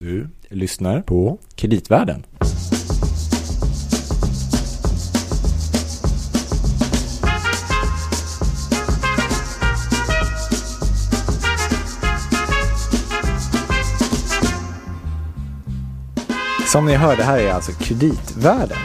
Du 0.00 0.28
lyssnar 0.48 1.02
på 1.02 1.38
Kreditvärlden. 1.54 2.26
Som 16.66 16.86
ni 16.86 16.94
hör, 16.94 17.16
det 17.16 17.22
här 17.22 17.38
är 17.38 17.52
alltså 17.52 17.72
Kreditvärlden. 17.72 18.78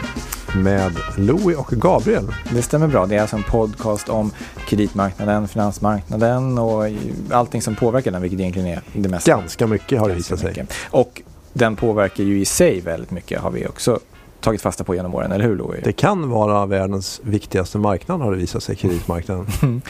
med 0.56 0.92
Louie 1.16 1.56
och 1.56 1.68
Gabriel. 1.68 2.34
Det 2.52 2.62
stämmer 2.62 2.88
bra. 2.88 3.06
Det 3.06 3.16
är 3.16 3.20
alltså 3.20 3.36
en 3.36 3.42
podcast 3.42 4.08
om 4.08 4.30
kreditmarknaden, 4.76 5.48
finansmarknaden 5.48 6.58
och 6.58 6.84
allting 7.30 7.62
som 7.62 7.74
påverkar 7.74 8.10
den, 8.10 8.22
vilket 8.22 8.40
egentligen 8.40 8.68
är 8.68 8.82
det 8.92 9.08
mesta. 9.08 9.30
Ganska 9.30 9.66
mycket 9.66 10.00
har 10.00 10.08
det 10.08 10.14
visat 10.14 10.38
sig. 10.38 10.48
mycket. 10.48 10.68
Och 10.90 11.22
den 11.52 11.76
påverkar 11.76 12.24
ju 12.24 12.40
i 12.40 12.44
sig 12.44 12.80
väldigt 12.80 13.10
mycket 13.10 13.40
har 13.40 13.50
vi 13.50 13.66
också 13.66 13.98
tagit 14.40 14.62
fasta 14.62 14.84
på 14.84 14.94
genom 14.94 15.14
åren, 15.14 15.32
eller 15.32 15.44
hur 15.44 15.56
Louis? 15.56 15.80
Det 15.84 15.92
kan 15.92 16.30
vara 16.30 16.66
världens 16.66 17.20
viktigaste 17.24 17.78
marknad 17.78 18.20
har 18.20 18.30
det 18.30 18.36
visat 18.36 18.62
sig, 18.62 18.76
kreditmarknaden. 18.76 19.46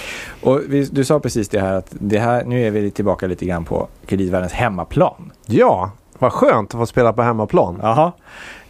Och 0.42 0.60
vi, 0.68 0.84
du 0.84 1.04
sa 1.04 1.20
precis 1.20 1.48
det 1.48 1.60
här 1.60 1.74
att 1.74 1.88
det 1.90 2.18
här, 2.18 2.44
nu 2.44 2.66
är 2.66 2.70
vi 2.70 2.90
tillbaka 2.90 3.26
lite 3.26 3.46
grann 3.46 3.64
på 3.64 3.88
kreditvärldens 4.06 4.52
hemmaplan. 4.52 5.32
Ja, 5.46 5.90
vad 6.18 6.32
skönt 6.32 6.74
att 6.74 6.80
få 6.80 6.86
spela 6.86 7.12
på 7.12 7.22
hemmaplan. 7.22 7.78
Jaha. 7.82 8.12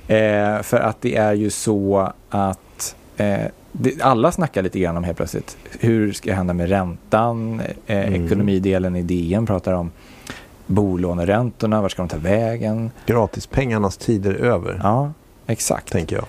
Eh, 0.09 0.63
för 0.63 0.81
att 0.81 1.01
det 1.01 1.17
är 1.17 1.33
ju 1.33 1.51
så 1.51 2.13
att 2.31 2.97
eh, 3.17 3.47
det, 3.77 4.03
alla 4.03 4.33
snackar 4.33 4.63
lite 4.63 4.79
grann 4.79 4.97
om 4.97 5.05
helt 5.05 5.17
plötsligt 5.17 5.57
hur 5.81 6.13
ska 6.13 6.31
det 6.31 6.37
hända 6.37 6.55
med 6.55 6.69
räntan, 6.69 7.61
eh, 7.87 7.99
Mm. 8.09 8.27
ekonomidelen 8.27 8.97
i 8.97 9.03
DN 9.03 9.47
pratar 9.47 9.73
om 9.73 9.91
bolåneräntorna, 10.67 11.83
var 11.83 11.89
ska 11.89 12.03
de 12.03 12.09
ta 12.09 12.17
vägen? 12.19 12.91
Gratispengarnas 13.07 13.97
tid 13.97 14.27
är 14.27 14.35
över, 14.35 14.81
Ja, 14.83 15.13
exakt. 15.47 15.93
tänker 15.93 16.17
jag. 16.17 16.25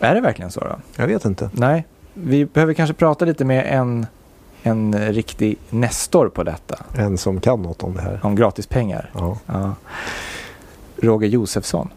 Är 0.00 0.14
det 0.14 0.20
verkligen 0.20 0.50
så 0.50 0.60
då? 0.60 0.76
Jag 0.96 1.06
vet 1.06 1.24
inte. 1.24 1.50
Nej, 1.52 1.86
vi 2.14 2.44
behöver 2.46 2.74
kanske 2.74 2.94
prata 2.94 3.24
lite 3.24 3.44
med 3.44 3.66
en, 3.78 4.06
en 4.62 4.98
riktig 5.12 5.58
nestor 5.70 6.28
på 6.28 6.42
detta, 6.42 6.76
En 6.98 7.18
som 7.18 7.40
kan 7.40 7.62
något 7.62 7.82
om 7.82 7.94
det 7.94 8.02
här. 8.02 8.20
om 8.22 8.36
gratispengar. 8.36 9.10
Ja. 9.14 9.38
Ja. 9.46 9.74
Roger 11.02 11.28
Josefsson. 11.28 11.88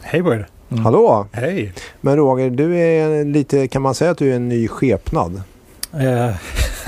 Hej 0.00 0.22
på 0.22 0.34
er! 0.34 0.46
Mm. 0.70 0.84
Hallå! 0.84 1.26
Hej! 1.32 1.72
Men 2.00 2.16
Roger, 2.16 2.50
du 2.50 2.76
är 2.76 3.24
lite, 3.24 3.68
kan 3.68 3.82
man 3.82 3.94
säga 3.94 4.10
att 4.10 4.18
du 4.18 4.30
är 4.32 4.36
en 4.36 4.48
ny 4.48 4.68
skepnad? 4.68 5.42
Eh, 5.92 6.36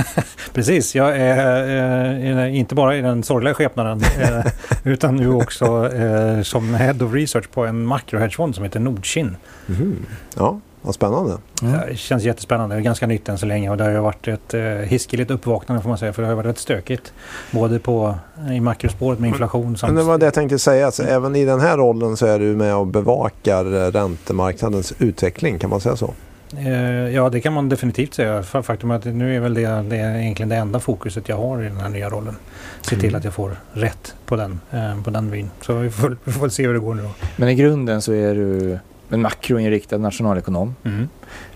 precis, 0.53 0.95
jag 0.95 1.17
är 1.17 2.47
eh, 2.47 2.59
inte 2.59 2.75
bara 2.75 2.97
i 2.97 3.01
den 3.01 3.23
sorgliga 3.23 3.55
skepnaden 3.55 4.01
eh, 4.21 4.47
utan 4.84 5.17
nu 5.17 5.33
också 5.33 5.93
eh, 5.95 6.43
som 6.43 6.75
Head 6.75 7.03
of 7.03 7.12
Research 7.15 7.51
på 7.51 7.67
en 7.67 7.87
makrohedgefond 7.87 8.55
som 8.55 8.65
heter 8.65 8.81
Nordkin. 8.81 9.37
Mhm. 9.67 10.06
Ja, 10.37 10.61
vad 10.83 10.95
spännande. 10.95 11.37
Mm. 11.62 11.81
Det 11.89 11.97
känns 11.97 12.23
jättespännande, 12.25 12.75
det 12.75 12.81
är 12.81 12.83
ganska 12.83 13.07
nytt 13.07 13.29
än 13.29 13.39
så 13.39 13.47
länge 13.47 13.71
och 13.71 13.77
det 13.77 13.84
har 13.84 13.91
ju 13.91 13.98
varit 13.98 14.29
ett 14.29 14.55
eh, 14.55 14.61
hiskeligt 14.62 15.31
uppvaknande 15.31 15.83
får 15.83 15.89
man 15.89 15.98
säga 15.98 16.12
för 16.12 16.23
det 16.23 16.29
har 16.29 16.34
varit 16.34 16.47
rätt 16.47 16.59
stökigt. 16.59 17.12
Både 17.51 17.79
på, 17.79 18.15
i 18.53 18.61
makrospåret 18.61 19.19
med 19.19 19.29
inflation 19.29 19.77
Men 19.83 19.95
det 19.95 20.03
var 20.03 20.19
det 20.19 20.25
jag 20.27 20.34
tänkte 20.34 20.59
säga. 20.59 20.87
Alltså, 20.87 21.03
Mm. 21.03 21.15
Även 21.15 21.37
i 21.37 21.45
den 21.45 21.61
här 21.61 21.77
rollen 21.77 22.17
så 22.17 22.27
är 22.27 22.39
du 22.39 22.56
med 22.56 22.75
och 22.75 22.87
bevakar 22.87 23.65
eh, 23.87 23.91
räntemarknadens 23.91 24.93
utveckling. 24.99 25.59
Kan 25.59 25.71
man 25.71 25.81
säga 25.81 25.97
så? 25.97 26.15
Eh, 26.59 26.69
Ja, 27.15 27.29
det 27.31 27.41
kan 27.41 27.53
man 27.53 27.69
definitivt 27.69 28.15
säga. 28.15 28.43
Fa- 28.43 28.62
Faktum 28.62 28.91
är 28.91 28.95
att 28.95 29.05
nu 29.05 29.37
är 29.37 29.41
väl 29.41 29.55
det, 29.55 29.84
det 29.89 29.97
är 29.97 30.19
egentligen 30.19 30.49
det 30.49 30.56
enda 30.56 30.81
fokuset 30.81 31.29
jag 31.29 31.37
har 31.37 31.62
i 31.62 31.65
den 31.69 31.77
här 31.77 31.89
nya 31.89 32.09
rollen. 32.11 32.37
Se 32.81 32.97
till 32.97 33.05
Mm. 33.09 33.19
att 33.19 33.25
jag 33.25 33.34
får 33.34 33.56
rätt 33.73 34.15
på 34.27 34.37
den, 34.37 34.61
eh, 34.71 35.03
på 35.05 35.11
den 35.11 35.31
vyn. 35.31 35.51
Så 35.61 35.75
vi 35.75 35.91
får, 35.91 36.17
vi 36.25 36.33
får 36.33 36.49
se 36.49 36.67
hur 36.67 36.75
det 36.75 36.81
går 36.81 36.95
nu. 36.95 37.09
Men 37.37 37.49
i 37.49 37.55
grunden 37.55 38.03
så 38.03 38.12
är 38.12 38.34
du 38.34 38.79
en 39.11 39.23
makroinriktad 39.23 39.98
nationalekonom 39.98 40.75
Mm. 40.84 41.09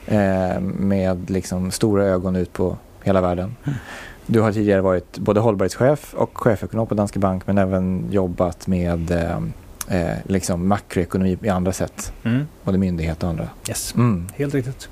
eh, 0.06 0.60
med 0.60 1.30
liksom 1.30 1.70
stora 1.70 2.04
ögon 2.04 2.36
ut 2.36 2.52
på 2.52 2.76
hela 3.02 3.20
världen. 3.20 3.56
Mm. 3.64 3.78
Du 4.26 4.40
har 4.40 4.52
tidigare 4.52 4.80
varit 4.80 5.18
både 5.18 5.40
hållbarhetschef 5.40 6.14
och 6.14 6.38
chefekonom 6.38 6.86
på 6.86 6.94
Danske 6.94 7.18
Bank 7.18 7.46
men 7.46 7.58
även 7.58 8.06
jobbat 8.10 8.66
med 8.66 9.10
eh, 9.10 9.38
eh, 10.00 10.16
liksom 10.26 10.68
makroekonomi 10.68 11.38
i 11.42 11.48
andra 11.48 11.72
sätt, 11.72 12.12
Mm. 12.22 12.46
både 12.64 12.78
myndighet 12.78 13.22
och 13.22 13.28
andra. 13.28 13.48
Yes, 13.68 13.94
Mm. 13.94 14.26
helt 14.36 14.54
riktigt. 14.54 14.88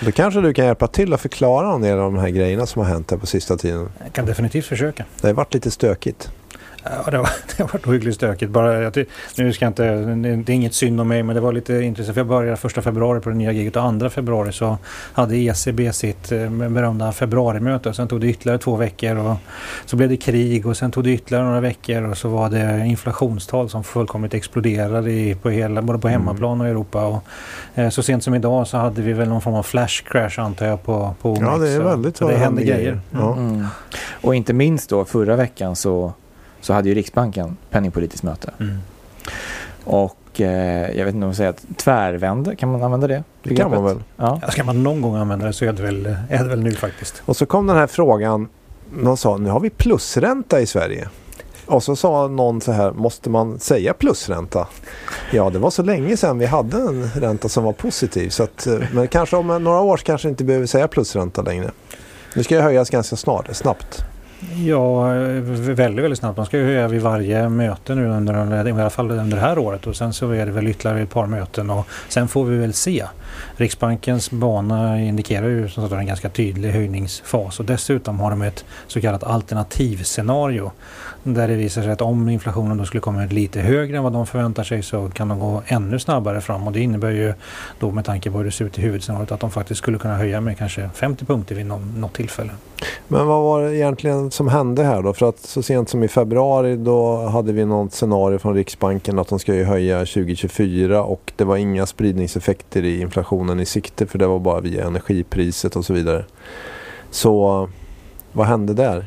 Då 0.00 0.12
kanske 0.12 0.40
du 0.40 0.52
kan 0.54 0.64
hjälpa 0.64 0.86
till 0.86 1.12
att 1.14 1.20
förklara 1.20 1.74
en 1.74 1.82
del 1.82 1.98
av 1.98 2.12
de 2.12 2.20
här 2.20 2.28
grejerna 2.28 2.66
som 2.66 2.82
har 2.82 2.88
hänt 2.88 3.10
här 3.10 3.18
på 3.18 3.26
sista 3.26 3.56
tiden. 3.56 3.88
Jag 4.04 4.12
kan 4.12 4.26
definitivt 4.26 4.64
försöka. 4.66 5.04
Det 5.20 5.26
har 5.26 5.34
varit 5.34 5.54
lite 5.54 5.70
stökigt. 5.70 6.30
Ja, 7.04 7.10
det, 7.10 7.16
har, 7.16 7.28
det 7.56 7.62
har 7.62 7.68
varit 7.72 7.86
ohyggligt 7.86 8.16
stökigt. 8.16 8.50
Bara, 8.52 8.82
jag, 8.82 9.04
nu 9.38 9.52
ska 9.52 9.64
jag 9.64 9.70
inte, 9.70 9.94
det 10.44 10.52
är 10.52 10.54
inget 10.54 10.74
synd 10.74 11.00
om 11.00 11.08
mig 11.08 11.22
men 11.22 11.34
det 11.34 11.40
var 11.40 11.52
lite 11.52 11.74
intressant. 11.74 12.14
För 12.14 12.20
jag 12.20 12.26
började 12.28 12.56
första 12.56 12.82
februari 12.82 13.20
på 13.20 13.30
det 13.30 13.36
nya 13.36 13.52
giget 13.52 13.76
och 13.76 13.82
andra 13.82 14.10
februari 14.10 14.52
så 14.52 14.78
hade 15.12 15.36
ECB 15.36 15.92
sitt 15.92 16.32
eh, 16.32 16.50
berömda 16.50 17.12
februarimöte. 17.12 17.94
Sen 17.94 18.08
tog 18.08 18.20
det 18.20 18.26
ytterligare 18.26 18.58
två 18.58 18.76
veckor 18.76 19.16
och 19.16 19.36
så 19.86 19.96
blev 19.96 20.08
det 20.08 20.16
krig 20.16 20.66
och 20.66 20.76
sen 20.76 20.90
tog 20.90 21.04
det 21.04 21.10
ytterligare 21.10 21.44
några 21.46 21.60
veckor 21.60 22.02
och 22.02 22.16
så 22.18 22.28
var 22.28 22.50
det 22.50 22.86
inflationstal 22.86 23.68
som 23.70 23.84
fullkomligt 23.84 24.34
exploderade 24.34 25.10
i, 25.12 25.34
på 25.34 25.50
hela, 25.50 25.82
både 25.82 25.98
på 25.98 26.08
Mm. 26.08 26.20
hemmaplan 26.20 26.60
och 26.60 26.66
i 26.66 26.70
Europa. 26.70 27.06
Och, 27.06 27.24
eh, 27.74 27.88
så 27.88 28.02
sent 28.02 28.22
som 28.24 28.34
idag 28.34 28.66
så 28.66 28.76
hade 28.76 29.02
vi 29.02 29.12
väl 29.12 29.28
någon 29.28 29.40
form 29.40 29.54
av 29.54 29.62
flash 29.62 30.02
crash 30.04 30.40
antar 30.40 30.66
jag 30.66 30.82
på, 30.82 31.14
på 31.22 31.30
OMX. 31.30 31.40
Ja, 31.42 31.58
det 31.58 31.68
är 31.68 31.76
Så- 31.76 31.82
väldigt 31.84 32.16
så 32.16 32.24
vad 32.24 32.34
det 32.34 32.38
händer 32.38 32.62
grejer. 32.62 32.76
grejer. 32.78 33.00
Ja. 33.10 33.36
Mm. 33.36 33.66
Och 34.22 34.34
inte 34.34 34.52
minst 34.52 34.90
då 34.90 35.04
förra 35.04 35.36
veckan 35.36 35.76
så, 35.76 36.12
så 36.60 36.72
hade 36.72 36.88
ju 36.88 36.94
Riksbanken 36.94 37.56
penningpolitiskt 37.70 38.22
möte. 38.22 38.50
Mm. 38.60 38.78
Och 39.84 40.40
eh, 40.40 40.90
jag 40.98 41.04
vet 41.04 41.14
inte 41.14 41.24
om 41.24 41.28
man 41.28 41.34
säger 41.34 41.50
att 41.50 41.64
tvärvände, 41.76 42.56
kan 42.56 42.72
man 42.72 42.82
använda 42.82 43.06
det? 43.06 43.24
Det 43.42 43.56
kan 43.56 43.70
man 43.70 43.84
väl. 43.84 44.02
Ja. 44.16 44.38
Ja, 44.42 44.50
Ska 44.50 44.64
man 44.64 44.82
någon 44.82 45.00
gång 45.00 45.16
använda 45.16 45.46
det 45.46 45.52
så 45.52 45.64
är 45.64 45.72
det 45.72 45.82
väl, 45.82 46.16
är 46.28 46.44
det 46.44 46.48
väl 46.48 46.60
nu 46.60 46.72
faktiskt. 46.72 47.22
Och 47.24 47.36
så 47.36 47.46
kom 47.46 47.66
den 47.66 47.76
här 47.76 47.86
frågan. 47.86 48.48
Någon 48.92 49.16
sa 49.16 49.36
nu 49.36 49.50
har 49.50 49.60
vi 49.60 49.70
plusränta 49.70 50.60
i 50.60 50.66
Sverige. 50.66 51.08
Och 51.66 51.82
så 51.82 51.96
sa 51.96 52.28
någon 52.28 52.60
så 52.60 52.72
här, 52.72 52.92
måste 52.92 53.30
man 53.30 53.58
säga 53.58 53.94
plusränta? 53.94 54.66
Ja, 55.30 55.50
det 55.50 55.58
var 55.58 55.70
så 55.70 55.82
länge 55.82 56.16
sedan 56.16 56.38
vi 56.38 56.46
hade 56.46 56.76
en 56.76 57.10
ränta 57.14 57.48
som 57.48 57.64
var 57.64 57.72
positiv. 57.72 58.28
Så 58.28 58.42
att, 58.42 58.66
eh, 58.66 58.78
men 58.92 59.08
kanske 59.08 59.36
om 59.36 59.46
några 59.46 59.80
år 59.80 59.96
kanske 59.96 60.28
inte 60.28 60.44
behöver 60.44 60.66
säga 60.66 60.88
plusränta 60.88 61.42
längre. 61.42 61.70
Nu 62.34 62.42
ska 62.42 62.54
jag 62.54 62.62
höjas 62.62 62.90
ganska 62.90 63.16
snart, 63.16 63.56
snabbt. 63.56 64.04
Ja, 64.40 65.02
väldigt, 65.02 66.04
väldigt 66.04 66.18
snabbt. 66.18 66.36
Man 66.36 66.46
ska 66.46 66.58
ju 66.58 66.64
höja 66.64 66.88
vid 66.88 67.02
varje 67.02 67.48
möte 67.48 67.94
nu 67.94 68.08
under, 68.08 68.68
i 68.68 68.72
alla 68.72 68.90
fall 68.90 69.10
under 69.10 69.36
det 69.36 69.42
här 69.42 69.58
året 69.58 69.86
och 69.86 69.96
sen 69.96 70.12
så 70.12 70.30
är 70.30 70.46
det 70.46 70.52
väl 70.52 70.68
ytterligare 70.68 71.02
ett 71.02 71.10
par 71.10 71.26
möten 71.26 71.70
och 71.70 71.86
sen 72.08 72.28
får 72.28 72.44
vi 72.44 72.56
väl 72.56 72.72
se. 72.72 73.04
Riksbankens 73.56 74.30
bana 74.30 75.00
indikerar 75.00 75.48
ju 75.48 75.68
som 75.68 75.88
sagt 75.88 76.00
en 76.00 76.06
ganska 76.06 76.28
tydlig 76.28 76.70
höjningsfas 76.70 77.60
och 77.60 77.66
dessutom 77.66 78.20
har 78.20 78.30
de 78.30 78.42
ett 78.42 78.64
så 78.86 79.00
kallat 79.00 79.24
alternativscenario 79.24 80.72
där 81.22 81.48
det 81.48 81.54
visar 81.54 81.82
sig 81.82 81.90
att 81.92 82.00
om 82.00 82.28
inflationen 82.28 82.76
då 82.76 82.84
skulle 82.84 83.00
komma 83.00 83.24
lite 83.24 83.60
högre 83.60 83.96
än 83.96 84.02
vad 84.02 84.12
de 84.12 84.26
förväntar 84.26 84.64
sig 84.64 84.82
så 84.82 85.08
kan 85.08 85.28
de 85.28 85.38
gå 85.38 85.62
ännu 85.66 85.98
snabbare 85.98 86.40
fram 86.40 86.66
och 86.66 86.72
det 86.72 86.80
innebär 86.80 87.10
ju 87.10 87.34
då 87.78 87.90
med 87.90 88.04
tanke 88.04 88.30
på 88.30 88.38
hur 88.38 88.44
det 88.44 88.50
ser 88.50 88.64
ut 88.64 88.78
i 88.78 88.82
huvudscenariot 88.82 89.32
att 89.32 89.40
de 89.40 89.50
faktiskt 89.50 89.78
skulle 89.78 89.98
kunna 89.98 90.16
höja 90.16 90.40
med 90.40 90.58
kanske 90.58 90.90
50 90.94 91.24
punkter 91.24 91.54
vid 91.54 91.66
någon, 91.66 92.00
något 92.00 92.14
tillfälle. 92.14 92.50
Men 93.08 93.26
vad 93.26 93.42
var 93.42 93.62
det 93.62 93.76
egentligen 93.76 94.30
som 94.30 94.48
hände 94.48 94.84
här 94.84 95.02
då? 95.02 95.12
För 95.12 95.28
att 95.28 95.38
så 95.38 95.62
sent 95.62 95.88
som 95.88 96.02
i 96.02 96.08
februari 96.08 96.76
då 96.76 97.16
hade 97.16 97.52
vi 97.52 97.64
något 97.64 97.92
scenario 97.92 98.38
från 98.38 98.54
Riksbanken 98.54 99.18
att 99.18 99.28
de 99.28 99.38
ska 99.38 99.54
ju 99.54 99.64
höja 99.64 99.98
2024 99.98 101.02
och 101.02 101.32
det 101.36 101.44
var 101.44 101.56
inga 101.56 101.86
spridningseffekter 101.86 102.84
i 102.84 103.00
inflationen 103.00 103.60
i 103.60 103.66
sikte 103.66 104.06
för 104.06 104.18
det 104.18 104.26
var 104.26 104.38
bara 104.38 104.60
via 104.60 104.86
energipriset 104.86 105.76
och 105.76 105.84
så 105.84 105.92
vidare. 105.92 106.24
Så 107.10 107.68
vad 108.32 108.46
hände 108.46 108.74
där? 108.74 109.06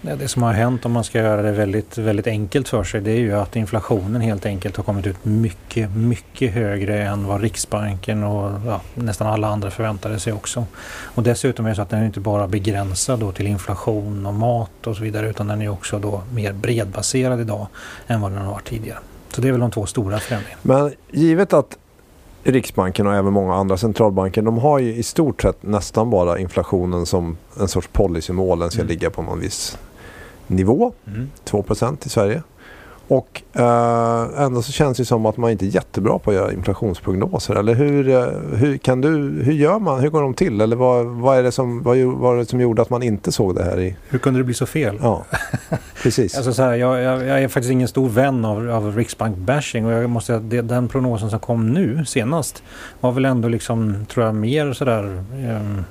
Ja, 0.00 0.16
Det 0.16 0.28
som 0.28 0.42
har 0.42 0.52
hänt 0.52 0.86
om 0.86 0.92
man 0.92 1.04
ska 1.04 1.18
göra 1.18 1.42
det 1.42 1.52
väldigt, 1.52 1.98
väldigt 1.98 2.26
enkelt 2.26 2.68
för 2.68 2.84
sig 2.84 3.00
det 3.00 3.10
är 3.10 3.18
ju 3.18 3.32
att 3.32 3.56
inflationen 3.56 4.20
helt 4.20 4.46
enkelt 4.46 4.76
har 4.76 4.84
kommit 4.84 5.06
ut 5.06 5.24
mycket, 5.24 5.96
mycket 5.96 6.52
högre 6.52 7.02
än 7.04 7.26
vad 7.26 7.40
Riksbanken 7.40 8.24
och 8.24 8.52
ja, 8.66 8.80
nästan 8.94 9.26
alla 9.26 9.48
andra 9.48 9.70
förväntade 9.70 10.18
sig 10.20 10.32
också. 10.32 10.64
Och 11.14 11.22
dessutom 11.22 11.64
är 11.66 11.70
det 11.70 11.76
så 11.76 11.82
att 11.82 11.90
den 11.90 12.02
är 12.02 12.06
inte 12.06 12.20
bara 12.20 12.48
begränsad 12.48 13.20
då 13.20 13.32
till 13.32 13.46
inflation 13.46 14.26
och 14.26 14.34
mat 14.34 14.86
och 14.86 14.96
så 14.96 15.02
vidare 15.02 15.28
utan 15.30 15.46
den 15.46 15.62
är 15.62 15.68
också 15.68 15.98
då 15.98 16.22
mer 16.34 16.52
bredbaserad 16.52 17.40
idag 17.40 17.66
än 18.06 18.20
vad 18.20 18.32
den 18.32 18.40
har 18.42 18.52
varit 18.52 18.68
tidigare. 18.68 18.98
Så 19.32 19.40
det 19.40 19.48
är 19.48 19.52
väl 19.52 19.60
de 19.60 19.70
två 19.70 19.86
stora 19.86 20.18
förändringarna. 20.18 20.60
Men 20.62 20.92
givet 21.10 21.52
att 21.52 21.78
Riksbanken 22.44 23.06
och 23.06 23.14
även 23.14 23.32
många 23.32 23.54
andra 23.54 23.76
centralbanker 23.76 24.42
de 24.42 24.58
har 24.58 24.78
ju 24.78 24.94
i 24.94 25.02
stort 25.02 25.42
sett 25.42 25.62
nästan 25.62 26.10
bara 26.10 26.38
inflationen 26.38 27.06
som 27.06 27.36
en 27.60 27.68
sorts 27.68 27.88
policymål. 27.92 28.58
Den 28.58 28.70
ska 28.70 28.80
Mm. 28.80 28.88
ligga 28.88 29.10
på 29.10 29.22
någon 29.22 29.40
viss 29.40 29.78
nivå. 30.48 30.92
Mm. 31.06 31.30
2% 31.44 32.06
i 32.06 32.08
Sverige. 32.08 32.42
Och 33.08 33.42
eh, 33.52 34.42
ändå 34.42 34.62
så 34.62 34.72
känns 34.72 34.98
det 34.98 35.04
som 35.04 35.26
att 35.26 35.36
man 35.36 35.50
inte 35.50 35.66
är 35.66 35.68
jättebra 35.68 36.18
på 36.18 36.30
att 36.30 36.36
göra 36.36 36.52
inflationsprognoser. 36.52 37.54
Eller 37.54 37.74
hur, 37.74 38.08
eh, 38.08 38.26
hur, 38.58 38.76
kan 38.76 39.00
du, 39.00 39.42
hur 39.42 39.52
gör 39.52 39.78
man? 39.78 40.00
Hur 40.00 40.10
går 40.10 40.22
de 40.22 40.34
till? 40.34 40.60
Eller 40.60 40.76
vad, 40.76 41.06
vad, 41.06 41.38
är 41.38 41.42
det 41.42 41.52
som, 41.52 41.82
vad 41.82 41.98
var 41.98 42.36
det 42.36 42.46
som 42.46 42.60
gjorde 42.60 42.82
att 42.82 42.90
man 42.90 43.02
inte 43.02 43.32
såg 43.32 43.54
det 43.54 43.64
här 43.64 43.80
i... 43.80 43.96
Hur 44.08 44.18
kunde 44.18 44.40
det 44.40 44.44
bli 44.44 44.54
så 44.54 44.66
fel? 44.66 44.98
Ja, 45.02 45.24
precis. 46.02 46.36
alltså 46.36 46.52
så 46.52 46.62
här, 46.62 46.74
jag, 46.74 47.02
jag, 47.02 47.26
jag, 47.26 47.42
är 47.42 47.48
faktiskt 47.48 47.72
ingen 47.72 47.88
stor 47.88 48.08
vän 48.08 48.44
av, 48.44 48.70
av 48.70 48.98
Riksbank-bashing 48.98 49.86
och 49.86 49.92
jag 49.92 50.10
måste 50.10 50.26
säga 50.26 50.38
att 50.38 50.50
det, 50.50 50.62
den 50.62 50.88
prognosen 50.88 51.30
som 51.30 51.40
kom 51.40 51.72
nu 51.72 52.04
senast 52.04 52.62
var 53.00 53.12
väl 53.12 53.24
ändå 53.24 53.48
liksom, 53.48 54.06
tror 54.08 54.26
jag, 54.26 54.34
mer 54.34 54.72
sådär 54.72 55.24
Eh, 55.32 55.82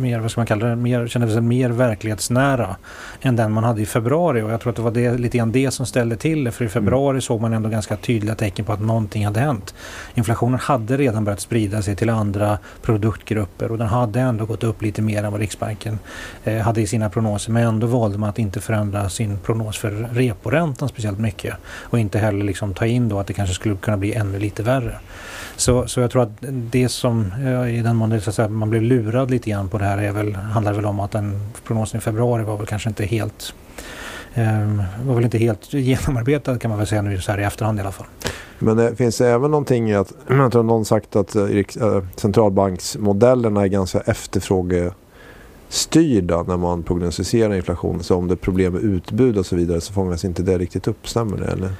mer, 0.00 0.18
vad 0.18 0.30
ska 0.30 0.40
man 0.40 0.46
kalla 0.46 0.66
det, 0.66 0.76
mer, 0.76 1.06
kändes 1.06 1.40
mer 1.40 1.70
verklighetsnära 1.70 2.76
än 3.22 3.36
den 3.36 3.52
man 3.52 3.64
hade 3.64 3.82
i 3.82 3.86
februari. 3.86 4.42
Och 4.42 4.50
jag 4.50 4.60
tror 4.60 4.70
att 4.70 4.76
det 4.76 4.82
var 4.82 4.90
det, 4.90 5.18
lite 5.18 5.38
grann 5.38 5.52
det 5.52 5.70
som 5.70 5.86
ställde 5.86 6.16
till 6.16 6.44
det. 6.44 6.52
För 6.52 6.64
i 6.64 6.68
februari 6.68 7.10
mm. 7.10 7.20
såg 7.20 7.40
man 7.40 7.52
ändå 7.52 7.68
ganska 7.68 7.96
tydliga 7.96 8.34
tecken 8.34 8.64
på 8.64 8.72
att 8.72 8.80
någonting 8.80 9.26
hade 9.26 9.40
hänt. 9.40 9.74
Inflationen 10.14 10.58
hade 10.58 10.96
redan 10.96 11.24
börjat 11.24 11.40
sprida 11.40 11.82
sig 11.82 11.96
till 11.96 12.10
andra 12.10 12.58
produktgrupper 12.82 13.70
och 13.70 13.78
den 13.78 13.88
hade 13.88 14.20
ändå 14.20 14.46
gått 14.46 14.64
upp 14.64 14.82
lite 14.82 15.02
mer 15.02 15.24
än 15.24 15.32
vad 15.32 15.40
Riksbanken 15.40 15.98
eh, 16.44 16.58
hade 16.58 16.80
i 16.80 16.86
sina 16.86 17.10
prognoser. 17.10 17.52
Men 17.52 17.68
ändå 17.68 17.86
valde 17.86 18.18
man 18.18 18.28
att 18.28 18.38
inte 18.38 18.60
förändra 18.60 19.08
sin 19.08 19.38
prognos 19.38 19.78
för 19.78 19.90
reporäntan 20.12 20.88
speciellt 20.88 21.18
mycket. 21.18 21.54
Och 21.64 21.98
inte 21.98 22.18
heller 22.18 22.44
liksom 22.44 22.74
ta 22.74 22.86
in 22.86 23.08
då 23.08 23.20
att 23.20 23.26
det 23.26 23.32
kanske 23.32 23.54
skulle 23.54 23.76
kunna 23.76 23.96
bli 23.96 24.12
ännu 24.12 24.38
lite 24.38 24.62
värre. 24.62 24.98
Så, 25.56 25.88
så 25.88 26.00
jag 26.00 26.10
tror 26.10 26.22
att 26.22 26.32
det 26.50 26.88
som, 26.88 27.32
i 27.70 27.82
den 27.82 27.96
mån 27.96 28.20
man 28.48 28.70
blev 28.70 28.82
lurad 28.82 29.30
lite 29.38 29.50
grann 29.50 29.68
på 29.68 29.78
det 29.78 29.84
här 29.84 29.98
är 29.98 30.12
väl, 30.12 30.34
handlar 30.34 30.72
väl 30.72 30.84
om 30.84 31.00
att 31.00 31.10
den 31.10 31.40
prognosen 31.66 31.98
i 31.98 32.00
februari 32.00 32.44
var 32.44 32.56
väl 32.56 32.66
kanske 32.66 32.88
inte 32.88 33.04
helt 33.04 33.54
eh, 34.34 34.82
var 35.04 35.14
väl 35.14 35.24
inte 35.24 35.38
helt 35.38 35.72
genomarbetad 35.72 36.58
kan 36.58 36.68
man 36.68 36.78
väl 36.78 36.86
säga 36.86 37.02
nu 37.02 37.20
så 37.20 37.32
här 37.32 37.38
i 37.38 37.44
efterhand 37.44 37.78
i 37.78 37.82
alla 37.82 37.92
fall. 37.92 38.06
Men 38.58 38.76
det 38.76 38.96
finns 38.96 39.18
det 39.18 39.28
även 39.28 39.50
någonting 39.50 39.90
i 39.90 39.94
att, 39.94 40.12
jag 40.28 40.52
tror 40.52 40.62
någon 40.62 40.84
sagt 40.84 41.16
att 41.16 41.36
eh, 41.36 41.44
eh, 41.44 42.02
centralbanksmodellerna 42.16 43.62
är 43.62 43.66
ganska 43.66 44.00
efterfrågestyrda 44.00 46.42
när 46.42 46.56
man 46.56 46.82
prognostiserar 46.82 47.54
inflation. 47.54 48.02
Så 48.02 48.16
om 48.16 48.28
det 48.28 48.34
är 48.34 48.36
problem 48.36 48.72
med 48.72 48.82
utbud 48.82 49.38
och 49.38 49.46
så 49.46 49.56
vidare 49.56 49.80
så 49.80 49.92
fångas 49.92 50.24
inte 50.24 50.42
det 50.42 50.58
riktigt 50.58 50.88
upp, 50.88 51.08
stämmer 51.08 51.36
det 51.36 51.46
eller? 51.46 51.70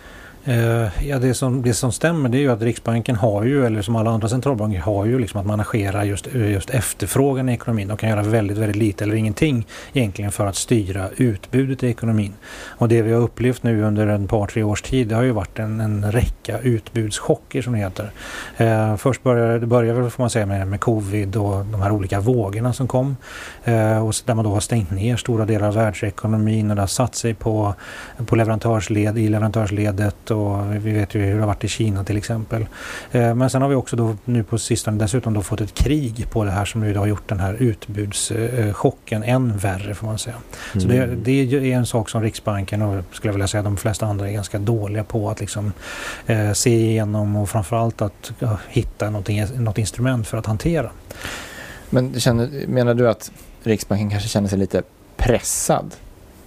Eh, 0.45 1.09
ja, 1.09 1.19
det 1.19 1.35
som, 1.35 1.63
det 1.63 1.75
som 1.75 1.93
stämmer 1.93 2.29
det 2.29 2.39
är 2.39 2.41
ju 2.41 2.53
att 2.53 2.63
Riksbanken 2.63 3.17
har 3.17 3.45
ju, 3.45 3.67
eller 3.67 3.83
som 3.83 3.97
alla 3.97 4.11
andra 4.11 4.29
centralbanker 4.29 4.81
har 4.81 5.05
ju 5.05 5.19
liksom 5.19 5.41
att 5.41 5.47
managera 5.47 6.05
just, 6.05 6.27
eh, 6.35 6.51
just 6.51 6.71
efterfrågan 6.71 7.49
i 7.49 7.53
ekonomin. 7.53 7.89
De 7.89 7.97
kan 7.97 8.09
göra 8.09 8.23
väldigt, 8.23 8.59
väldigt 8.59 8.77
lite 8.77 9.05
eller 9.05 9.15
ingenting 9.15 9.67
egentligen 9.93 10.33
för 10.33 10.47
att 10.47 10.57
styra 10.57 11.09
utbudet 11.17 11.83
i 11.83 11.89
ekonomin. 11.89 12.33
Och 12.67 12.89
det 12.89 13.03
vi 13.03 13.13
har 13.13 13.21
upplevt 13.21 13.63
nu 13.63 13.83
under 13.83 14.07
en 14.07 14.29
par, 14.29 14.47
tre 14.47 14.63
års 14.63 14.83
tid 14.83 15.09
det 15.09 15.15
har 15.15 15.23
ju 15.23 15.31
varit 15.31 15.59
en, 15.59 15.81
en 15.81 16.13
räcka 16.13 16.59
utbudschocker 16.59 17.63
som 17.63 17.73
det 17.73 17.79
heter. 17.79 18.11
Eh, 18.57 18.97
först 18.97 19.23
började 19.23 19.59
det 19.59 19.67
började 19.67 20.11
får 20.11 20.23
man 20.23 20.31
säga 20.31 20.47
med, 20.47 20.67
med 20.67 20.81
covid 20.81 21.37
och 21.37 21.65
de 21.65 21.83
här 21.83 21.93
olika 21.93 22.21
vågorna 22.21 22.73
som 22.73 22.89
kom. 22.89 23.17
Eh, 23.65 24.07
och 24.07 24.15
där 24.25 24.35
man 24.35 24.45
då 24.45 24.51
har 24.51 24.61
stängt 24.61 24.91
ner 24.91 25.17
stora 25.17 25.45
delar 25.45 25.69
av 25.69 25.75
världsekonomin 25.75 26.71
och 26.71 26.77
det 26.77 26.83
har 26.83 26.87
satt 26.87 27.15
sig 27.15 27.35
på, 27.35 27.75
på 28.27 28.37
leverantörsled, 28.37 29.19
i 29.19 29.29
leverantörsledet 29.29 30.28
och 30.31 30.75
vi 30.75 30.93
vet 30.93 31.15
ju 31.15 31.21
hur 31.21 31.35
det 31.35 31.41
har 31.41 31.47
varit 31.47 31.65
i 31.65 31.69
Kina 31.69 32.05
till 32.05 32.17
exempel. 32.17 32.67
Eh, 33.13 33.35
men 33.35 33.51
sen 33.51 33.63
har 33.63 33.69
vi 33.69 33.75
också 33.75 33.97
då 33.97 34.17
nu 34.25 34.43
på 34.45 34.59
sistone 34.59 34.99
dessutom 34.99 35.35
då 35.35 35.43
fått 35.43 35.61
ett 35.61 35.75
krig 35.75 36.31
på 36.31 36.45
det 36.45 36.51
här 36.51 36.65
som 36.65 36.81
nu 36.81 36.95
har 36.95 37.07
gjort 37.07 37.29
den 37.29 37.41
här 37.41 37.55
utbudschocken 37.55 39.23
än 39.23 39.57
värre 39.57 39.95
får 39.95 40.07
man 40.07 40.19
säga. 40.19 40.37
Mm. 40.75 40.81
Så 40.83 40.89
det, 40.89 41.07
det, 41.07 41.73
är 41.73 41.77
en 41.77 41.87
sak 41.87 42.09
som 42.09 42.23
Riksbanken 42.23 42.83
och 42.83 43.05
skulle 43.13 43.29
jag 43.29 43.35
vilja 43.35 43.49
säga 43.49 43.63
de 43.63 43.77
flesta 43.77 44.07
andra 44.07 44.29
är 44.29 44.33
ganska 44.33 44.59
dåliga 44.59 45.05
på 45.05 45.31
att 45.31 45.41
liksom 45.41 45.73
eh, 46.27 46.53
se 46.53 46.71
igenom 46.71 47.37
och 47.37 47.51
framförallt 47.51 48.03
att 48.03 48.33
ja, 48.39 48.59
hitta 48.69 49.11
något 49.11 49.79
instrument 49.79 50.27
för 50.27 50.39
att 50.39 50.47
hantera. 50.47 50.91
Men 51.91 52.21
känner, 52.21 52.67
menar 52.67 52.95
du 52.95 53.09
att 53.09 53.31
Riksbanken 53.63 54.11
kanske 54.11 54.29
känner 54.29 54.49
sig 54.49 54.59
lite 54.59 54.83
pressad 55.17 55.95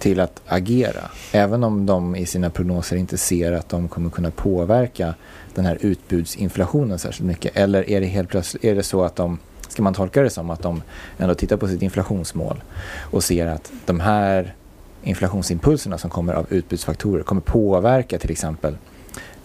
till 0.02 0.20
att 0.20 0.42
agera. 0.46 1.10
Även 1.32 1.64
om 1.64 1.86
de 1.86 2.16
i 2.16 2.26
sina 2.26 2.50
prognoser 2.50 2.96
inte 2.96 3.18
ser 3.18 3.52
att 3.52 3.68
de 3.68 3.88
kommer 3.88 4.10
kunna 4.10 4.30
påverka 4.30 5.14
den 5.54 5.64
här 5.64 5.78
utbudsinflationen 5.80 6.98
särskilt 6.98 7.26
mycket. 7.26 7.56
Eller 7.56 7.90
är 7.90 8.00
det 8.00 8.06
helt 8.06 8.28
plötsligt 8.28 8.64
är 8.64 8.74
det 8.74 8.82
så 8.82 9.04
att 9.04 9.16
de, 9.16 9.38
ska 9.68 9.82
man 9.82 9.94
tolka 9.94 10.22
det 10.22 10.30
som 10.30 10.50
att 10.50 10.62
de 10.62 10.82
ändå 11.18 11.34
tittar 11.34 11.56
på 11.56 11.68
sitt 11.68 11.82
inflationsmål 11.82 12.62
och 13.00 13.24
ser 13.24 13.46
att 13.46 13.72
de 13.86 14.00
här 14.00 14.54
inflationsimpulserna 15.02 15.98
som 15.98 16.10
kommer 16.10 16.34
av 16.34 16.46
utbudsfaktorer 16.50 17.22
kommer 17.22 17.40
påverka 17.40 18.18
till 18.18 18.30
exempel 18.30 18.76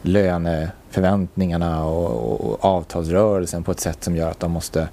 löneförväntningarna 0.01 1.85
och, 1.85 2.31
och, 2.31 2.41
och 2.41 2.65
avtalsrörelsen 2.65 3.63
på 3.63 3.71
ett 3.71 3.79
sätt 3.79 4.03
som 4.03 4.15
gör 4.15 4.31
att 4.31 4.39
de 4.39 4.51
måste 4.51 4.87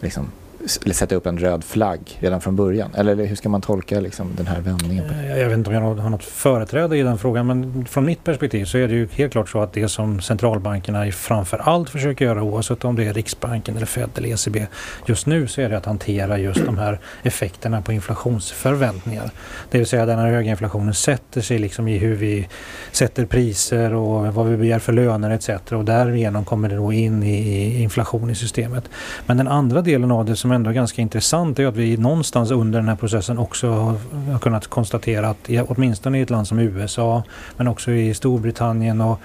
liksom 0.00 0.30
sätta 0.66 1.14
upp 1.14 1.26
en 1.26 1.38
röd 1.38 1.64
flagg 1.64 2.18
redan 2.20 2.40
från 2.40 2.56
början? 2.56 2.94
Eller 2.94 3.26
hur 3.26 3.36
ska 3.36 3.48
man 3.48 3.60
tolka 3.60 4.00
liksom, 4.00 4.32
den 4.36 4.46
här 4.46 4.60
vändningen? 4.60 5.04
Jag 5.38 5.48
vet 5.48 5.58
inte 5.58 5.70
om 5.70 5.74
jag 5.74 5.94
har 5.94 6.10
något 6.10 6.24
företräde 6.24 6.96
i 6.96 7.02
den 7.02 7.18
frågan 7.18 7.46
men 7.46 7.84
från 7.84 8.04
mitt 8.04 8.24
perspektiv 8.24 8.64
så 8.64 8.78
är 8.78 8.88
det 8.88 8.94
ju 8.94 9.08
helt 9.12 9.32
klart 9.32 9.48
så 9.48 9.60
att 9.60 9.72
det 9.72 9.88
som 9.88 10.20
centralbankerna 10.20 11.12
framför 11.12 11.58
allt 11.58 11.90
försöker 11.90 12.24
göra 12.24 12.42
oavsett 12.42 12.84
om 12.84 12.96
det 12.96 13.04
är 13.04 13.14
Riksbanken 13.14 13.76
eller 13.76 13.86
Fed 13.86 14.10
eller 14.16 14.28
ECB 14.28 14.66
just 15.06 15.26
nu 15.26 15.46
så 15.46 15.60
är 15.60 15.68
det 15.68 15.76
att 15.76 15.86
hantera 15.86 16.38
just 16.38 16.66
de 16.66 16.78
här 16.78 17.00
effekterna 17.22 17.82
på 17.82 17.92
inflationsförväntningar. 17.92 19.30
Det 19.70 19.78
vill 19.78 19.86
säga 19.86 20.06
den 20.06 20.18
här 20.18 20.28
höga 20.28 20.50
inflationen 20.50 20.94
sätter 20.94 21.40
sig 21.40 21.58
liksom 21.58 21.88
i 21.88 21.98
hur 21.98 22.14
vi 22.14 22.48
sätter 22.92 23.26
priser 23.26 23.94
och 23.94 24.34
vad 24.34 24.46
vi 24.46 24.56
begär 24.56 24.78
för 24.78 24.92
löner 24.92 25.30
etc. 25.30 25.72
Och 25.72 25.84
därigenom 25.84 26.44
kommer 26.44 26.68
det 26.68 26.76
då 26.76 26.92
in 26.92 27.22
i 27.22 27.82
inflation 27.82 28.30
i 28.30 28.34
systemet. 28.34 28.84
Men 29.26 29.36
den 29.36 29.48
andra 29.48 29.82
delen 29.82 30.10
av 30.10 30.24
det 30.24 30.36
som 30.36 30.49
som 30.50 30.54
ändå 30.54 30.70
är 30.70 30.74
ganska 30.74 31.02
intressant 31.02 31.58
är 31.58 31.66
att 31.66 31.76
vi 31.76 31.96
någonstans 31.96 32.50
under 32.50 32.78
den 32.78 32.88
här 32.88 32.96
processen 32.96 33.38
också 33.38 33.70
har, 33.70 34.38
kunnat 34.38 34.66
konstatera 34.66 35.28
att 35.28 35.50
åtminstone 35.68 36.18
i 36.18 36.22
ett 36.22 36.30
land 36.30 36.48
som 36.48 36.58
USA 36.58 37.22
men 37.56 37.68
också 37.68 37.90
i 37.90 38.14
Storbritannien 38.14 39.00
och 39.00 39.20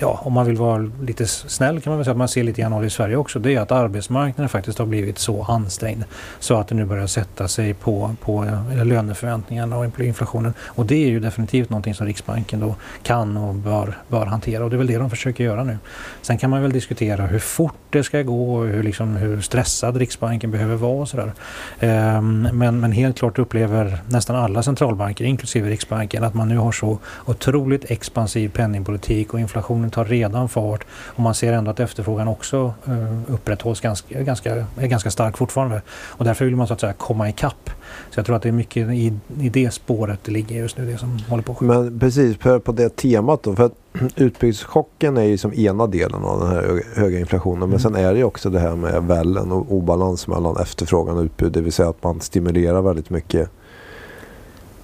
ja, 0.00 0.20
om 0.22 0.32
man 0.32 0.46
vill 0.46 0.56
vara 0.56 0.90
lite 1.02 1.26
snäll 1.26 1.80
kan 1.80 1.90
man 1.90 1.98
väl 1.98 2.04
säga 2.04 2.12
att 2.12 2.18
man 2.18 2.28
ser 2.28 2.42
lite 2.42 2.60
grann 2.60 2.72
av 2.72 2.80
det 2.80 2.86
i 2.86 2.90
Sverige 2.90 3.16
också. 3.16 3.38
Det 3.38 3.54
är 3.54 3.60
att 3.60 3.72
arbetsmarknaden 3.72 4.48
faktiskt 4.48 4.78
har 4.78 4.86
blivit 4.86 5.18
så 5.18 5.42
ansträngd 5.42 6.04
så 6.38 6.54
att 6.54 6.68
det 6.68 6.74
nu 6.74 6.84
börjar 6.84 7.06
sätta 7.06 7.48
sig 7.48 7.74
på, 7.74 8.14
på 8.20 8.44
eh, 8.44 8.84
löneförväntningarna 8.86 9.78
och 9.78 10.00
inflationen. 10.00 10.54
Och 10.60 10.86
det 10.86 11.04
är 11.04 11.08
ju 11.08 11.20
definitivt 11.20 11.70
någonting 11.70 11.94
som 11.94 12.06
Riksbanken 12.06 12.60
då 12.60 12.74
kan 13.02 13.36
och 13.36 13.54
bör, 13.54 13.98
bör 14.08 14.26
hantera 14.26 14.64
och 14.64 14.70
det 14.70 14.76
är 14.76 14.78
väl 14.78 14.86
det 14.86 14.98
de 14.98 15.10
försöker 15.10 15.44
göra 15.44 15.64
nu. 15.64 15.78
Sen 16.22 16.38
kan 16.38 16.50
man 16.50 16.62
väl 16.62 16.72
diskutera 16.72 17.26
hur 17.26 17.38
fort 17.38 17.74
det 17.90 18.04
ska 18.04 18.22
gå 18.22 18.54
och 18.54 18.66
hur, 18.66 18.82
liksom, 18.82 19.16
hur 19.16 19.40
stressad 19.40 19.96
Riksbanken 19.96 20.37
Riksbanken 20.38 20.50
behöver 20.50 20.76
vara 20.76 21.00
och 21.00 21.08
sådär. 21.08 21.32
Ehm, 21.80 22.48
men, 22.52 22.80
men 22.80 22.92
helt 22.92 23.18
klart 23.18 23.38
upplever 23.38 23.98
nästan 24.08 24.36
alla 24.36 24.62
centralbanker, 24.62 25.24
inklusive 25.24 25.68
Riksbanken, 25.68 26.24
att 26.24 26.34
man 26.34 26.48
nu 26.48 26.58
har 26.58 26.72
så 26.72 26.98
otroligt 27.26 27.90
expansiv 27.90 28.48
penningpolitik 28.48 29.34
och 29.34 29.40
inflationen 29.40 29.90
tar 29.90 30.04
redan 30.04 30.48
fart 30.48 30.86
och 30.90 31.20
man 31.20 31.34
ser 31.34 31.52
ändå 31.52 31.70
att 31.70 31.80
efterfrågan 31.80 32.28
också 32.28 32.74
eh, 32.86 33.32
upprätthålls 33.34 33.80
ganska, 33.80 34.22
ganska, 34.22 34.66
är 34.78 34.86
ganska 34.86 35.10
stark 35.10 35.36
fortfarande. 35.36 35.82
Och 36.18 36.24
därför 36.24 36.44
vill 36.44 36.56
man 36.56 36.66
så 36.66 36.74
att 36.74 36.80
säga 36.80 36.92
komma 36.92 37.28
ikapp. 37.28 37.70
Så 38.10 38.18
jag 38.18 38.26
tror 38.26 38.36
att 38.36 38.42
det 38.42 38.48
är 38.48 38.52
mycket 38.52 38.88
i, 38.90 39.12
i 39.40 39.48
det 39.48 39.70
spåret 39.70 40.18
det 40.24 40.32
ligger 40.32 40.56
just 40.56 40.78
nu, 40.78 40.86
det 40.86 40.98
som 40.98 41.18
håller 41.28 41.42
på 41.42 41.52
att 41.52 41.58
ske. 41.58 41.64
Men 41.64 41.98
precis, 41.98 42.36
på, 42.36 42.60
på 42.60 42.72
det 42.72 42.96
temat 42.96 43.42
då. 43.42 43.56
För 43.56 43.66
att 43.66 43.74
utbudschocken 44.16 45.16
är 45.16 45.22
ju 45.22 45.38
som 45.38 45.54
ena 45.54 45.86
delen 45.86 46.24
av 46.24 46.40
den 46.40 46.48
här 46.48 46.82
höga 46.94 47.18
inflationen. 47.18 47.58
Men 47.58 47.68
mm. 47.68 47.78
sen 47.78 47.94
är 47.94 48.12
det 48.12 48.18
ju 48.18 48.24
också 48.24 48.50
det 48.50 48.60
här 48.60 48.76
med 48.76 49.02
vällen 49.02 49.52
och 49.52 49.72
obalans 49.72 50.26
mellan 50.26 50.56
efterfrågan 50.56 51.16
och 51.16 51.22
utbud. 51.22 51.52
Det 51.52 51.60
vill 51.60 51.72
säga 51.72 51.88
att 51.88 52.02
man 52.02 52.20
stimulerar 52.20 52.82
väldigt 52.82 53.10
mycket. 53.10 53.50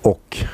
Och 0.02 0.44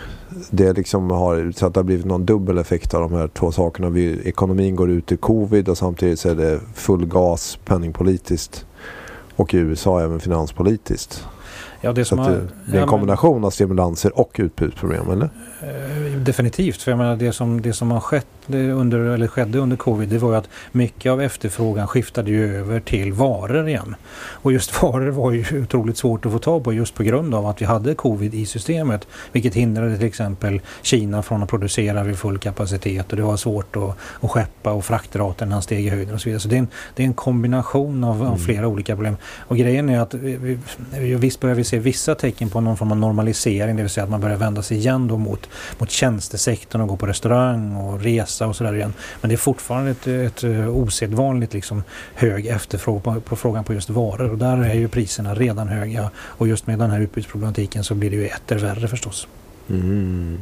det 0.51 0.73
liksom 0.73 1.11
har, 1.11 1.53
så 1.57 1.67
att 1.67 1.75
det 1.75 1.81
har 1.81 1.85
blivit 1.85 2.07
någon 2.07 2.27
dubbel 2.27 2.59
effekt 2.59 2.95
av 2.95 3.01
de 3.01 3.13
här 3.13 3.29
två 3.29 3.53
sakerna. 3.53 3.89
Vi, 3.89 4.21
ekonomin 4.25 4.77
går 4.77 4.91
ut 4.91 5.13
i 5.13 5.17
covid 5.17 5.69
och 5.69 5.79
samtidigt 5.79 6.21
så 6.21 6.29
är 6.29 6.35
det 6.35 6.61
full 6.75 7.07
gas 7.07 7.59
penningpolitiskt. 7.65 8.67
Och 9.37 9.55
i 9.55 9.57
USA 9.57 10.01
även 10.01 10.21
finanspolitiskt. 10.21 11.27
Ja, 11.81 11.93
det, 11.93 12.05
som 12.05 12.19
har, 12.19 12.31
det, 12.31 12.49
det 12.67 12.79
är 12.79 12.83
en 12.83 12.89
kombination 12.89 13.45
av 13.45 13.51
stimulanser 13.51 14.19
och 14.19 14.37
utbudsproblem, 14.39 15.11
eller? 15.11 15.31
Eh, 15.63 16.21
definitivt, 16.21 16.83
för 16.83 16.91
jag 16.91 16.99
menar 16.99 17.17
det 17.17 17.33
som, 17.33 17.61
det 17.61 17.73
som 17.73 17.91
har 17.91 18.01
skett 18.01 18.27
under, 18.59 18.99
eller 18.99 19.27
skedde 19.27 19.59
under 19.59 19.77
covid 19.77 20.09
det 20.09 20.19
var 20.19 20.31
ju 20.31 20.37
att 20.37 20.49
mycket 20.73 21.13
av 21.13 21.23
efterfrågan 21.23 21.89
skiftade 21.89 22.31
ju 22.31 22.57
över 22.57 22.81
till 22.81 23.13
varor 23.13 23.69
igen. 23.69 23.97
Och 24.21 24.53
just 24.53 24.83
varor 24.83 25.11
var 25.11 25.33
ju 25.33 25.63
otroligt 25.63 25.97
svårt 25.97 26.27
att 26.27 26.33
få 26.33 26.39
tag 26.39 26.65
på 26.65 26.73
just 26.73 26.95
på 26.95 27.03
grund 27.03 27.35
av 27.35 27.47
att 27.47 27.63
vi 27.63 27.65
hade 27.65 27.95
covid 27.95 28.35
i 28.35 28.47
systemet. 28.47 29.07
Vilket 29.33 29.55
hindrade 29.55 29.97
till 29.97 30.07
exempel 30.07 30.61
Kina 30.83 31.23
från 31.23 31.43
att 31.43 31.49
producera 31.49 32.03
vid 32.03 32.19
full 32.19 32.39
kapacitet 32.39 33.11
och 33.11 33.17
det 33.17 33.23
var 33.23 33.37
svårt 33.37 33.77
att, 33.77 33.97
att 34.21 34.31
skeppa 34.31 34.73
och 34.73 34.85
fraktraten 34.85 35.63
steg 35.63 35.87
i 35.87 35.89
höjden 35.89 36.15
och 36.15 36.21
så 36.21 36.29
vidare. 36.29 36.41
Så 36.41 36.49
det 36.49 36.57
är 36.57 36.59
en, 36.59 36.69
det 36.95 37.03
är 37.03 37.07
en 37.07 37.15
kombination 37.15 38.05
av, 38.05 38.23
av, 38.23 38.27
mm. 38.27 38.39
flera 38.39 38.69
olika 38.69 38.95
problem. 38.95 39.17
Och 39.39 39.57
grejen 39.57 39.89
är 39.89 40.01
att 40.01 40.15
vi, 40.15 40.59
visst 41.15 41.41
börjar 41.41 41.55
vi 41.55 41.65
ser 41.65 41.79
vissa 41.79 42.15
tecken 42.15 42.51
på 42.51 42.61
någon 42.61 42.77
form 42.77 42.93
av 42.93 42.99
normalisering, 42.99 43.77
det 43.77 43.83
vill 43.83 43.91
säga 43.91 44.05
att 44.05 44.11
man 44.11 44.21
börjar 44.21 44.37
vända 44.37 44.63
sig 44.63 44.77
igen 44.77 45.09
då 45.09 45.17
mot, 45.17 45.49
mot 45.79 45.91
tjänstesektorn 45.91 46.83
och 46.83 46.89
gå 46.89 46.97
på 46.97 47.07
restaurang 47.07 47.77
och 47.77 48.01
resa 48.01 48.40
och 48.47 48.57
sådär 48.57 48.75
igen. 48.75 48.93
Men 49.21 49.29
det 49.29 49.35
är 49.35 49.37
fortfarande 49.37 49.91
ett, 49.91 50.07
ett 50.07 50.45
osedvanligt 50.69 51.55
liksom 51.55 51.83
hög 52.15 52.47
efterfrågan 52.47 53.03
på, 53.03 53.21
på 53.21 53.37
frågan 53.37 53.65
på 53.65 53.75
just 53.75 53.91
varor 53.91 54.31
och 54.31 54.39
där 54.39 54.59
är 54.59 54.75
ju 54.75 54.89
priserna 54.89 55.35
redan 55.35 55.69
höga 55.69 56.11
och 56.17 56.49
just 56.49 56.67
med 56.67 56.79
den 56.79 56.91
här 56.91 57.01
utbudsproblematiken 57.01 57.85
så 57.85 57.95
blir 57.95 58.11
det 58.11 58.17
ju 58.17 58.27
etter 58.27 58.59
värre 58.59 58.89
förstås. 58.89 59.29
Mm. 59.71 60.39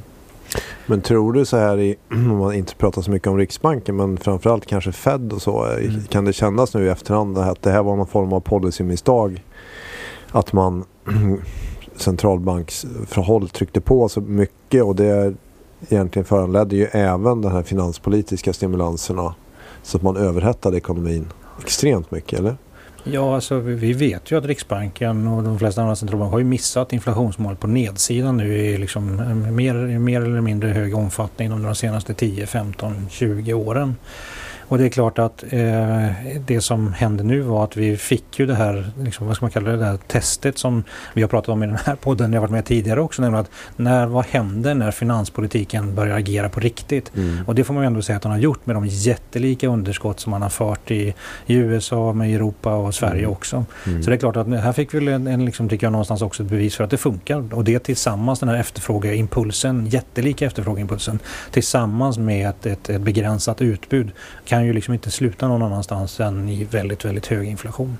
Men 0.87 1.01
tror 1.01 1.33
du 1.33 1.45
så 1.45 1.57
här, 1.57 1.79
i, 1.79 1.97
om 2.11 2.39
man 2.39 2.55
inte 2.55 2.75
pratar 2.75 3.03
så 3.03 3.11
mycket 3.11 3.29
om 3.29 3.39
Riksbanken 3.39 3.97
men 3.97 4.19
framförallt 4.19 4.67
kanske 4.67 4.93
Fed 4.93 5.33
och 5.33 5.43
så. 5.43 5.65
Mm. 5.65 6.03
Kan 6.09 6.25
det 6.25 6.33
kännas 6.33 6.75
nu 6.75 6.87
i 6.87 6.89
efterhand 6.89 7.39
att 7.39 7.63
det 7.63 7.71
här 7.71 7.83
var 7.83 7.97
någon 7.97 8.07
form 8.07 8.33
av 8.33 8.41
policymisstag? 8.41 9.45
Att 10.31 10.53
man 10.53 10.85
centralbanksförhåll 11.97 13.49
tryckte 13.49 13.81
på 13.81 14.09
så 14.09 14.21
mycket 14.21 14.83
och 14.83 14.97
det 14.97 15.35
egentligen 15.89 16.25
föranledde 16.25 16.77
ju 16.77 16.85
även 16.85 17.43
de 17.43 17.53
här 17.53 17.63
finanspolitiska 17.63 18.53
stimulanserna. 18.53 19.35
Så 19.83 19.97
att 19.97 20.03
man 20.03 20.17
överhettade 20.17 20.77
ekonomin 20.77 21.27
extremt 21.63 22.11
mycket, 22.11 22.39
eller? 22.39 22.57
Ja, 23.05 23.35
alltså 23.35 23.59
vi 23.59 23.93
vet 23.93 24.31
ju 24.31 24.39
att 24.39 24.45
Riksbanken 24.45 25.29
och 25.29 25.43
de 25.43 25.59
flesta 25.59 25.83
andra 25.83 25.97
centralbanker 25.97 26.33
har 26.33 26.39
ju 26.39 26.45
missat 26.45 26.93
inflationsmålet 26.93 27.61
på 27.61 27.67
nedsidan 27.67 28.37
nu 28.37 28.59
i 28.59 28.79
liksom 28.79 29.21
eh, 29.21 29.53
mer, 29.53 29.99
mer 29.99 30.21
eller 30.21 30.41
mindre 30.41 30.69
hög 30.69 30.95
omfattning 30.95 31.53
under 31.53 31.67
de 31.67 31.75
senaste 31.75 32.15
10, 32.15 32.47
15, 32.47 33.07
20 33.11 33.55
åren. 33.55 33.97
Och 34.69 34.79
det 34.79 34.85
är 34.85 34.89
klart 34.89 35.19
att 35.19 35.45
eh, 35.51 36.07
det 36.47 36.61
som 36.61 36.93
hände 36.93 37.25
nu 37.25 37.41
var 37.41 37.65
att 37.65 37.77
vi 37.77 37.97
fick 37.97 38.39
ju 38.39 38.47
det 38.47 38.55
här, 38.55 38.91
liksom, 39.03 39.27
vad 39.27 39.37
ska 39.37 39.45
man 39.45 39.51
kalla 39.51 39.71
det, 39.71 39.77
det 39.77 39.85
här 39.85 39.99
testet 40.07 40.59
som 40.59 40.85
vi 41.15 41.23
har 41.23 41.29
pratat 41.29 41.49
om 41.49 41.63
i 41.63 41.67
den 41.67 41.79
här 41.85 41.97
podden, 41.97 42.33
jag 42.33 42.41
har 42.41 42.47
varit 42.47 42.53
med 42.53 42.65
tidigare 42.65 43.01
också, 43.01 43.23
nämligen 43.23 43.45
att 43.45 43.51
när, 43.77 44.07
vad 44.07 44.25
händer 44.25 44.75
när 44.75 44.91
finanspolitiken 44.91 45.95
börjar 45.95 46.17
agera 46.17 46.49
på 46.49 46.61
riktigt? 46.61 47.17
Mm. 47.17 47.45
Och 47.47 47.55
det 47.55 47.65
får 47.65 47.75
man 47.75 47.83
ju 47.83 47.87
ändå 47.87 48.03
säga 48.03 48.17
att 48.17 48.23
den 48.23 48.33
har 48.33 48.39
gjort 48.39 48.67
med 48.67 48.77
de 48.77 48.87
jättelika 48.87 49.69
underskott 49.69 50.21
som 50.21 50.31
man 50.31 50.43
har 50.43 50.49
fört 50.49 50.91
i, 50.91 51.15
i 51.47 51.55
USA, 51.55 52.13
med 52.13 52.35
Europa 52.35 52.75
och 52.75 52.95
Sverige 52.95 53.23
mm. 53.23 53.31
också. 53.31 53.65
Mm. 53.87 54.03
Så 54.03 54.11
det 54.11 54.17
är 54.17 54.19
klart 54.19 54.37
att 54.37 54.49
här 54.49 54.73
fick 54.73 54.95
vi 54.95 55.13
en, 55.13 55.27
en 55.27 55.45
liksom, 55.45 55.69
tycker 55.69 55.87
jag 55.87 55.93
någonstans 55.93 56.23
också 56.23 56.43
ett 56.43 56.49
bevis 56.49 56.77
för 56.77 56.85
att 56.85 56.91
det 56.91 56.97
funkar. 56.97 57.55
Och 57.55 57.65
det 57.65 57.79
tillsammans, 57.79 58.41
den 58.41 58.49
här 58.49 58.57
efterfrågeimpulsen, 58.57 59.87
jättelika 59.87 60.47
efterfrågeimpulsen, 60.47 61.19
tillsammans 61.51 62.19
med 62.19 62.49
ett, 62.49 62.67
ett, 62.67 62.91
ett 62.91 63.01
begränsat 63.01 63.63
utbud 63.63 64.11
kan 64.45 64.58
kan 64.59 64.67
ju 64.67 64.73
liksom 64.73 64.95
inte 64.95 65.11
sluta 65.11 65.49
någon 65.49 65.63
annanstans 65.63 66.21
än 66.21 66.49
i 66.49 66.65
väldigt, 66.65 67.05
väldigt 67.05 67.27
hög 67.27 67.49
inflation. 67.49 67.99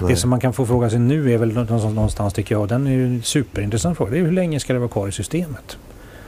Nej. 0.00 0.10
Det 0.10 0.16
som 0.16 0.30
man 0.30 0.40
kan 0.40 0.52
få 0.52 0.66
fråga 0.66 0.90
sig 0.90 0.98
nu 0.98 1.32
är 1.32 1.38
väl 1.38 1.52
någonstans, 1.52 2.34
tycker 2.34 2.54
jag, 2.54 2.68
den 2.68 2.86
är 2.86 2.90
ju 2.90 3.06
en 3.06 3.22
superintressant 3.22 3.96
fråga. 3.96 4.10
Det 4.10 4.18
är 4.18 4.22
hur 4.22 4.32
länge 4.32 4.60
ska 4.60 4.72
det 4.72 4.78
vara 4.78 4.88
kvar 4.88 5.08
i 5.08 5.12
systemet? 5.12 5.78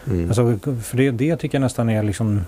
Mm. 0.06 0.26
Alltså, 0.28 0.58
för 0.82 0.96
det, 0.96 1.10
det 1.10 1.36
tycker 1.36 1.58
jag 1.58 1.60
nästan 1.62 1.90
är 1.90 2.02
liksom, 2.02 2.40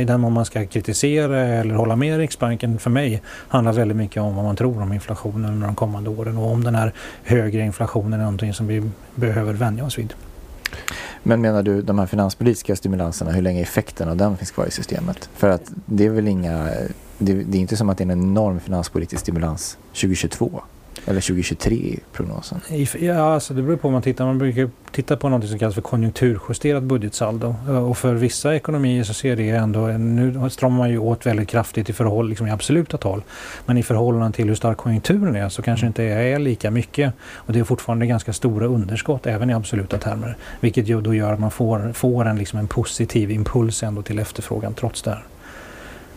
i 0.00 0.04
den 0.04 0.20
mån 0.20 0.32
man 0.32 0.44
ska 0.44 0.66
kritisera 0.66 1.40
eller 1.40 1.74
hålla 1.74 1.96
med 1.96 2.18
Riksbanken 2.18 2.78
för 2.78 2.90
mig 2.90 3.22
handlar 3.48 3.72
väldigt 3.72 3.96
mycket 3.96 4.22
om 4.22 4.36
vad 4.36 4.44
man 4.44 4.56
tror 4.56 4.82
om 4.82 4.92
inflationen 4.92 5.50
under 5.50 5.66
de 5.66 5.76
kommande 5.76 6.10
åren 6.10 6.38
och 6.38 6.50
om 6.50 6.64
den 6.64 6.74
här 6.74 6.92
högre 7.24 7.60
inflationen 7.60 8.12
är 8.12 8.24
någonting 8.24 8.54
som 8.54 8.66
vi 8.66 8.90
behöver 9.14 9.52
vänja 9.52 9.84
oss 9.84 9.98
vid. 9.98 10.14
Men 11.26 11.40
menar 11.40 11.62
du 11.62 11.82
de 11.82 11.98
här 11.98 12.06
finanspolitiska 12.06 12.76
stimulanserna, 12.76 13.30
hur 13.30 13.42
länge 13.42 13.62
effekten 13.62 14.08
av 14.08 14.16
den 14.16 14.36
finns 14.36 14.50
kvar 14.50 14.66
i 14.66 14.70
systemet? 14.70 15.30
För 15.34 15.48
att 15.48 15.72
det 15.86 16.06
är 16.06 16.10
väl 16.10 16.28
inga, 16.28 16.70
det, 17.18 17.34
det 17.34 17.58
är 17.58 17.60
inte 17.60 17.76
som 17.76 17.88
att 17.88 17.98
det 17.98 18.04
är 18.04 18.10
en 18.12 18.22
enorm 18.22 18.60
finanspolitisk 18.60 19.22
stimulans 19.22 19.78
2022? 19.92 20.62
Eller 21.06 21.20
2023 21.20 21.74
i 21.74 22.00
prognosen? 22.12 22.60
Ja, 23.00 23.34
alltså 23.34 23.54
det 23.54 23.62
beror 23.62 23.76
på 23.76 23.90
man 23.90 24.02
tittar. 24.02 24.24
Man 24.24 24.38
brukar 24.38 24.70
titta 24.90 25.16
på 25.16 25.28
något 25.28 25.48
som 25.48 25.58
kallas 25.58 25.74
för 25.74 25.82
konjunkturjusterat 25.82 26.82
budgetsaldo. 26.82 27.54
Och 27.88 27.98
för 27.98 28.14
vissa 28.14 28.54
ekonomier 28.54 29.04
så 29.04 29.14
ser 29.14 29.36
det 29.36 29.48
ändå, 29.48 29.86
nu 29.86 30.50
stramar 30.50 30.78
man 30.78 30.90
ju 30.90 30.98
åt 30.98 31.26
väldigt 31.26 31.48
kraftigt 31.48 31.90
i 31.90 31.92
förhåll, 31.92 32.28
liksom 32.28 32.46
i 32.46 32.50
absoluta 32.50 32.98
tal. 32.98 33.22
Men 33.66 33.78
i 33.78 33.82
förhållande 33.82 34.36
till 34.36 34.48
hur 34.48 34.54
stark 34.54 34.76
konjunkturen 34.76 35.36
är 35.36 35.48
så 35.48 35.62
kanske 35.62 35.86
inte 35.86 36.04
är 36.04 36.38
lika 36.38 36.70
mycket. 36.70 37.12
Och 37.34 37.52
det 37.52 37.58
är 37.58 37.64
fortfarande 37.64 38.06
ganska 38.06 38.32
stora 38.32 38.66
underskott 38.66 39.26
även 39.26 39.50
i 39.50 39.54
absoluta 39.54 39.98
termer. 39.98 40.36
Vilket 40.60 41.04
då 41.04 41.14
gör 41.14 41.32
att 41.32 41.40
man 41.40 41.50
får, 41.50 41.92
får 41.92 42.24
en, 42.24 42.36
liksom 42.36 42.58
en 42.58 42.68
positiv 42.68 43.30
impuls 43.30 43.82
ändå 43.82 44.02
till 44.02 44.18
efterfrågan 44.18 44.74
trots 44.74 45.02
det 45.02 45.10
här. 45.10 45.24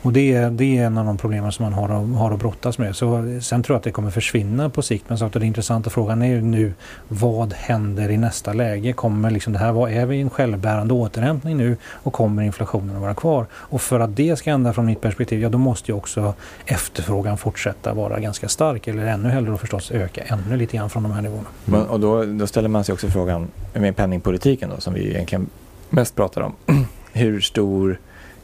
Och 0.02 0.14
det, 0.14 0.50
det 0.50 0.78
är 0.78 0.86
en 0.86 0.98
av 0.98 1.06
de 1.06 1.18
problemen 1.18 1.52
som 1.52 1.64
man 1.64 1.74
har, 1.74 1.88
har 2.18 2.32
att 2.32 2.40
brottas 2.40 2.78
med. 2.78 2.96
Så, 2.96 3.40
sen 3.42 3.64
tror 3.64 3.74
jag 3.74 3.78
att 3.78 3.84
det 3.84 3.92
kommer 3.92 4.12
försvinna 4.12 4.70
på 4.70 4.82
sikt. 4.82 5.06
Men 5.08 5.18
så 5.18 5.30
den 5.30 5.44
intressanta 5.44 5.90
frågan 5.90 6.22
är 6.22 6.28
ju 6.28 6.42
nu 6.42 6.74
vad 7.08 7.54
händer 7.54 8.10
i 8.10 8.18
nästa 8.18 8.54
läge? 8.54 8.94
Kommer 8.94 9.32
liksom 9.32 9.54
det 9.54 9.60
här, 9.60 9.72
vad 9.72 9.92
är 9.92 10.06
vi 10.06 10.16
i 10.16 10.22
en 10.22 10.30
självbärande 10.30 10.94
återhämtning 10.94 11.58
nu 11.58 11.78
och 11.86 12.14
kommer 12.14 12.44
inflationen 12.44 12.96
att 12.96 13.02
vara 13.02 13.14
kvar? 13.14 13.46
Och 13.54 13.82
för 13.82 14.00
att 14.00 14.16
det 14.16 14.36
ska 14.36 14.50
ändra 14.50 14.74
från 14.74 14.86
mitt 14.86 15.02
perspektiv, 15.02 15.42
ja 15.42 15.50
då 15.50 15.58
måste 15.58 15.92
ju 15.92 15.98
också 15.98 16.34
efterfrågan 16.66 17.38
fortsätta 17.38 17.94
vara 17.94 18.20
ganska 18.20 18.48
stark 18.48 18.88
eller 18.88 19.06
ännu 19.06 19.30
hellre 19.30 19.52
då 19.52 19.58
förstås 19.58 19.92
öka 19.92 20.22
ännu 20.24 20.58
lite 20.58 20.78
grann 20.78 20.90
från 20.90 21.04
de 21.04 21.12
här 21.12 21.22
nivåerna. 21.22 21.48
Mm. 21.68 21.82
Och 21.82 22.00
då, 22.00 22.24
då 22.24 22.48
ställer 22.48 22.70
man 22.70 22.84
sig 22.84 22.94
också 22.94 23.08
frågan 23.08 23.48
med 23.74 23.96
penningpolitiken 23.96 24.70
då 24.70 24.82
som 24.82 24.94
vi 24.94 25.10
egentligen 25.10 25.50
mest 25.90 26.16
pratar 26.16 26.42
om. 26.42 26.56
Hur 27.14 27.42
stor 27.42 28.00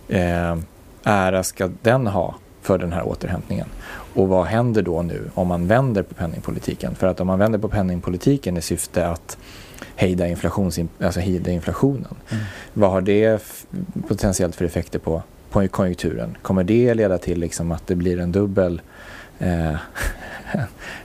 eh, 0.07 0.55
ära 1.03 1.43
ska 1.43 1.69
den 1.81 2.07
ha 2.07 2.36
för 2.62 2.77
den 2.77 2.93
här 2.93 3.07
återhämtningen? 3.07 3.67
Och 4.13 4.27
vad 4.27 4.45
händer 4.45 4.81
då 4.81 5.01
nu 5.01 5.29
om 5.33 5.48
man 5.48 5.67
vänder 5.67 6.03
på 6.03 6.13
penningpolitiken? 6.13 6.95
För 6.95 7.07
att 7.07 7.19
om 7.19 7.27
man 7.27 7.39
vänder 7.39 7.60
på 7.60 7.69
penningpolitiken 7.69 8.57
i 8.57 8.62
syfte 8.62 9.07
att 9.07 9.38
hejda, 9.95 10.27
inflations, 10.27 10.79
alltså 11.00 11.19
hejda 11.19 11.51
inflationen. 11.51 12.15
Mm. 12.29 12.43
Vad 12.74 12.91
har 12.91 13.01
det 13.01 13.43
potentiellt 14.07 14.55
för 14.55 14.65
effekter 14.65 15.00
på, 15.00 15.24
på 15.50 15.67
konjunkturen? 15.67 16.38
Kommer 16.41 16.63
det 16.63 16.93
leda 16.93 17.17
till 17.17 17.39
liksom 17.39 17.72
att 17.72 17.88
det 17.88 17.95
blir 17.95 18.19
en 18.19 18.31
dubbel 18.31 18.81
eh, 19.43 19.75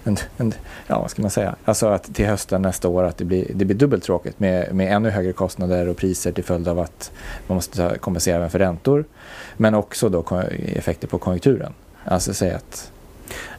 en, 0.04 0.16
en, 0.36 0.52
ja, 0.86 1.00
vad 1.00 1.10
ska 1.10 1.22
man 1.22 1.30
säga? 1.30 1.54
Alltså 1.64 1.86
att 1.86 2.14
till 2.14 2.26
hösten 2.26 2.62
nästa 2.62 2.88
år 2.88 3.04
att 3.04 3.16
det 3.16 3.24
blir, 3.24 3.46
det 3.54 3.64
blir 3.64 3.76
dubbelt 3.76 4.04
tråkigt 4.04 4.40
med, 4.40 4.74
med 4.74 4.92
ännu 4.92 5.10
högre 5.10 5.32
kostnader 5.32 5.88
och 5.88 5.96
priser 5.96 6.32
till 6.32 6.44
följd 6.44 6.68
av 6.68 6.78
att 6.78 7.12
man 7.46 7.54
måste 7.54 7.98
kompensera 8.00 8.36
även 8.36 8.50
för 8.50 8.58
räntor. 8.58 9.04
Men 9.56 9.74
också 9.74 10.08
då 10.08 10.42
effekter 10.74 11.08
på 11.08 11.18
konjunkturen. 11.18 11.72
Alltså 12.04 12.34
säga 12.34 12.56
att 12.56 12.92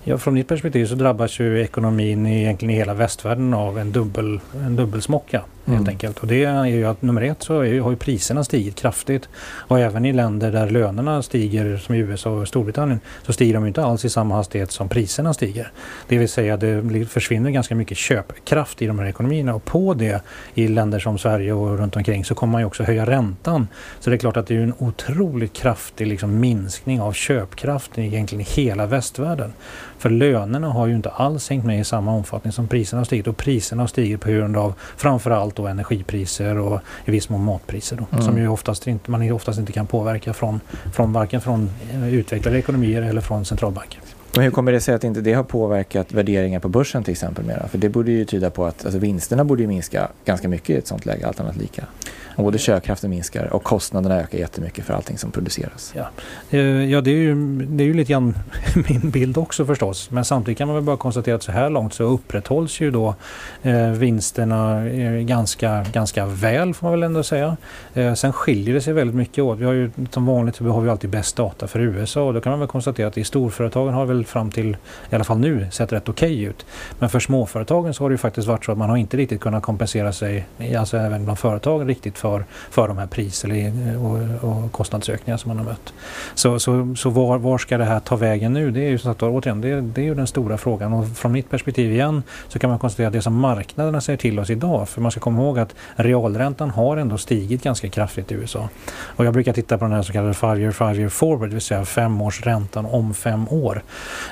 Ja, 0.03 0.17
från 0.17 0.33
mitt 0.33 0.47
perspektiv 0.47 0.85
så 0.85 0.95
drabbas 0.95 1.39
ju 1.39 1.61
ekonomin 1.61 2.25
egentligen 2.25 2.75
i 2.75 2.77
hela 2.77 2.93
västvärlden 2.93 3.53
av 3.53 3.79
en, 3.79 3.91
dubbel, 3.91 4.39
en 4.53 4.75
dubbelsmocka. 4.75 5.41
Helt 5.69 5.79
mm. 5.79 5.89
enkelt. 5.89 6.19
Och 6.19 6.27
det 6.27 6.43
är 6.43 6.65
ju 6.65 6.85
att 6.85 7.01
nummer 7.01 7.21
ett 7.21 7.43
så 7.43 7.61
är, 7.61 7.79
har 7.79 7.91
ju 7.91 7.97
priserna 7.97 8.43
stigit 8.43 8.75
kraftigt. 8.75 9.29
Och 9.41 9.79
även 9.79 10.05
i 10.05 10.13
länder 10.13 10.51
där 10.51 10.69
lönerna 10.69 11.21
stiger 11.21 11.77
som 11.77 11.95
i 11.95 11.97
USA 11.97 12.29
och 12.29 12.47
Storbritannien 12.47 12.99
så 13.25 13.33
stiger 13.33 13.53
de 13.53 13.65
inte 13.65 13.83
alls 13.83 14.05
i 14.05 14.09
samma 14.09 14.35
hastighet 14.35 14.71
som 14.71 14.89
priserna 14.89 15.33
stiger. 15.33 15.71
Det 16.07 16.17
vill 16.17 16.29
säga 16.29 16.57
det 16.57 17.05
försvinner 17.05 17.49
ganska 17.49 17.75
mycket 17.75 17.97
köpkraft 17.97 18.81
i 18.81 18.87
de 18.87 18.99
här 18.99 19.05
ekonomierna 19.05 19.55
och 19.55 19.65
på 19.65 19.93
det 19.93 20.21
i 20.53 20.67
länder 20.67 20.99
som 20.99 21.17
Sverige 21.17 21.53
och 21.53 21.77
runt 21.77 21.95
omkring 21.95 22.25
så 22.25 22.35
kommer 22.35 22.51
man 22.51 22.61
ju 22.61 22.65
också 22.65 22.83
höja 22.83 23.05
räntan. 23.05 23.67
Så 23.99 24.09
det 24.09 24.15
är 24.15 24.17
klart 24.17 24.37
att 24.37 24.47
det 24.47 24.55
är 24.55 24.61
en 24.61 24.73
otroligt 24.77 25.53
kraftig 25.53 26.07
liksom 26.07 26.39
minskning 26.39 27.01
av 27.01 27.13
köpkraften 27.13 28.03
egentligen 28.03 28.41
i 28.41 28.47
hela 28.49 28.85
västvärlden. 28.85 29.53
För 29.99 30.09
lönerna 30.09 30.69
har 30.69 30.87
ju 30.87 30.95
inte 30.95 31.09
alls 31.09 31.49
hängt 31.49 31.65
med 31.65 31.79
i 31.79 31.83
samma 31.83 32.11
omfattning 32.11 32.53
som 32.53 32.67
priserna 32.67 32.99
har 32.99 33.05
stigit 33.05 33.27
och 33.27 33.37
priserna 33.37 33.83
har 33.83 33.87
stigit 33.87 34.21
på 34.21 34.29
grund 34.29 34.57
av 34.57 34.73
framförallt 34.97 35.55
då 35.55 35.67
energipriser 35.67 36.57
och 36.57 36.81
i 37.05 37.11
viss 37.11 37.29
mån 37.29 37.43
matpriser 37.43 37.95
då, 37.95 38.05
mm. 38.11 38.25
som 38.25 38.37
ju 38.37 38.47
oftast 38.47 38.87
inte, 38.87 39.11
man 39.11 39.31
oftast 39.31 39.59
inte 39.59 39.71
kan 39.71 39.87
påverka 39.87 40.33
från, 40.33 40.59
från 40.93 41.13
varken 41.13 41.41
från 41.41 41.69
eh, 41.93 42.13
utvecklade 42.13 42.57
ekonomier 42.57 43.01
eller 43.01 43.21
från 43.21 43.45
centralbanker. 43.45 43.99
Men 44.35 44.43
hur 44.43 44.51
kommer 44.51 44.71
det 44.71 44.81
sig 44.81 44.95
att 44.95 45.03
inte 45.03 45.21
det 45.21 45.33
har 45.33 45.43
påverkat 45.43 46.11
värderingar 46.11 46.59
på 46.59 46.69
börsen 46.69 47.03
till 47.03 47.11
exempel 47.11 47.45
mera? 47.45 47.67
För 47.67 47.77
det 47.77 47.89
borde 47.89 48.11
ju 48.11 48.25
tyda 48.25 48.49
på 48.49 48.65
att 48.65 48.85
alltså, 48.85 48.99
vinsterna 48.99 49.45
borde 49.45 49.61
ju 49.61 49.67
minska 49.67 50.07
ganska 50.25 50.47
mycket 50.47 50.69
i 50.69 50.75
ett 50.75 50.87
sånt 50.87 51.05
läge, 51.05 51.27
allt 51.27 51.39
annat 51.39 51.57
lika. 51.57 51.83
Och 52.39 52.45
både 52.45 52.57
köpkraften 52.57 53.09
minskar 53.09 53.53
och 53.53 53.63
kostnaderna 53.63 54.19
ökar 54.19 54.37
jättemycket 54.37 54.85
för 54.85 54.93
allting 54.93 55.17
som 55.17 55.31
produceras. 55.31 55.93
Ja, 55.95 56.09
eh, 56.49 56.59
ja 56.61 57.01
det, 57.01 57.11
är 57.11 57.15
ju, 57.15 57.35
det 57.65 57.83
är 57.83 57.85
ju 57.85 57.93
lite 57.93 58.11
grann 58.11 58.37
min 58.89 59.09
bild 59.09 59.37
också 59.37 59.65
förstås. 59.65 60.11
Men 60.11 60.25
samtidigt 60.25 60.57
kan 60.57 60.67
man 60.67 60.75
väl 60.75 60.83
bara 60.83 60.97
konstatera 60.97 61.35
att 61.35 61.43
så 61.43 61.51
här 61.51 61.69
långt 61.69 61.93
så 61.93 62.03
upprätthålls 62.03 62.81
ju 62.81 62.91
då 62.91 63.15
eh, 63.61 63.89
vinsterna 63.89 64.87
eh, 64.87 65.11
ganska, 65.11 65.85
ganska 65.93 66.25
väl 66.25 66.73
får 66.73 66.87
man 66.87 66.91
väl 66.91 67.03
ändå 67.03 67.23
säga. 67.23 67.57
Eh, 67.93 68.13
sen 68.13 68.33
skiljer 68.33 68.73
det 68.73 68.81
sig 68.81 68.93
väldigt 68.93 69.15
mycket 69.15 69.43
åt. 69.43 69.59
Vi 69.59 69.65
har 69.65 69.73
ju 69.73 69.91
som 70.11 70.25
vanligt 70.25 70.61
vi 70.61 70.69
har 70.69 70.81
vi 70.81 70.89
alltid 70.89 71.09
bäst 71.09 71.35
data 71.35 71.67
för 71.67 71.79
USA 71.79 72.21
och 72.21 72.33
då 72.33 72.41
kan 72.41 72.51
man 72.51 72.59
väl 72.59 72.67
konstatera 72.67 73.07
att 73.07 73.17
i 73.17 73.23
storföretagen 73.23 73.93
har 73.93 74.05
väl 74.05 74.25
fram 74.25 74.51
till 74.51 74.77
i 75.09 75.15
alla 75.15 75.23
fall 75.23 75.39
nu 75.39 75.67
sett 75.71 75.93
rätt 75.93 76.09
okej 76.09 76.33
okay 76.33 76.49
ut. 76.49 76.65
Men 76.99 77.09
för 77.09 77.19
småföretagen 77.19 77.93
så 77.93 78.03
har 78.03 78.09
det 78.09 78.13
ju 78.13 78.17
faktiskt 78.17 78.47
varit 78.47 78.65
så 78.65 78.71
att 78.71 78.77
man 78.77 78.89
har 78.89 78.97
inte 78.97 79.17
riktigt 79.17 79.41
kunnat 79.41 79.63
kompensera 79.63 80.13
sig, 80.13 80.45
alltså 80.77 80.97
även 80.97 81.23
bland 81.23 81.39
företagen 81.39 81.87
riktigt 81.87 82.17
för 82.17 82.28
för, 82.29 82.45
för 82.69 82.87
de 82.87 82.97
här 82.97 83.07
pris 83.07 83.43
eller, 83.43 83.89
eh, 83.89 84.05
och, 84.05 84.49
och 84.49 84.71
kostnadsökningar 84.71 85.37
som 85.37 85.49
man 85.49 85.57
har 85.57 85.65
mött. 85.65 85.93
Så, 86.33 86.59
så, 86.59 86.95
så 86.95 87.09
var, 87.09 87.37
var 87.37 87.57
ska 87.57 87.77
det 87.77 87.85
här 87.85 87.99
ta 87.99 88.15
vägen 88.15 88.53
nu? 88.53 88.71
Det 88.71 88.81
är 88.81 88.89
ju 88.89 88.97
som 88.97 89.11
sagt 89.11 89.23
återigen, 89.23 89.61
det, 89.61 89.81
det 89.81 90.01
är 90.01 90.05
ju 90.05 90.15
den 90.15 90.27
stora 90.27 90.57
frågan 90.57 90.93
och 90.93 91.07
från 91.07 91.31
mitt 91.31 91.49
perspektiv 91.49 91.91
igen 91.91 92.23
så 92.47 92.59
kan 92.59 92.69
man 92.69 92.79
konstatera 92.79 93.07
att 93.07 93.13
det 93.13 93.21
som 93.21 93.35
marknaderna 93.35 94.01
säger 94.01 94.17
till 94.17 94.39
oss 94.39 94.49
idag, 94.49 94.89
för 94.89 95.01
man 95.01 95.11
ska 95.11 95.19
komma 95.19 95.41
ihåg 95.41 95.59
att 95.59 95.75
realräntan 95.95 96.69
har 96.69 96.97
ändå 96.97 97.17
stigit 97.17 97.63
ganska 97.63 97.89
kraftigt 97.89 98.31
i 98.31 98.35
USA. 98.35 98.69
Och 99.17 99.25
jag 99.25 99.33
brukar 99.33 99.53
titta 99.53 99.77
på 99.77 99.85
den 99.85 99.93
här 99.93 100.01
så 100.01 100.13
kallade 100.13 100.33
five 100.33 100.59
year, 100.59 100.71
five 100.71 100.95
year 100.95 101.09
forward, 101.09 101.49
det 101.49 101.53
vill 101.53 101.61
säga 101.61 101.85
femårsräntan 101.85 102.85
om 102.85 103.13
fem 103.13 103.47
år. 103.49 103.83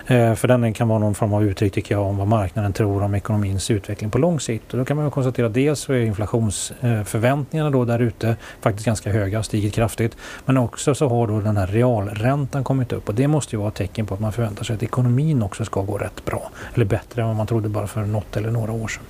Eh, 0.08 0.34
för 0.34 0.48
den 0.48 0.74
kan 0.74 0.88
vara 0.88 1.00
någon 1.00 1.16
form 1.16 1.34
av 1.34 1.44
uttryck 1.44 1.74
tycker 1.74 1.96
jag 1.96 2.04
om 2.04 2.18
vad 2.18 2.27
marknaden 2.27 2.74
tror 2.74 3.04
om 3.04 3.16
ekonomins 3.16 3.72
utveckling 3.72 4.12
på 4.12 4.18
lång 4.18 4.39
sikt. 4.39 4.74
Och 4.74 4.80
då 4.80 4.86
kan 4.86 4.98
man 4.98 5.12
konstatera 5.12 5.46
att 5.46 5.54
dels 5.54 5.80
så 5.80 5.94
är 5.94 6.01
inflationsförväntningarna 6.01 7.70
då 7.70 7.86
där 7.88 8.00
ute 8.00 8.36
faktiskt 8.62 8.86
ganska 8.86 9.12
höga, 9.12 9.44
stigit 9.44 9.74
kraftigt. 9.74 10.17
Men 10.46 10.58
också 10.58 10.96
så 10.96 11.10
har 11.10 11.27
då 11.27 11.39
den 11.39 11.58
här 11.58 11.67
realräntan 11.67 12.63
kommit 12.63 12.94
upp 12.94 13.10
och 13.10 13.15
det 13.15 13.27
måste 13.27 13.56
ju 13.56 13.60
vara 13.60 13.70
ett 13.70 13.75
tecken 13.75 14.06
på 14.06 14.13
att 14.13 14.20
man 14.20 14.34
förväntar 14.34 14.63
sig 14.63 14.75
att 14.75 14.84
ekonomin 14.84 15.44
också 15.44 15.65
ska 15.65 15.82
gå 15.82 15.98
rätt 15.98 16.25
bra. 16.25 16.51
Eller 16.74 16.86
bättre 16.86 17.22
än 17.22 17.27
vad 17.27 17.38
man 17.38 17.48
trodde 17.48 17.70
bara 17.70 17.88
för 17.88 18.01
något 18.01 18.38
eller 18.38 18.51
några 18.51 18.72
år 18.72 18.88
sedan. 18.88 19.03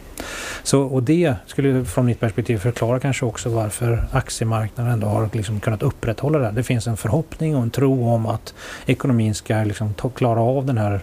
Så, 0.63 0.81
och 0.81 1.03
det 1.03 1.35
skulle 1.45 1.85
från 1.85 2.05
mitt 2.05 2.19
perspektiv 2.19 2.57
förklara 2.57 2.99
kanske 2.99 3.25
också 3.25 3.49
varför 3.49 4.07
aktiemarknaden 4.11 4.93
ändå 4.93 5.07
har 5.07 5.29
liksom 5.33 5.59
kunnat 5.59 5.83
upprätthålla 5.83 6.39
det. 6.39 6.51
Det 6.51 6.63
finns 6.63 6.87
en 6.87 6.97
förhoppning 6.97 7.55
och 7.55 7.61
en 7.61 7.69
tro 7.69 8.09
om 8.09 8.25
att 8.25 8.53
ekonomin 8.85 9.35
ska 9.35 9.55
liksom 9.55 9.93
ta, 9.93 10.09
klara 10.09 10.41
av 10.41 10.65
den 10.65 10.77
här 10.77 11.01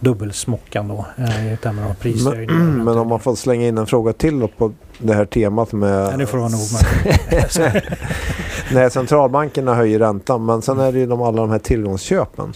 dubbelsmockan 0.00 0.88
då 0.88 1.06
eh, 1.16 1.52
i 1.52 1.56
termer 1.56 1.90
av 1.90 1.94
prishöjningar. 1.94 2.54
Men, 2.54 2.84
men 2.84 2.98
om 2.98 3.08
man 3.08 3.20
får 3.20 3.34
slänga 3.34 3.68
in 3.68 3.78
en 3.78 3.86
fråga 3.86 4.12
till 4.12 4.48
på 4.58 4.72
det 4.98 5.14
här 5.14 5.24
temat 5.24 5.72
med... 5.72 6.12
Ja, 6.12 6.16
det 6.16 6.26
får 6.26 6.38
vara 6.38 6.48
nog 6.48 6.60
med. 6.72 7.82
Nej, 8.72 8.90
centralbankerna 8.90 9.74
höjer 9.74 9.98
räntan 9.98 10.44
men 10.44 10.62
sen 10.62 10.80
är 10.80 10.92
det 10.92 10.98
ju 10.98 11.06
de, 11.06 11.22
alla 11.22 11.40
de 11.40 11.50
här 11.50 11.58
tillgångsköpen 11.58 12.52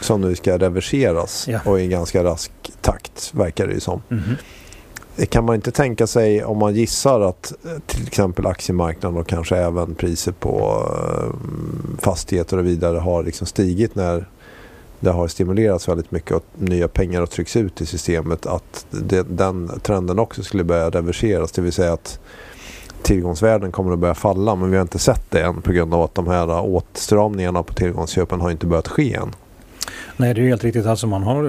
som 0.00 0.20
nu 0.20 0.34
ska 0.34 0.58
reverseras 0.58 1.48
ja. 1.48 1.60
och 1.64 1.80
i 1.80 1.88
ganska 1.88 2.24
rask 2.24 2.52
takt 2.80 3.34
verkar 3.34 3.66
det 3.66 3.72
ju 3.74 3.80
som. 3.80 4.02
Mm 4.10 4.24
-hmm. 4.24 4.36
Kan 5.24 5.44
man 5.44 5.54
inte 5.54 5.70
tänka 5.70 6.06
sig 6.06 6.44
om 6.44 6.58
man 6.58 6.74
gissar 6.74 7.20
att 7.20 7.52
eh, 7.64 7.78
till 7.86 8.06
exempel 8.06 8.46
aktiemarknaden 8.46 9.18
och 9.18 9.26
kanske 9.26 9.56
även 9.56 9.94
priser 9.94 10.32
på 10.32 10.86
eh, 10.98 11.32
fastigheter 11.98 12.56
och 12.56 12.66
vidare 12.66 12.98
har 12.98 13.22
liksom 13.22 13.46
stigit 13.46 13.94
när 13.94 14.26
det 15.00 15.10
har 15.10 15.28
stimulerats 15.28 15.88
väldigt 15.88 16.10
mycket 16.10 16.32
och 16.32 16.44
nya 16.54 16.88
pengar 16.88 17.20
har 17.20 17.26
tryckts 17.26 17.56
ut 17.56 17.80
i 17.80 17.86
systemet 17.86 18.46
att 18.46 18.86
det, 18.90 19.22
den 19.22 19.80
trenden 19.82 20.18
också 20.18 20.42
skulle 20.42 20.64
börja 20.64 20.90
reverseras. 20.90 21.52
Det 21.52 21.62
vill 21.62 21.72
säga 21.72 21.92
att 21.92 22.18
tillgångsvärden 23.02 23.72
kommer 23.72 23.92
att 23.92 23.98
börja 23.98 24.14
falla 24.14 24.54
men 24.54 24.70
vi 24.70 24.76
har 24.76 24.82
inte 24.82 24.98
sett 24.98 25.30
det 25.30 25.42
än 25.42 25.62
på 25.62 25.72
grund 25.72 25.94
av 25.94 26.02
att 26.02 26.14
de 26.14 26.26
här 26.26 26.60
åtstramningarna 26.60 27.62
på 27.62 27.74
tillgångsköpen 27.74 28.40
har 28.40 28.50
inte 28.50 28.66
börjat 28.66 28.88
ske 28.88 29.14
än. 29.14 29.34
Nej, 30.16 30.34
det 30.34 30.40
är 30.40 30.48
helt 30.48 30.64
riktigt. 30.64 30.86
Alltså 30.86 31.06
man 31.06 31.22
har, 31.22 31.44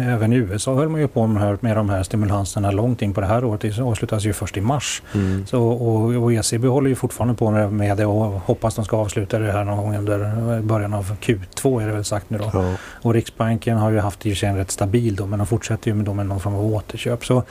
även 0.00 0.32
i 0.32 0.36
USA 0.36 0.74
höll 0.74 0.88
man 0.88 1.00
ju 1.00 1.08
på 1.08 1.26
med, 1.26 1.42
här, 1.42 1.58
med 1.60 1.76
de 1.76 1.90
här 1.90 2.02
stimulanserna 2.02 2.70
långt 2.70 3.02
in 3.02 3.14
på 3.14 3.20
det 3.20 3.26
här 3.26 3.44
året. 3.44 3.60
Det 3.60 3.78
avslutas 3.78 4.24
ju 4.24 4.32
först 4.32 4.56
i 4.56 4.60
mars. 4.60 5.02
Mm. 5.14 5.46
Så, 5.46 5.62
och, 5.62 6.22
och 6.22 6.32
ECB 6.32 6.68
håller 6.68 6.88
ju 6.88 6.94
fortfarande 6.94 7.34
på 7.34 7.50
med 7.50 7.96
det 7.96 8.06
och 8.06 8.40
hoppas 8.40 8.74
de 8.74 8.84
ska 8.84 8.96
avsluta 8.96 9.38
det 9.38 9.52
här 9.52 9.64
någon 9.64 9.76
gång 9.76 9.96
under 9.96 10.60
början 10.62 10.94
av 10.94 11.16
Q2 11.20 11.82
är 11.82 11.86
det 11.86 11.92
väl 11.92 12.04
sagt 12.04 12.30
nu 12.30 12.38
då. 12.38 12.50
Ja. 12.52 12.74
Och 13.02 13.14
Riksbanken 13.14 13.76
har 13.76 13.90
ju 13.90 13.98
haft 13.98 14.26
i 14.26 14.28
och 14.28 14.32
för 14.32 14.38
sig 14.38 14.48
en 14.48 14.56
rätt 14.56 14.70
stabil 14.70 15.16
då 15.16 15.26
men 15.26 15.38
de 15.38 15.46
fortsätter 15.46 15.90
ju 15.90 15.94
med, 15.94 16.16
med 16.16 16.26
någon 16.26 16.40
form 16.40 16.54
av 16.54 16.74
återköp. 16.74 17.24
Så 17.24 17.42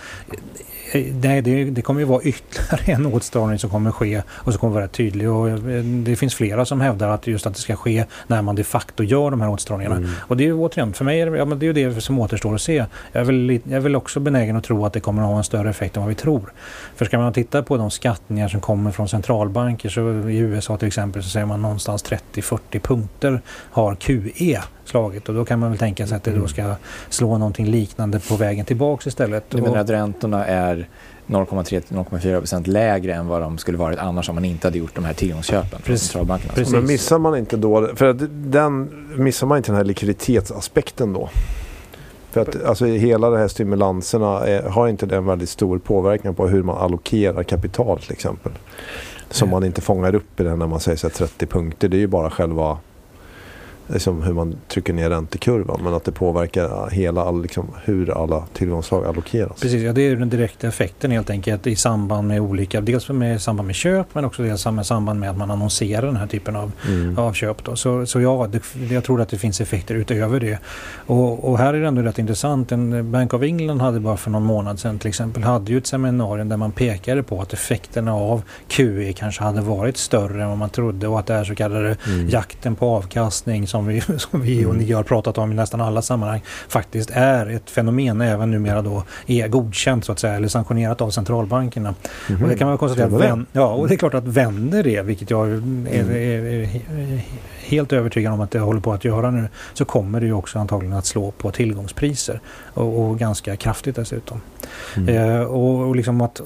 nej, 0.94 1.42
det, 1.42 1.63
det, 1.63 1.82
kommer 1.82 2.00
ju 2.00 2.06
vara 2.06 2.22
ytterligare 2.22 2.92
en 2.92 3.06
åtstramning 3.06 3.60
som 3.60 3.70
kommer 3.70 3.92
ske 3.92 4.22
och 4.30 4.54
som 4.54 4.60
kommer 4.60 4.74
vara 4.74 4.88
tydlig. 4.88 5.30
Och 5.30 5.50
eh, 5.50 5.84
det 5.84 6.15
finns 6.15 6.36
flera 6.36 6.65
som 6.65 6.82
hävdar 6.82 7.10
att 7.10 7.27
just 7.27 7.46
att 7.46 7.54
det 7.54 7.60
ska 7.60 7.75
ske 7.75 8.06
när 8.27 8.42
man 8.42 8.56
de 8.56 8.63
facto 8.63 9.04
gör 9.04 9.32
de 9.32 9.42
här 9.42 9.50
åtstramningarna. 9.50 9.96
Mm. 9.96 10.10
Och 10.20 10.38
det 10.38 10.44
är 10.44 10.46
ju 10.46 10.54
återigen, 10.54 10.94
för 10.94 11.06
mig 11.06 11.22
är 11.22 11.32
det, 11.32 11.38
ja, 11.38 11.46
men 11.46 11.60
det, 11.60 11.68
är 11.68 11.74
det 11.74 12.01
som 12.01 12.20
återstår 12.20 12.56
att 12.56 12.62
se. 12.62 12.86
Jag 13.12 13.22
är, 13.22 13.24
väl, 13.24 13.50
jag 13.63 13.74
är 13.74 13.80
väl 13.80 13.96
också 13.96 14.20
benägen 14.20 14.56
att 14.56 14.63
tro 14.63 14.86
att 14.86 14.94
det 14.94 15.00
kommer 15.00 15.22
att 15.22 15.27
ha 15.27 15.38
en 15.38 15.44
större 15.44 15.70
effekt 15.70 15.96
än 15.96 16.01
vad 16.01 16.10
vi 16.10 16.15
tror. 16.15 16.54
För 16.96 17.06
ska 17.06 17.18
man 17.18 17.34
titta 17.34 17.63
på 17.63 17.77
de 17.77 17.92
skattningar 17.92 18.48
som 18.48 18.62
kommer 18.62 18.92
från 18.92 19.08
centralbanker 19.08 19.89
så 19.89 20.30
i 20.30 20.38
USA 20.38 20.77
till 20.77 20.88
exempel 20.88 21.24
så 21.24 21.30
säger 21.30 21.46
man 21.46 21.62
någonstans 21.62 22.06
30-40 22.34 22.80
punkter 22.80 23.42
har 23.48 23.96
QE 23.96 24.62
slagit 24.88 25.30
och 25.30 25.36
då 25.36 25.46
kan 25.46 25.60
man 25.60 25.70
väl 25.70 25.80
tänka 25.80 26.08
sig 26.08 26.18
att 26.18 26.24
det 26.24 26.32
då 26.32 26.48
ska 26.48 26.75
slå 27.10 27.38
någonting 27.38 27.65
liknande 27.65 28.20
på 28.20 28.36
vägen 28.36 28.65
tillbaks 28.65 29.08
istället. 29.08 29.44
Du 29.50 29.62
menar 29.62 29.77
att 29.77 29.89
räntorna 29.89 30.46
är 30.46 30.88
0,3-0,4 31.27 32.39
procent 32.39 32.68
lägre 32.68 33.13
än 33.13 33.27
vad 33.27 33.42
de 33.42 33.58
skulle 33.58 33.77
varit 33.77 34.00
annars 34.00 34.30
om 34.30 34.36
man 34.36 34.46
inte 34.46 34.68
hade 34.68 34.77
gjort 34.77 34.96
de 34.96 35.06
här 35.06 35.13
tillgångsköpen 35.13 35.82
från 35.82 35.98
centralbankerna. 35.98 36.54
Precis. 36.54 36.74
Men 36.74 36.88
missar 36.88 37.20
man 37.20 37.38
inte 37.38 37.58
då, 37.58 37.89
för 37.96 38.06
att 38.06 38.18
den, 38.51 38.89
missar 39.15 39.48
man 39.48 39.58
inte 39.58 39.72
den 39.72 39.77
här 39.77 39.84
likviditetsaspekten 39.84 41.13
då? 41.13 41.30
För 42.32 42.42
att 42.42 42.63
alltså, 42.63 42.86
hela 42.86 43.30
de 43.30 43.38
här 43.38 43.48
stimulanserna 43.48 44.48
är, 44.48 44.63
har 44.69 44.88
inte 44.88 45.06
det 45.06 45.15
en 45.15 45.26
väldigt 45.26 45.50
stor 45.50 45.78
påverkan 45.78 46.36
på 46.36 46.48
hur 46.48 46.63
man 46.63 46.78
allokerar 46.78 47.43
kapital 47.43 48.00
till 48.00 48.12
exempel? 48.12 48.52
Som 49.30 49.50
man 49.50 49.63
inte 49.63 49.82
fångar 49.82 50.15
upp 50.15 50.39
i 50.39 50.43
det 50.43 50.56
när 50.56 50.67
man 50.67 50.80
säger 50.80 50.98
så 50.98 51.10
30 51.10 51.45
punkter. 51.45 51.88
Det 51.88 51.98
är 51.98 52.00
ju 52.00 52.08
bara 52.08 52.30
själva 52.30 52.78
liksom 53.88 54.24
hur 54.24 54.34
man 54.34 54.56
trycker 54.67 54.93
ner 54.93 55.10
räntekurvan 55.10 55.80
men 55.84 55.93
att 55.93 56.04
det 56.04 56.12
påverkar 56.12 56.89
hela 56.89 57.32
liksom, 57.32 57.67
hur 57.84 58.21
alla 58.21 58.43
tillgångsslag 58.54 59.06
allokeras. 59.06 59.62
Precis, 59.62 59.84
ja, 59.84 59.93
det 59.93 60.02
är 60.02 60.15
den 60.15 60.30
direkta 60.30 60.67
effekten 60.67 61.12
helt 61.12 61.30
enkelt 61.30 61.67
i 61.67 61.76
samband 61.76 62.28
med 62.28 62.41
olika, 62.41 62.82
dels 62.82 63.10
med 63.10 63.41
samband 63.41 63.67
med 63.67 63.76
köp 63.76 64.08
men 64.13 64.26
också 64.26 64.43
dels 64.43 64.65
med 64.65 64.86
samband 64.86 65.19
med 65.19 65.30
att 65.30 65.38
man 65.38 65.52
annonserar 65.52 66.06
den 66.06 66.15
här 66.15 66.28
typen 66.28 66.56
av, 66.56 66.71
mm. 66.88 67.17
av 67.17 67.34
köp. 67.34 67.63
Då. 67.63 67.76
Så, 67.76 68.06
så 68.06 68.21
ja, 68.21 68.48
det, 68.52 68.93
jag 68.93 69.04
tror 69.04 69.21
att 69.21 69.30
det 69.30 69.38
finns 69.38 69.62
effekter 69.62 69.95
utöver 69.95 70.39
det. 70.39 70.60
Och, 71.06 71.50
och 71.50 71.58
här 71.58 71.74
är 71.74 71.82
det 71.82 71.88
ändå 71.88 72.02
rätt 72.02 72.19
intressant. 72.19 72.71
En 72.71 73.12
Bank 73.12 73.34
of 73.34 73.41
England 73.41 73.82
hade 73.82 74.00
bara 74.00 74.17
för 74.17 74.32
någon 74.32 74.43
månad 74.43 74.80
sedan 74.80 75.00
till 75.00 75.10
exempel 75.10 75.43
hade 75.43 75.71
ju 75.71 75.78
ett 75.78 75.88
seminarium 75.88 76.50
där 76.50 76.58
man 76.58 76.71
pekade 76.71 77.24
på 77.24 77.41
att 77.41 77.54
effekterna 77.54 78.13
av 78.13 78.41
QE 78.67 79.13
kanske 79.13 79.43
hade 79.43 79.62
varit 79.62 79.98
större 79.98 80.43
än 80.43 80.50
vad 80.50 80.58
man 80.58 80.69
trodde 80.69 81.08
och 81.08 81.19
att 81.19 81.26
det 81.26 81.34
här 81.34 81.43
så 81.43 81.56
kallade 81.56 81.98
mm. 82.08 82.30
jakten 82.30 82.76
på 82.76 82.86
avkastning 82.86 83.67
som 83.76 83.88
vi, 83.88 84.02
som 84.18 84.42
vi 84.42 84.66
och 84.66 84.74
mm. 84.74 84.86
ni 84.86 84.92
har 84.92 85.04
pratat 85.04 85.38
om 85.38 85.52
i 85.52 85.56
nästan 85.56 85.82
alla 85.82 86.02
sammanhang 86.02 86.42
faktiskt 86.68 87.10
är 87.14 87.50
ett 87.50 87.70
fenomen 87.70 88.22
även 88.22 88.52
numera 88.52 88.82
då 88.82 89.04
är 89.28 89.48
godkänt 89.48 90.06
så 90.06 90.12
att 90.12 90.20
säga 90.20 90.34
eller 90.34 90.48
sanktionerat 90.48 91.02
av 91.02 91.10
centralbankerna. 91.10 91.96
Mm. 92.30 92.44
Och 92.44 92.50
det 92.50 92.58
kan 92.58 92.68
man 92.68 92.78
konstatera 92.78 93.06
att 93.08 93.22
vän, 93.22 93.46
ja, 93.52 93.68
och 93.68 93.88
det 93.88 93.96
är 93.96 93.98
klart 93.98 94.14
att 94.14 94.28
vänder 94.28 94.84
det, 94.84 95.02
vilket 95.02 95.30
jag 95.30 95.48
är, 95.48 95.54
mm. 95.54 95.88
är, 95.88 96.12
är, 96.16 96.62
är, 96.62 97.22
helt 97.66 97.94
övertygad 97.94 98.34
om 98.34 98.42
att 98.42 98.52
det 98.52 98.60
håller 98.60 98.82
på 98.82 98.94
att 98.94 99.06
göra 99.06 99.32
nu, 99.32 99.48
så 99.74 99.86
kommer 99.86 100.20
det 100.20 100.26
ju 100.26 100.34
också 100.34 100.60
antagligen 100.60 100.98
att 100.98 101.06
slå 101.06 101.32
på 101.32 101.52
tillgångspriser 101.52 102.40
och, 102.74 103.00
och 103.00 103.20
ganska 103.20 103.56
kraftigt 103.56 103.96
dessutom. 103.96 104.42
Mm. 104.98 105.16
Eh, 105.16 105.42
och, 105.42 105.88
och 105.88 105.96
liksom 105.96 106.22
att 106.22 106.42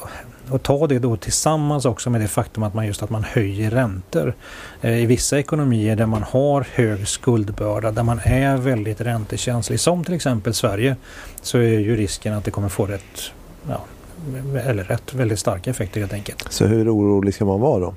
och 0.51 0.63
ta 0.63 0.87
det 0.87 0.99
då 0.99 1.17
tillsammans 1.17 1.85
också 1.85 2.09
med 2.09 2.21
det 2.21 2.27
faktum 2.27 2.63
att 2.63 2.73
man 2.73 2.87
just 2.87 3.03
att 3.03 3.09
man 3.09 3.23
höjer 3.23 3.71
räntor. 3.71 4.33
Eh, 4.81 5.03
I 5.03 5.05
vissa 5.05 5.39
ekonomier 5.39 5.95
där 5.95 6.05
man 6.05 6.23
har 6.23 6.67
hög 6.73 7.07
skuldbörda, 7.07 7.91
där 7.91 8.03
man 8.03 8.19
är 8.23 8.57
väldigt 8.57 9.01
räntekänslig, 9.01 9.79
som 9.79 10.03
till 10.03 10.13
exempel 10.13 10.53
Sverige, 10.53 10.95
så 11.41 11.57
är 11.57 11.79
ju 11.79 11.95
risken 11.95 12.33
att 12.33 12.45
det 12.45 12.51
kommer 12.51 12.69
få 12.69 12.85
rätt, 12.85 13.31
ja, 13.69 13.81
eller 14.65 14.83
rätt 14.83 15.13
väldigt 15.13 15.39
starka 15.39 15.69
effekter 15.69 15.99
helt 15.99 16.13
enkelt. 16.13 16.45
Så 16.49 16.65
hur 16.65 16.95
orolig 16.95 17.33
ska 17.33 17.45
man 17.45 17.59
vara 17.59 17.79
då? 17.79 17.93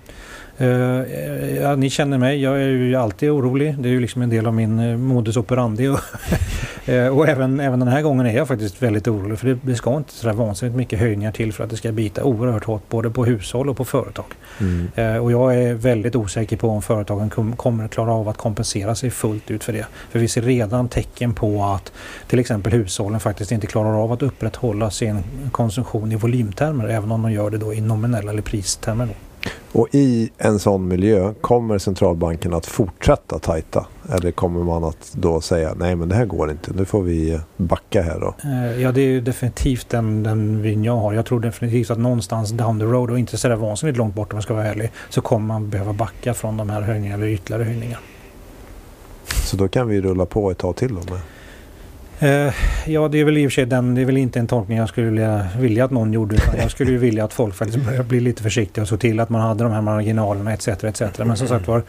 Uh, 0.61 1.57
ja, 1.63 1.77
ni 1.77 1.91
känner 1.91 2.19
mig, 2.19 2.43
jag 2.43 2.63
är 2.63 2.69
ju 2.69 2.95
alltid 2.95 3.31
orolig. 3.31 3.75
Det 3.79 3.89
är 3.89 3.91
ju 3.91 4.01
liksom 4.01 4.23
en 4.23 4.31
del 4.31 4.47
av 4.47 4.55
min 4.55 4.79
uh, 4.79 4.99
modus 4.99 5.37
operandi. 5.37 5.87
uh, 6.89 7.07
och 7.07 7.29
även, 7.29 7.61
även 7.61 7.79
den 7.79 7.89
här 7.89 8.03
gången 8.03 8.27
är 8.27 8.37
jag 8.37 8.49
faktiskt 8.49 8.83
väldigt 8.83 9.09
orolig 9.09 9.39
för 9.39 9.49
det, 9.49 9.59
det 9.63 9.75
ska 9.75 9.97
inte 9.97 10.13
sådär 10.13 10.35
vansinnigt 10.35 10.77
mycket 10.77 10.99
höjningar 10.99 11.33
till 11.33 11.53
för 11.53 11.65
att 11.65 11.71
det 11.71 11.77
ska 11.77 11.93
bita 11.93 12.25
oerhört 12.25 12.65
hårt 12.65 12.89
både 12.89 13.11
på 13.11 13.25
hushåll 13.25 13.69
och 13.69 13.77
på 13.77 13.85
företag. 13.85 14.25
Mm. 14.61 15.23
och 15.23 15.33
jag 15.33 15.55
är 15.55 15.75
väldigt 15.75 16.17
osäker 16.17 16.57
på 16.57 16.69
om 16.69 16.83
företagen 16.83 17.31
kom, 17.31 17.57
kommer 17.57 17.85
att 17.85 17.91
klara 17.91 18.13
av 18.13 18.29
att 18.29 18.37
kompensera 18.37 18.95
sig 18.95 19.11
fullt 19.11 19.51
ut 19.51 19.65
för 19.65 19.73
det. 19.73 19.87
För 20.11 20.19
vi 20.19 20.29
ser 20.29 20.43
redan 20.43 20.89
tecken 20.89 21.35
på 21.35 21.65
att 21.65 21.93
till 22.27 22.39
exempel 22.39 22.73
hushållen 22.73 23.21
faktiskt 23.21 23.53
inte 23.53 23.67
klarar 23.67 24.03
av 24.03 24.13
att 24.13 24.23
upprätthålla 24.23 24.91
sin 24.91 25.23
konsumtion 25.53 26.13
i 26.13 26.17
volymtermer 26.17 26.89
även 26.89 27.11
om 27.11 27.23
de 27.23 27.33
gör 27.33 27.51
det 27.51 27.59
då 27.59 27.75
i 27.75 27.81
nominella 27.81 28.31
eller 28.31 28.43
pristermer. 28.43 29.07
Då. 29.07 29.13
Och 29.73 29.89
i 29.93 30.31
en 30.39 30.59
sån 30.59 30.89
miljö 30.89 31.35
kommer 31.41 31.79
centralbanken 31.79 32.55
att 32.55 32.67
fortsätta 32.67 33.39
tajta? 33.39 33.87
Eller 34.13 34.31
kommer 34.31 34.65
man 34.65 34.85
att 34.85 35.13
då 35.13 35.41
säga 35.41 35.75
nej 35.77 35.97
men 35.97 36.09
det 36.09 36.15
här 36.15 36.25
går 36.25 36.51
inte, 36.51 36.73
nu 36.75 36.85
får 36.85 37.03
vi 37.03 37.41
backa 37.57 38.03
här 38.03 38.21
då? 38.21 38.35
Eh, 38.45 38.83
ja 38.83 38.93
det 38.93 39.01
är 39.01 39.21
definitivt 39.21 39.89
den, 39.89 40.23
den 40.23 40.63
vin 40.63 40.85
jag 40.85 40.97
har. 40.97 41.13
Jag 41.13 41.27
tror 41.27 41.41
definitivt 41.41 41.91
att 41.91 41.99
någonstans 41.99 42.51
down 42.51 42.79
the 42.79 42.85
road 42.85 43.11
och 43.11 43.19
inte 43.19 43.39
sådär 43.39 43.57
vansinnigt 43.57 43.99
långt 43.99 44.15
bort 44.15 44.33
om 44.33 44.37
man 44.37 44.43
ska 44.43 44.55
vara 44.55 44.67
ärlig 44.67 44.91
så 45.09 45.21
kommer 45.21 45.47
man 45.47 45.71
behöva 45.71 45.93
backa 45.93 46.35
från 46.35 46.57
de 46.57 46.71
här 46.71 46.81
höjningarna 46.81 47.23
eller 47.23 47.33
ytterligare 47.33 47.65
höjningar. 47.65 48.01
Så 49.45 49.57
då 49.57 49.69
kan 49.69 49.89
vi 49.89 50.01
rulla 50.01 50.27
på 50.27 50.51
ett 50.51 50.59
tag 50.59 50.77
till 50.77 50.89
då 50.89 51.13
med? 51.13 51.21
Eh, 52.23 52.55
ja, 52.87 53.09
det 53.09 53.21
är 53.21 53.25
väl 53.25 53.39
i 53.39 53.47
och 53.47 53.51
för 53.51 53.55
sig 53.55 53.67
den, 53.67 53.95
det 53.95 54.01
är 54.01 54.05
väl 54.05 54.17
inte 54.17 54.39
en 54.39 54.47
tolkning 54.47 54.79
jag 54.79 54.89
skulle 54.89 55.07
vilja, 55.07 55.47
vilja 55.59 55.85
att 55.85 55.91
någon 55.91 56.13
gjorde. 56.13 56.35
Utan 56.35 56.55
jag 56.59 56.71
skulle 56.71 56.91
ju 56.91 56.99
vilja 56.99 57.25
att 57.25 57.33
folk 57.33 57.55
faktiskt 57.55 57.85
börjar 57.87 58.03
bli 58.03 58.21
lite 58.21 58.43
försiktiga 58.43 58.83
och 58.83 58.89
så 58.89 58.97
till 58.97 59.21
att 59.21 59.29
man 59.29 59.41
hade 59.41 59.65
de 59.65 59.73
här 59.73 59.81
marginalerna 59.81 60.53
etc. 60.53 60.69
etc. 60.69 61.03
Men 61.19 61.37
som 61.37 61.49
sagt 61.49 61.69
var, 61.69 61.83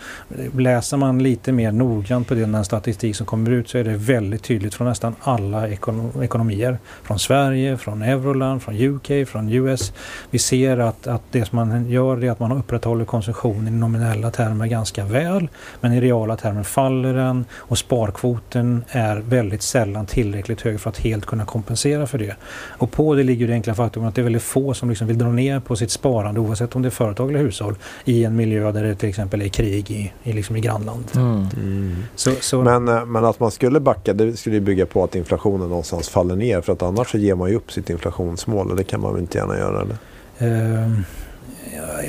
läser 0.58 0.98
man 0.98 1.24
lite 1.24 1.52
mer 1.52 1.72
noggrant 1.72 2.28
på 2.28 2.34
den 2.34 2.65
statistik 2.65 3.15
som 3.15 3.26
kommer 3.26 3.52
ut 3.52 3.69
så 3.69 3.78
är 3.78 3.84
det 3.84 3.96
väldigt 3.96 4.43
tydligt 4.43 4.74
från 4.74 4.88
nästan 4.88 5.15
alla 5.22 5.69
ekonom 5.69 6.24
ekonomier. 6.24 6.78
Från 7.04 7.19
Sverige, 7.19 7.78
från 7.78 8.02
Euroland, 8.02 8.62
från 8.62 8.76
UK, 8.76 9.28
från 9.28 9.50
US. 9.50 9.93
Vi 10.30 10.39
ser 10.39 10.78
att, 10.78 11.08
att 11.08 11.22
det 11.32 11.46
som 11.46 11.56
man 11.56 11.89
gör 11.89 12.24
är 12.24 12.32
att 12.32 12.39
man 12.39 12.52
upprätthåller 12.52 13.06
konsumtionen 13.06 13.67
i 13.67 13.78
nominella 13.78 14.32
termer 14.32 14.67
ganska 14.67 15.06
väl. 15.06 15.48
Men 15.82 15.93
i 15.93 16.02
reala 16.02 16.38
termer 16.38 16.63
faller 16.63 17.13
den 17.13 17.46
och 17.54 17.78
sparkvoten 17.78 18.84
är 18.89 19.15
väldigt 19.15 19.62
sällan 19.62 20.06
tillräckligt 20.24 20.62
hög 20.62 20.80
för 20.80 20.90
att 20.90 20.98
helt 20.98 21.26
kunna 21.26 21.46
kompensera 21.46 22.08
för 22.08 22.18
det. 22.18 22.36
Och 22.78 22.92
på 22.92 23.16
det 23.16 23.24
ligger 23.24 23.48
det 23.48 23.54
enkla 23.54 23.76
faktum 23.76 24.06
att 24.06 24.16
det 24.16 24.22
är 24.22 24.24
väldigt 24.24 24.44
få 24.44 24.74
som 24.74 24.90
liksom 24.90 25.08
vill 25.08 25.18
dra 25.18 25.32
ner 25.32 25.60
på 25.60 25.76
sitt 25.76 25.92
sparande 25.92 26.40
oavsett 26.40 26.76
om 26.76 26.82
det 26.82 26.88
är 26.88 26.92
företag 26.92 27.30
eller 27.30 27.40
hushåll 27.40 27.76
i 28.06 28.24
en 28.24 28.36
miljö 28.36 28.72
där 28.72 28.84
det 28.84 28.96
till 28.96 29.10
exempel 29.10 29.42
är 29.42 29.48
krig 29.48 29.92
i, 29.92 30.14
i, 30.24 30.34
liksom 30.34 30.56
i 30.56 30.62
grannlandet. 30.62 31.16
Mm. 31.16 31.48
Mm. 31.56 31.96
Så, 32.16 32.32
så... 32.40 32.62
Men, 32.62 32.88
eh, 32.88 33.06
men 33.06 33.26
att 33.26 33.40
man 33.40 33.52
skulle 33.52 33.80
backa 33.80 34.14
det 34.14 34.38
skulle 34.38 34.62
bygga 34.62 34.86
på 34.86 35.04
att 35.04 35.16
inflationen 35.16 35.70
någonstans 35.70 36.10
faller 36.10 36.36
ner 36.36 36.62
för 36.62 36.74
att 36.74 36.82
annars 36.82 37.12
så 37.12 37.18
ger 37.18 37.36
man 37.36 37.50
ju 37.50 37.56
upp 37.56 37.72
sitt 37.72 37.90
inflationsmål 37.90 38.72
och 38.72 38.76
det 38.76 38.84
kan 38.84 39.02
man 39.02 39.14
väl 39.14 39.22
inte 39.22 39.38
gärna 39.38 39.58
göra? 39.58 39.82
Eller? 39.82 39.98
Uh, 40.42 41.00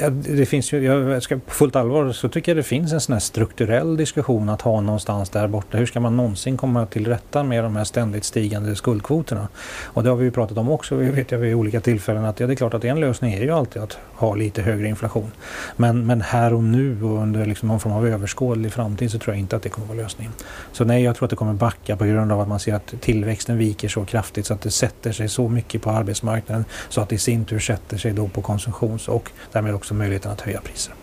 Ja, 0.01 0.11
det 0.11 0.47
finns 0.47 0.73
ju, 0.73 0.85
jag 0.85 1.23
ska 1.23 1.37
på 1.37 1.51
fullt 1.51 1.77
allvar 1.77 2.13
så 2.13 2.29
tycker 2.29 2.53
jag 2.53 2.57
det 2.57 2.63
finns 2.63 2.93
en 2.93 3.01
sån 3.01 3.13
här 3.13 3.21
strukturell 3.21 3.97
diskussion 3.97 4.49
att 4.49 4.63
ha 4.63 4.81
någonstans 4.81 5.31
där 5.31 5.49
borta. 5.49 5.79
Hur 5.79 5.87
ska 5.87 6.01
man 6.01 6.17
någonsin 6.17 6.57
komma 6.57 6.87
till 6.87 7.07
rätta 7.07 7.43
med 7.43 7.65
de 7.65 7.77
här 7.77 7.85
ständigt 7.85 8.25
stigande 8.25 8.77
skuldkvoterna? 8.77 9.49
Och 9.85 10.03
det 10.03 10.09
har 10.11 10.17
vi 10.17 10.25
ju 10.25 10.31
pratat 10.31 10.59
om 10.59 10.71
också, 10.71 10.97
vi 10.97 11.11
vet 11.11 11.31
jag 11.31 11.39
vid 11.39 11.55
olika 11.55 11.81
tillfällen 11.81 12.25
att 12.25 12.41
ja, 12.41 12.47
det 12.47 12.53
är 12.53 12.57
klart 12.57 12.75
att 12.75 12.85
en 12.85 13.01
lösning 13.01 13.33
är 13.33 13.43
ju 13.43 13.51
alltid 13.51 13.83
att 13.83 13.99
ha 14.17 14.35
lite 14.35 14.63
högre 14.63 14.89
inflation. 14.89 15.31
Men, 15.77 16.07
men 16.07 16.21
här 16.21 16.55
och 16.55 16.65
nu 16.65 17.05
och 17.05 17.23
under 17.23 17.47
liksom 17.47 17.69
någon 17.69 17.81
form 17.81 17.93
av 17.93 18.07
överskådlig 18.07 18.73
framtid 18.73 19.11
så 19.11 19.19
tror 19.19 19.35
jag 19.35 19.41
inte 19.41 19.57
att 19.57 19.63
det 19.63 19.69
kommer 19.69 19.87
vara 19.87 19.99
lösningen. 19.99 20.33
Så 20.73 20.85
nej, 20.85 21.03
jag 21.03 21.17
tror 21.17 21.27
att 21.27 21.31
det 21.31 21.37
kommer 21.37 21.55
backa 21.55 21.97
på 21.97 22.05
grund 22.05 22.33
av 22.33 22.41
att 22.41 22.49
man 22.49 22.61
ser 22.61 22.75
att 22.75 22.95
tillväxten 23.01 23.59
viker 23.59 23.89
så 23.89 24.05
kraftigt 24.05 24.47
så 24.47 24.55
att 24.55 24.61
det 24.61 24.71
sätter 24.71 25.13
sig 25.13 25.29
så 25.29 25.49
mycket 25.49 25.83
på 25.83 25.91
arbetsmarknaden 25.91 26.65
så 26.89 27.01
att 27.01 27.09
det 27.09 27.15
i 27.15 27.19
sin 27.19 27.45
tur 27.45 27.59
sätter 27.59 27.99
sig 27.99 28.13
då 28.13 28.29
på 28.29 28.43
konsumtions 28.43 29.09
och 29.09 29.31
därmed 29.53 29.75
också 29.75 29.95
möjligheten 29.95 30.33
att 30.33 30.41
höja 30.41 30.61
priser. 30.61 30.95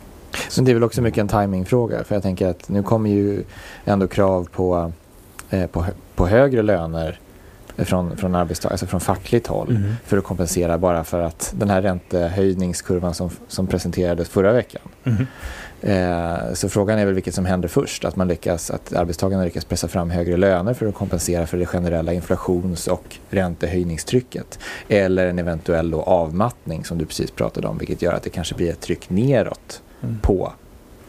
Så 0.50 0.62
det 0.62 0.72
är 0.72 0.74
väl 0.74 0.84
också 0.84 1.02
mycket 1.02 1.22
en 1.22 1.28
timingfråga 1.28 2.04
för 2.04 2.16
jag 2.16 2.24
tänker 2.24 2.48
att 2.48 2.70
nu 2.70 2.84
kommer 2.84 3.10
ju 3.10 3.44
ändå 3.86 4.08
krav 4.08 4.50
på, 4.52 4.92
eh, 5.50 5.68
på, 5.68 5.86
på 6.16 6.28
högre 6.28 6.62
löner 6.62 7.20
från, 7.86 8.18
från 8.18 8.36
alltså 8.36 8.86
från 8.86 9.00
fackligt 9.00 9.48
håll 9.48 9.70
mm. 9.70 9.94
för 10.06 10.18
att 10.18 10.24
kompensera 10.24 10.78
bara 10.78 11.04
för 11.04 11.22
att 11.22 11.54
den 11.58 11.70
här 11.70 11.82
räntehöjningskurvan 11.82 13.14
som, 13.14 13.30
som 13.48 13.68
presenterades 13.68 14.30
förra 14.30 14.54
veckan. 14.54 14.82
Mm. 15.04 15.28
Eh, 15.82 16.54
så 16.54 16.70
frågan 16.70 17.00
är 17.00 17.06
väl 17.06 17.14
vilket 17.14 17.36
som 17.36 17.46
händer 17.46 17.68
först, 17.68 18.06
att 18.06 18.16
man 18.16 18.28
lyckas, 18.28 18.72
att 18.72 18.94
arbetstagarna 18.94 19.44
lyckas 19.44 19.66
pressa 19.66 19.88
fram 19.88 20.10
högre 20.10 20.38
löner 20.38 20.74
för 20.74 20.86
att 20.86 20.96
kompensera 20.96 21.48
för 21.48 21.58
det 21.58 21.66
generella 21.66 22.14
inflations 22.14 22.88
och 22.88 23.18
räntehöjningstrycket. 23.30 24.60
Eller 24.88 25.28
en 25.28 25.40
eventuell 25.40 25.94
avmattning 25.94 26.86
som 26.86 26.98
du 26.98 27.06
precis 27.06 27.32
pratade 27.32 27.68
om, 27.68 27.78
vilket 27.78 28.02
gör 28.02 28.14
att 28.14 28.24
det 28.24 28.30
kanske 28.30 28.56
blir 28.56 28.72
ett 28.72 28.82
tryck 28.82 29.10
neråt 29.10 29.82
mm. 30.04 30.20
på 30.20 30.54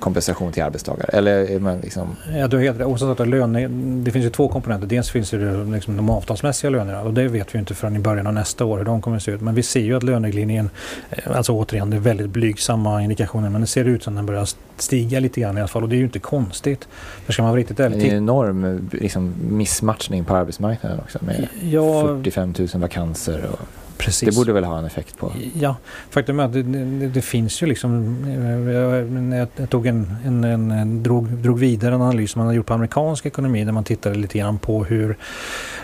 kompensation 0.03 0.53
till 0.53 0.63
arbetstagare? 0.63 1.09
Eller 1.13 1.59
man 1.59 1.81
liksom... 1.81 2.17
Ja, 2.35 2.49
du 2.49 2.57
har 2.57 2.65
helt 2.65 2.81
rätt. 2.81 3.29
Löne, 3.29 3.69
det 4.05 4.11
finns 4.11 4.25
ju 4.25 4.31
två 4.31 4.49
komponenter. 4.49 4.87
Dels 4.87 5.11
finns 5.11 5.31
det 5.31 5.65
liksom 5.65 5.97
de 5.97 6.11
avtalsmässiga 6.11 6.71
lönerna 6.71 7.01
och 7.03 7.15
det 7.15 7.29
vet 7.29 7.55
vi 7.55 7.59
inte 7.59 7.75
förrän 7.75 7.97
i 7.97 7.99
början 7.99 8.27
av 8.27 8.35
nästa 8.35 8.65
år 8.65 8.79
hur 8.79 8.85
de 8.85 9.03
kommer 9.03 9.17
att 9.17 9.23
se 9.23 9.31
ut. 9.31 9.41
Men 9.41 9.55
vi 9.55 9.63
ser 9.63 9.81
ju 9.81 9.97
att 9.97 10.03
löneglidningen, 10.03 10.71
eh, 11.11 11.37
alltså 11.37 11.53
återigen 11.53 11.91
det 11.91 11.97
är 11.97 12.01
väldigt 12.01 12.31
blygsamma 12.31 13.03
indikationer 13.03 13.51
men 13.51 13.61
det 13.61 13.67
ser 13.67 13.85
ut 13.85 14.03
som 14.03 14.15
den 14.15 14.27
börjar 14.27 14.49
stiga 14.77 15.21
lite 15.21 15.41
grann 15.41 15.57
i 15.59 15.61
alla 15.61 15.69
fall 15.69 15.83
och 15.83 15.89
det 15.89 15.95
är 15.97 15.99
ju 15.99 16.05
inte 16.05 16.19
konstigt. 16.19 16.89
För 17.27 17.33
ska 17.33 17.43
man 17.43 17.51
vara 17.51 17.61
riktigt 17.61 17.81
ärlig. 17.81 17.99
Det 17.99 18.07
är 18.07 18.11
en 18.11 18.17
enorm 18.17 18.89
liksom, 18.93 19.35
missmatchning 19.51 20.25
på 20.25 20.37
arbetsmarknaden 20.37 20.99
också 21.01 21.19
med 21.21 21.49
ja, 21.63 22.03
45 22.03 22.55
000 22.59 22.69
vakanser. 22.75 23.45
Och... 23.53 23.82
Precis. 24.05 24.29
Det 24.29 24.37
borde 24.37 24.53
väl 24.53 24.65
ha 24.65 24.79
en 24.79 24.85
effekt 24.85 25.19
på? 25.19 25.33
Ja, 25.55 25.77
faktum 26.11 26.41
är 26.41 26.45
att 26.45 26.53
det, 26.53 26.63
det, 26.63 27.09
det 27.09 27.23
finns 27.23 27.63
ju 27.63 27.67
liksom, 27.67 28.17
eh, 28.27 28.75
jag, 29.39 29.49
jag 29.57 29.71
tog 29.71 29.87
en, 29.87 30.17
en, 30.25 30.45
en, 30.45 30.71
en 30.71 31.03
drog, 31.03 31.29
drog 31.29 31.59
vidare 31.59 31.95
en 31.95 32.03
analys 32.03 32.31
som 32.31 32.39
man 32.41 32.47
har 32.47 32.55
gjort 32.55 32.67
på 32.67 32.75
amerikansk 32.75 33.27
ekonomi 33.27 33.65
där 33.65 33.73
man 33.73 33.85
tittade 33.85 34.15
lite 34.15 34.39
grann 34.39 34.59
på 34.59 34.85
hur 34.85 35.17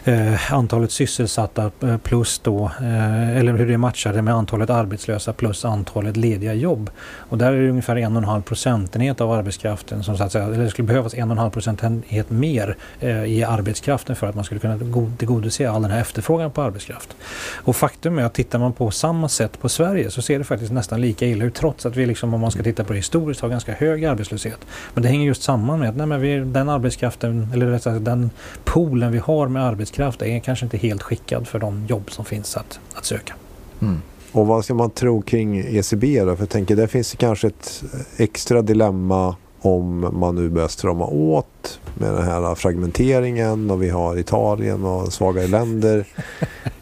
eh, 0.05 0.55
antalet 0.55 0.91
sysselsatta 0.91 1.71
eh, 1.83 1.97
plus 1.97 2.39
då, 2.39 2.71
eh, 2.81 3.39
eller 3.39 3.53
hur 3.53 3.67
det 3.67 3.79
matchade 3.79 4.23
med 4.23 4.35
antalet 4.35 4.71
arbetslösa 4.71 5.33
plus 5.33 5.65
antalet 5.65 6.17
lediga 6.17 6.55
jobb. 6.55 6.91
Och 7.17 7.39
där 7.39 7.53
är 7.53 7.63
det 7.63 7.71
ungefär 7.71 7.97
en 7.97 8.17
och 8.17 8.23
en 8.23 8.29
halv 8.29 8.43
procentenhet 8.43 9.21
av 9.21 9.33
arbetskraften 9.33 10.03
som 10.03 10.17
så 10.17 10.25
att 10.25 10.33
säga, 10.33 10.45
eller 10.45 10.65
det 10.65 10.71
skulle 10.71 10.89
behövas 10.89 11.15
en 11.15 11.31
och 11.31 11.35
en 11.35 11.39
halv 11.39 11.51
procentenhet 11.51 12.31
mer 12.31 12.77
eh, 13.01 13.25
i 13.25 13.45
arbetskraften 13.45 14.17
för 14.17 14.27
att 14.27 14.35
man 14.35 14.45
skulle 14.45 14.61
kunna 14.61 14.79
tillgodose 15.19 15.71
all 15.71 15.83
den 15.83 15.91
här 15.91 16.01
efterfrågan 16.01 16.51
på 16.51 16.63
arbetskraft. 16.63 17.17
Och 17.55 17.77
faktum 17.77 18.08
faktum 18.09 18.19
är 18.19 18.27
att 18.27 18.35
tittar 18.35 18.59
man 18.59 18.73
på 18.73 18.91
samma 18.91 19.29
sätt 19.29 19.61
på 19.61 19.69
Sverige 19.69 20.11
så 20.11 20.23
ser 20.23 20.39
det 20.39 20.45
faktiskt 20.45 20.73
nästan 20.73 21.01
lika 21.01 21.27
illa 21.27 21.45
ut 21.45 21.55
trots 21.55 21.87
att 21.87 21.97
vi 21.97 22.07
liksom, 22.07 22.35
om 22.35 22.41
man 22.41 22.51
ska 22.51 22.63
titta 22.63 22.85
på 22.85 22.93
det 22.93 22.99
historiskt 22.99 23.41
har 23.41 23.49
ganska 23.49 23.73
hög 23.73 24.05
arbetslöshet. 24.05 24.59
Men 24.95 25.03
det 25.03 25.09
hänger 25.09 25.27
just 25.27 25.43
samman 25.43 25.81
med 25.81 25.89
att 25.89 25.97
nej, 25.97 26.07
men 26.07 26.21
vi, 26.21 26.39
den 26.41 26.69
arbetskraften, 26.69 27.49
eller 27.53 27.67
rättare 27.67 27.95
sagt 27.95 28.05
den 28.05 28.31
poolen 28.65 29.13
vi 29.13 29.19
har 29.19 29.49
med 29.49 29.63
arbetskraft 29.63 30.23
är 30.23 30.41
kanske 30.41 30.67
inte 30.67 30.77
helt 30.77 31.03
skickad 31.03 31.47
för 31.49 31.59
de 31.59 31.87
jobb 31.89 32.11
som 32.11 32.25
finns 32.25 32.57
att, 32.57 32.81
att 32.95 33.05
söka. 33.05 33.35
Mm. 33.81 34.03
Och 34.33 34.47
vad 34.47 34.65
ska 34.65 34.75
man 34.75 34.91
tro 34.91 35.23
kring 35.23 35.59
ECB 35.59 36.25
då? 36.25 36.37
För 36.37 36.43
jag 36.43 36.51
tänker 36.51 36.77
där 36.77 36.87
finns 36.87 37.11
det 37.11 37.17
kanske 37.17 37.47
ett 37.47 37.83
extra 38.17 38.63
dilemma 38.63 39.37
om 39.61 40.11
man 40.13 40.35
nu 40.35 40.49
börjar 40.49 40.69
strama 40.69 41.07
åt 41.07 41.81
med 41.95 42.15
den 42.15 42.23
här 42.23 42.55
fragmenteringen 42.55 43.71
och 43.71 43.83
vi 43.83 43.91
har 43.91 44.19
Italien 44.19 44.85
och 44.85 45.13
svagare 45.13 45.47
länder. 45.47 46.07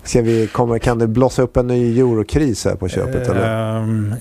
Ska 0.06 0.22
vi 0.22 0.46
komma, 0.46 0.78
kan 0.78 0.98
det 0.98 1.06
blossa 1.06 1.42
upp 1.42 1.56
en 1.56 1.66
ny 1.66 2.00
eurokris 2.00 2.64
här 2.64 2.74
på 2.74 2.88
köpet? 2.88 3.28
Eller? 3.28 3.76
Um, 3.76 4.14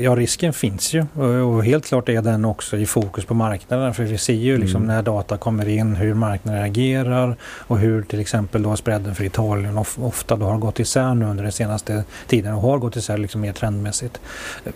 ja, 0.00 0.16
risken 0.16 0.52
finns 0.52 0.94
ju 0.94 1.06
och 1.42 1.64
helt 1.64 1.86
klart 1.86 2.08
är 2.08 2.22
den 2.22 2.44
också 2.44 2.76
i 2.76 2.86
fokus 2.86 3.24
på 3.24 3.34
marknaden 3.34 3.94
för 3.94 4.04
vi 4.04 4.18
ser 4.18 4.32
ju 4.32 4.56
liksom 4.56 4.82
mm. 4.82 4.96
när 4.96 5.02
data 5.02 5.36
kommer 5.36 5.68
in 5.68 5.96
hur 5.96 6.14
marknaden 6.14 6.62
agerar 6.62 7.36
och 7.42 7.78
hur 7.78 8.02
till 8.02 8.20
exempel 8.20 8.62
då 8.62 8.76
spreaden 8.76 9.14
för 9.14 9.24
Italien 9.24 9.78
ofta 9.98 10.36
då 10.36 10.46
har 10.46 10.58
gått 10.58 10.80
isär 10.80 11.14
nu 11.14 11.26
under 11.26 11.42
den 11.42 11.52
senaste 11.52 12.04
tiden 12.26 12.54
och 12.54 12.62
har 12.62 12.78
gått 12.78 12.96
isär 12.96 13.18
liksom 13.18 13.40
mer 13.40 13.52
trendmässigt. 13.52 14.20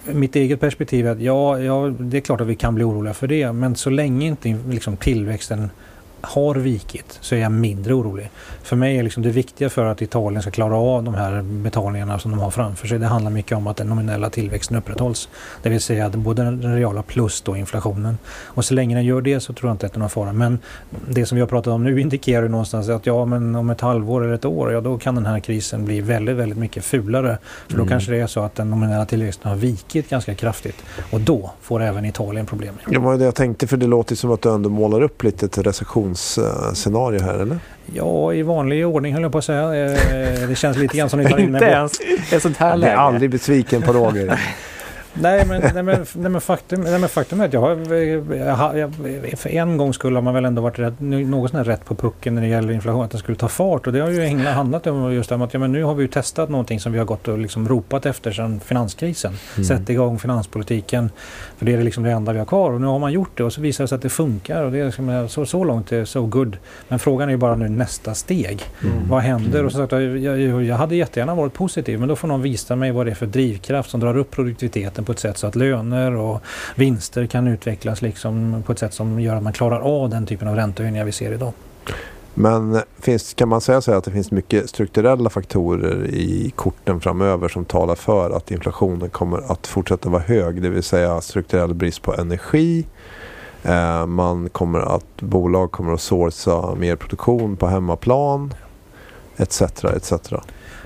Mitt 0.05 0.37
eget 0.37 0.61
perspektiv 0.61 1.07
är 1.07 1.11
att 1.11 1.21
ja, 1.21 1.59
ja, 1.59 1.93
det 1.99 2.17
är 2.17 2.21
klart 2.21 2.41
att 2.41 2.47
vi 2.47 2.57
kan 2.57 2.75
bli 2.75 2.85
oroliga 2.85 3.15
för 3.15 3.27
det 3.27 3.53
men 3.53 3.77
så 3.77 3.91
länge 3.91 4.27
inte 4.27 4.57
liksom 4.69 4.97
tillväxten 4.97 5.71
har 6.23 6.55
vikit 6.55 7.19
så 7.21 7.35
är 7.35 7.39
jag 7.39 7.53
mindre 7.53 7.95
orolig. 7.95 8.31
För 8.63 8.77
mig 8.77 8.99
är 8.99 9.03
liksom 9.03 9.23
det 9.23 9.31
viktiga 9.31 9.71
för 9.71 9.85
att 9.85 10.03
Italien 10.03 10.43
ska 10.43 10.51
klara 10.51 10.77
av 10.77 11.03
de 11.03 11.15
här 11.15 11.43
betalningarna 11.43 12.19
som 12.19 12.31
de 12.31 12.41
har 12.41 12.51
framför 12.51 12.89
sig. 12.89 12.99
Det 12.99 13.07
handlar 13.07 13.31
mycket 13.31 13.57
om 13.57 13.67
att 13.67 13.77
den 13.77 13.87
nominella 13.87 14.31
tillväxten 14.31 14.77
upprätthålls. 14.77 15.29
Det 15.63 15.69
vill 15.69 15.81
säga 15.81 16.07
att 16.07 16.15
både 16.15 16.43
den 16.43 16.77
reala 16.77 17.03
plus 17.03 17.41
då 17.41 17.57
inflationen. 17.57 18.19
Och 18.29 18.65
så 18.65 18.75
länge 18.75 18.95
den 18.95 19.05
gör 19.05 19.21
det 19.21 19.41
så 19.41 19.53
tror 19.53 19.69
jag 19.69 19.75
inte 19.75 19.87
att 19.87 19.93
det 19.93 19.97
är 19.97 20.01
någon 20.01 20.11
fara. 20.11 20.33
Men 20.33 20.59
det 21.09 21.27
som 21.27 21.37
vi 21.37 21.41
har 21.41 21.49
pratat 21.49 21.73
om 21.73 21.85
nu 21.85 22.01
indikerar 22.01 22.49
någonstans 22.49 22.89
att 22.89 23.07
ja 23.07 23.25
men 23.25 23.55
om 23.55 23.71
ett 23.71 23.81
halvår 23.81 24.25
eller 24.25 24.35
ett 24.35 24.45
år 24.45 24.73
ja 24.73 24.81
då 24.81 24.99
kan 24.99 25.15
den 25.15 25.27
här 25.27 25.41
krisen 25.41 25.85
bli 25.85 26.01
väldigt 26.01 26.37
väldigt 26.37 26.59
mycket 26.59 26.85
fulare. 26.85 27.39
För 27.69 27.77
då 27.77 27.83
mm. 27.83 27.89
kanske 27.89 28.13
det 28.13 28.21
är 28.21 28.27
så 28.27 28.41
att 28.41 28.55
den 28.55 28.71
nominella 28.71 29.07
tillväxten 29.07 29.51
har 29.51 29.57
vikit 29.59 30.11
ganska 30.11 30.35
kraftigt. 30.35 30.77
Och 31.13 31.21
då 31.21 31.51
får 31.61 31.83
även 31.83 32.05
Italien 32.05 32.47
problem. 32.47 32.75
Det 32.87 32.99
var 32.99 33.19
det 33.19 33.25
jag 33.25 33.35
tänkte 33.35 33.67
för 33.67 33.77
det 33.77 33.87
låter 33.87 34.17
som 34.17 34.33
att 34.33 34.43
du 34.43 34.55
ändå 34.55 34.69
målar 34.69 35.03
upp 35.03 35.23
lite 35.23 35.47
ett 35.47 35.59
recessionsscenario 36.11 37.21
här 37.21 37.39
eller? 37.39 37.59
Ja, 37.95 38.35
i 38.35 38.43
vanlig 38.43 38.87
ordning 38.87 39.13
höll 39.15 39.23
jag 39.23 39.33
på 39.33 39.39
att 39.39 39.45
säga. 39.45 39.91
Eh, 39.91 40.49
det 40.49 40.55
känns 40.59 40.77
lite 40.77 40.97
grann 40.97 41.11
som 41.11 41.21
ni 41.21 41.31
tar 41.31 41.39
in 41.39 41.45
Inte 41.55 41.65
ens 41.65 41.93
ett 42.33 42.43
sånt 42.43 42.57
här 42.57 42.77
läge. 42.77 42.93
Jag 42.93 43.01
är 43.01 43.07
aldrig 43.07 43.31
besviken 43.31 43.83
på 43.83 43.93
Roger. 43.93 44.41
nej, 45.15 45.47
men, 45.47 45.61
nej, 45.75 45.83
men, 45.83 46.07
nej, 46.15 46.31
men, 46.31 46.41
faktum, 46.41 46.81
nej, 46.81 46.99
men 46.99 47.09
faktum 47.09 47.41
är 47.41 47.45
att 47.45 47.53
jag 47.53 47.61
har, 47.61 47.95
jag, 48.35 48.79
jag, 48.79 49.39
för 49.39 49.49
en 49.49 49.77
gång 49.77 49.95
skulle 49.95 50.17
har 50.17 50.23
man 50.23 50.35
väl 50.35 50.45
ändå 50.45 50.63
varit 50.63 50.79
rätt, 50.79 51.01
något 51.01 51.51
sån 51.51 51.65
rätt 51.65 51.85
på 51.85 51.95
pucken 51.95 52.35
när 52.35 52.43
det 52.43 52.49
gäller 52.49 52.73
inflation, 52.73 53.05
att 53.05 53.11
den 53.11 53.21
skulle 53.21 53.39
ta 53.39 53.49
fart. 53.49 53.87
Och 53.87 53.93
det 53.93 54.01
har 54.01 54.11
ju 54.11 54.39
handlat 54.39 54.87
om 54.87 55.13
just 55.13 55.33
om 55.33 55.43
att 55.43 55.55
ja, 55.55 55.61
men 55.61 55.73
nu 55.73 55.85
har 55.85 55.95
vi 55.95 56.03
ju 56.03 56.09
testat 56.09 56.49
någonting 56.49 56.81
som 56.81 56.93
vi 56.93 56.99
har 56.99 57.05
gått 57.05 57.29
och 57.29 57.39
liksom 57.39 57.69
ropat 57.69 58.07
efter 58.07 58.33
sedan 58.33 58.61
finanskrisen. 58.61 59.33
Mm. 59.55 59.65
Sätt 59.65 59.89
igång 59.89 60.19
finanspolitiken, 60.19 61.11
för 61.59 61.67
det 61.67 61.75
är 61.75 61.83
liksom 61.83 62.03
det 62.03 62.11
enda 62.11 62.33
vi 62.33 62.39
har 62.39 62.47
kvar. 62.47 62.71
Och 62.71 62.81
nu 62.81 62.87
har 62.87 62.99
man 62.99 63.13
gjort 63.13 63.39
det 63.39 63.45
och 63.45 63.53
så 63.53 63.61
visar 63.61 63.85
det 63.85 63.89
sig 63.89 63.97
att 63.97 64.03
det 64.03 64.09
funkar. 64.09 64.63
Och 64.63 64.73
det 64.73 64.79
är 64.79 64.85
liksom, 64.85 65.27
så, 65.29 65.47
så 65.47 65.65
långt 65.65 65.93
är 65.93 66.05
so 66.05 66.27
good. 66.27 66.57
Men 66.89 66.99
frågan 66.99 67.29
är 67.29 67.33
ju 67.33 67.39
bara 67.39 67.57
nu 67.57 67.69
nästa 67.69 68.15
steg. 68.15 68.63
Mm. 68.83 69.09
Vad 69.09 69.23
händer? 69.23 69.65
Och 69.65 69.73
så 69.73 69.79
sagt, 69.79 69.93
jag, 69.93 70.19
jag, 70.19 70.65
jag 70.65 70.77
hade 70.77 70.97
jättegärna 70.97 71.35
varit 71.35 71.55
positiv, 71.55 71.99
men 71.99 72.09
då 72.09 72.17
får 72.17 72.29
någon 72.29 72.43
visa 72.43 72.77
mig 72.77 72.93
vad 72.93 73.07
det 73.07 73.11
är 73.11 73.15
för 73.15 73.27
drivkraft 73.27 73.91
som 73.91 74.01
drar 74.01 74.17
upp 74.17 74.31
produktiviteten 74.31 75.00
på 75.05 75.13
ett 75.13 75.19
sätt 75.19 75.39
så 75.39 75.47
att 75.47 75.57
löner 75.57 76.17
och 76.17 76.41
vinster 76.75 77.27
kan 77.27 77.47
utvecklas 77.47 78.03
liksom 78.03 78.63
på 78.67 78.73
ett 78.73 78.79
sätt 78.79 78.95
som 78.95 79.21
gör 79.21 79.37
att 79.37 79.43
man 79.43 79.53
klarar 79.53 79.81
av 79.81 80.11
den 80.11 80.27
typen 80.27 80.49
av 80.49 80.57
räntehöjningar 80.57 81.05
vi 81.05 81.13
ser 81.13 81.33
idag. 81.33 81.53
Men 82.35 82.83
finns, 82.99 83.35
kan 83.35 83.49
man 83.49 83.61
säga 83.61 83.81
så 83.81 83.91
här 83.91 83.99
att 83.99 84.05
det 84.05 84.11
finns 84.11 84.31
mycket 84.31 84.71
strukturella 84.71 85.31
faktorer 85.31 86.07
i 86.07 86.53
korten 86.57 87.01
framöver 87.01 87.49
som 87.49 87.65
talar 87.65 87.95
för 87.95 88.31
att 88.31 88.51
inflationen 88.51 89.11
kommer 89.11 89.53
att 89.53 89.67
fortsätta 89.67 90.09
vara 90.09 90.23
hög. 90.23 90.63
Det 90.63 90.69
vill 90.69 90.83
säga 90.83 91.21
strukturell 91.21 91.75
brist 91.75 92.03
på 92.03 92.15
energi. 92.15 92.87
Eh, 93.63 94.07
man 94.07 94.49
kommer 94.49 94.81
att, 94.81 95.21
bolag 95.21 95.73
kommer 95.73 95.93
att 95.93 96.01
sourca 96.01 96.75
mer 96.75 96.97
produktion 96.97 97.57
på 97.57 97.67
hemmaplan. 97.67 98.55
Etc. 99.37 99.63
etc. 99.63 100.13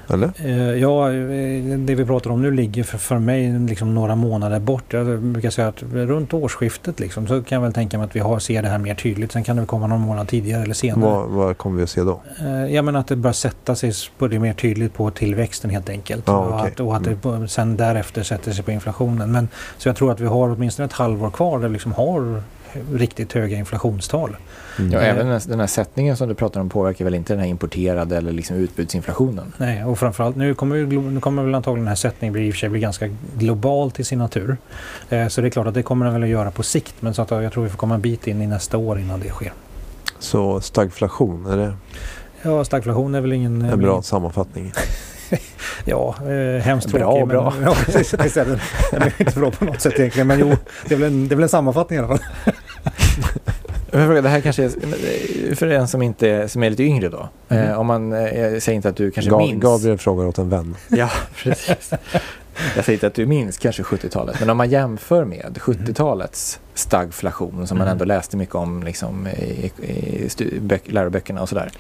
Eller? 0.09 0.31
Eh, 0.45 0.59
ja, 0.83 1.09
eh, 1.12 1.79
det 1.79 1.95
vi 1.95 2.05
pratar 2.05 2.31
om 2.31 2.43
nu 2.43 2.51
ligger 2.51 2.83
för, 2.85 2.99
för 2.99 3.19
mig 3.19 3.59
liksom 3.59 3.95
några 3.95 4.14
månader 4.14 4.61
bort. 4.61 4.93
Jag 4.93 5.23
brukar 5.23 5.51
säga 5.51 5.69
att 5.69 5.83
runt 5.83 6.35
årsskiftet 6.35 7.01
liksom, 7.01 7.27
så 7.27 7.43
kan 7.43 7.57
jag 7.57 7.62
väl 7.62 7.73
tänka 7.73 7.99
mig 7.99 8.05
att 8.05 8.17
vi 8.17 8.21
har, 8.21 8.38
ser 8.38 8.62
det 8.62 8.69
här 8.69 8.79
mer 8.79 8.95
tydligt. 8.95 9.33
Sen 9.33 9.45
kan 9.45 9.57
det 9.57 9.67
komma 9.67 9.87
någon 9.87 10.01
månad 10.01 10.29
tidigare 10.29 10.62
eller 10.62 10.75
senare. 10.75 11.11
Vad, 11.11 11.29
vad 11.29 11.59
kommer 11.59 11.77
vi 11.77 11.83
att 11.83 11.90
se 11.90 12.01
då? 12.01 12.23
Eh, 12.40 12.75
jag 12.75 12.85
menar 12.85 13.01
att 13.01 13.07
det 13.07 13.17
börjar 13.17 13.33
sätta 13.33 13.75
sig 13.75 13.93
på 14.19 14.29
det 14.29 14.38
mer 14.38 14.53
tydligt 14.53 14.95
på 14.95 15.11
tillväxten 15.11 15.71
helt 15.71 15.88
enkelt. 15.88 16.29
Ah, 16.29 16.38
och 16.38 16.55
okej. 16.55 16.73
att, 16.73 16.81
och 16.81 16.97
att 16.97 17.05
det 17.05 17.25
Mm. 17.25 17.49
sen 17.49 17.77
därefter 17.77 18.23
sätter 18.23 18.53
sig 18.53 18.64
på 18.64 18.71
inflationen. 18.71 19.33
Men, 19.33 19.49
så 19.79 19.88
jag 19.88 19.97
tror 19.97 20.12
att 20.12 20.21
vi 20.21 20.27
har 20.27 20.51
åtminstone 20.51 20.87
ett 20.87 20.93
halvår 20.93 21.31
kvar 21.31 21.59
där 21.59 21.69
vi 21.69 21.73
liksom 21.73 21.93
har 21.93 22.43
riktigt 22.93 23.33
höga 23.33 23.57
inflationstal. 23.57 24.37
Ja, 24.93 24.99
Eh. 25.01 25.09
även 25.09 25.27
den- 25.27 25.41
den 25.47 25.61
här 25.61 25.67
sättningen 25.67 26.17
som 26.17 26.29
du 26.29 26.35
pratar 26.35 26.61
om 26.61 26.69
påverkar 26.69 27.05
väl 27.05 27.15
inte 27.15 27.33
den 27.33 27.41
här 27.41 27.47
importerade 27.49 28.17
eller 28.17 28.33
liksom 28.33 28.57
utbudsinflationen? 28.57 29.53
Nej, 29.57 29.85
och 29.85 29.99
framförallt 29.99 30.37
nu 30.37 30.55
kommer, 30.55 30.77
nu 31.11 31.21
kommer 31.21 31.43
väl 31.43 31.55
antagligen 31.55 31.85
den 31.85 31.89
här 31.89 31.95
sättningen 31.97 32.33
bli, 32.33 32.47
i 32.47 32.51
och 32.51 32.55
för 32.55 32.59
sig 32.59 32.69
bli 32.69 32.81
ganska 32.81 33.09
global 33.39 33.91
till 33.91 34.05
sin 34.05 34.19
natur. 34.19 34.57
Eh, 35.11 35.29
så 35.29 35.41
det 35.41 35.49
är 35.49 35.51
klart 35.51 35.67
att 35.67 35.75
det 35.75 35.83
kommer 35.83 36.05
den 36.05 36.15
väl 36.15 36.23
att 36.23 36.29
göra 36.29 36.51
på 36.51 36.63
sikt. 36.63 36.95
Men 37.01 37.15
så 37.15 37.23
att 37.23 37.31
jag 37.31 37.53
tror 37.53 37.65
vi 37.65 37.71
får 37.71 37.79
komma 37.79 37.95
en 37.95 38.01
bit 38.01 38.27
in 38.27 38.43
i 38.43 38.47
nästa 38.47 38.77
år 38.79 38.99
innan 39.01 39.21
det 39.21 39.29
sker. 39.29 39.53
Så 40.19 40.61
stagflation, 40.61 41.47
är 41.47 41.57
det 41.57 41.73
Ja, 42.43 42.65
stagflation 42.65 43.15
är 43.15 43.21
väl 43.21 43.33
ingen... 43.33 43.63
en 43.63 43.81
bra 43.81 44.03
sammanfattning? 44.03 44.73
Ja, 45.85 46.15
eh, 46.29 46.63
hemskt 46.63 46.93
Bra, 46.93 46.99
tråkig. 47.01 47.29
bra. 47.29 47.53
Men, 47.57 47.63
ja, 47.69 47.75
precis, 47.87 48.11
den 48.11 49.03
är 49.03 49.13
inte 49.21 49.39
bra 49.39 49.51
på 49.51 49.65
något 49.65 49.81
sätt 49.81 49.93
egentligen. 49.99 50.27
Men 50.27 50.39
jo, 50.39 50.57
det 50.89 50.95
är 50.95 50.99
väl 50.99 51.13
en, 51.13 51.29
det 51.29 51.35
är 51.35 51.37
väl 51.37 51.43
en 51.43 51.49
sammanfattning 51.49 51.97
i 51.99 52.03
alla 52.03 52.09
fall. 52.09 52.27
Det 53.90 54.29
här 54.29 54.40
kanske 54.40 54.64
är 54.64 55.55
för 55.55 55.66
en 55.66 55.88
som, 55.88 56.03
inte, 56.03 56.49
som 56.49 56.62
är 56.62 56.70
lite 56.70 56.83
yngre 56.83 57.09
då. 57.09 57.29
Mhm. 57.49 57.59
Eh, 57.59 57.81
om 57.81 57.87
man, 57.87 58.12
eh, 58.12 58.18
jag 58.53 58.62
säger 58.62 58.77
inte 58.77 58.88
att 58.88 58.97
du 58.97 59.11
kanske 59.11 59.31
Ga- 59.33 59.38
minns. 59.38 59.62
Gabriel 59.62 59.99
frågar 59.99 60.27
åt 60.27 60.38
en 60.38 60.49
vän. 60.51 60.77
Ja, 60.88 61.11
precis. 61.37 61.90
Jag 62.77 62.85
säger 62.85 62.97
inte 62.97 63.07
att 63.07 63.14
du 63.14 63.27
minns 63.27 63.59
kanske 63.59 63.83
70-talet, 63.83 64.40
men 64.40 64.51
om 64.51 64.57
man 64.57 64.70
jämför 64.70 65.25
med 65.25 65.59
70-talets 65.61 66.61
stagflation 66.75 67.67
som 67.67 67.79
man 67.79 67.85
Mm. 67.87 67.93
ändå 67.93 68.05
läste 68.05 68.37
mycket 68.37 68.55
om 68.55 68.83
liksom, 68.83 69.27
i, 69.27 69.71
i 69.83 70.61
böck, 70.61 70.83
läroböckerna 70.87 71.43
och 71.43 71.49
sådär. 71.49 71.71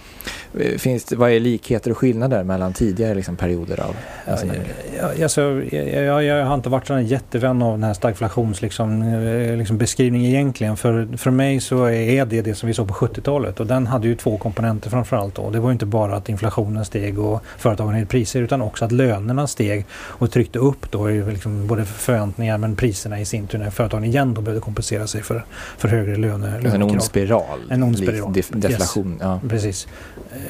Eh, 0.60 0.78
Finns 0.78 1.04
det, 1.04 1.16
vad 1.16 1.30
är 1.30 1.40
likheter 1.40 1.90
och 1.90 1.98
skillnader 1.98 2.44
mellan 2.44 2.72
tidigare 2.72 3.14
liksom, 3.14 3.36
perioder 3.36 3.80
av 3.80 3.94
här? 4.26 4.64
Ja, 5.00 5.22
alltså, 5.22 5.40
jag, 5.72 6.04
jag, 6.04 6.24
jag 6.24 6.46
har 6.46 6.54
inte 6.54 6.68
varit 6.68 6.90
en 6.90 7.06
jättevän 7.06 7.62
av 7.62 7.72
den 7.72 7.84
här 7.84 7.94
stagflations 7.94 8.62
liksom, 8.62 9.02
eh, 9.02 9.56
liksom 9.56 9.78
egentligen. 10.00 10.76
För, 10.76 11.16
för 11.16 11.30
mig 11.30 11.60
så 11.60 11.84
är 11.84 12.26
det 12.26 12.42
det 12.42 12.54
som 12.54 12.66
vi 12.66 12.74
såg 12.74 12.88
på 12.88 12.94
70-talet 12.94 13.60
och 13.60 13.66
den 13.66 13.86
hade 13.86 14.08
ju 14.08 14.14
två 14.14 14.38
komponenter 14.38 14.90
framförallt. 14.90 15.34
Då. 15.34 15.50
Det 15.50 15.60
var 15.60 15.68
ju 15.68 15.72
inte 15.72 15.86
bara 15.86 16.16
att 16.16 16.28
inflationen 16.28 16.84
steg 16.84 17.18
och 17.18 17.42
företagen 17.58 17.92
höjde 17.92 18.06
priser 18.06 18.42
utan 18.42 18.62
också 18.62 18.84
att 18.84 18.92
lönerna 18.92 19.46
steg 19.46 19.86
och 19.92 20.30
tryckte 20.30 20.58
upp 20.58 20.90
då 20.90 21.08
liksom 21.08 21.66
både 21.66 21.84
förväntningar 21.84 22.58
men 22.58 22.76
priserna 22.76 23.20
i 23.20 23.24
sin 23.24 23.46
tur 23.46 23.58
när 23.58 23.70
företagen 23.70 24.04
igen 24.04 24.34
då 24.34 24.40
behövde 24.40 24.60
kompensera 24.60 24.83
sig 25.06 25.22
för, 25.22 25.44
för 25.78 25.88
högre 25.88 26.16
löne, 26.16 26.32
Alltså 26.46 26.56
en 26.56 26.62
lönekrav. 26.62 26.90
ond 26.90 27.02
spiral? 27.02 27.58
En 27.70 27.82
ond 27.82 27.98
spiral. 27.98 28.32
Def, 28.32 28.48
deflation. 28.48 29.18
Ja. 29.20 29.40
Precis. 29.48 29.86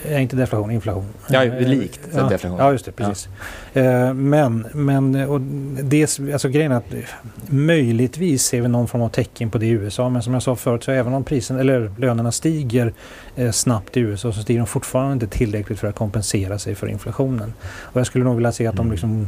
Eh, 0.04 0.22
inte 0.22 0.36
deflation, 0.36 0.70
inflation. 0.70 1.04
Ja, 1.28 1.44
Eh, 1.44 1.68
likt 1.68 2.00
ja, 2.14 2.22
deflation. 2.28 2.58
Ja, 2.58 2.72
just 2.72 2.84
det. 2.84 2.92
Precis. 2.92 3.28
Eh, 3.74 4.14
men, 4.14 4.66
men 4.72 5.14
och 5.28 5.40
det, 5.84 6.18
alltså 6.32 6.48
grejen 6.48 6.72
är 6.72 6.76
att 6.76 6.94
möjligtvis 7.46 8.44
ser 8.44 8.60
vi 8.60 8.68
någon 8.68 8.88
form 8.88 9.02
av 9.02 9.08
tecken 9.08 9.50
på 9.50 9.58
det 9.58 9.66
i 9.66 9.70
USA. 9.70 10.08
Men 10.08 10.22
som 10.22 10.34
jag 10.34 10.42
sa 10.42 10.56
förut 10.56 10.84
så 10.84 10.90
även 10.90 11.14
om 11.14 11.24
prisen 11.24 11.58
eller 11.58 11.90
lönerna 11.98 12.32
stiger 12.32 12.92
snabbt 13.52 13.96
i 13.96 14.00
USA 14.00 14.32
så 14.32 14.42
stiger 14.42 14.60
de 14.60 14.66
fortfarande 14.66 15.12
inte 15.12 15.26
tillräckligt 15.26 15.78
för 15.78 15.88
att 15.88 15.94
kompensera 15.94 16.58
sig 16.58 16.74
för 16.74 16.86
inflationen. 16.86 17.52
Och 17.64 18.00
jag 18.00 18.06
skulle 18.06 18.24
nog 18.24 18.34
vilja 18.34 18.52
se 18.52 18.66
att 18.66 18.76
de 18.76 18.90
liksom, 18.90 19.26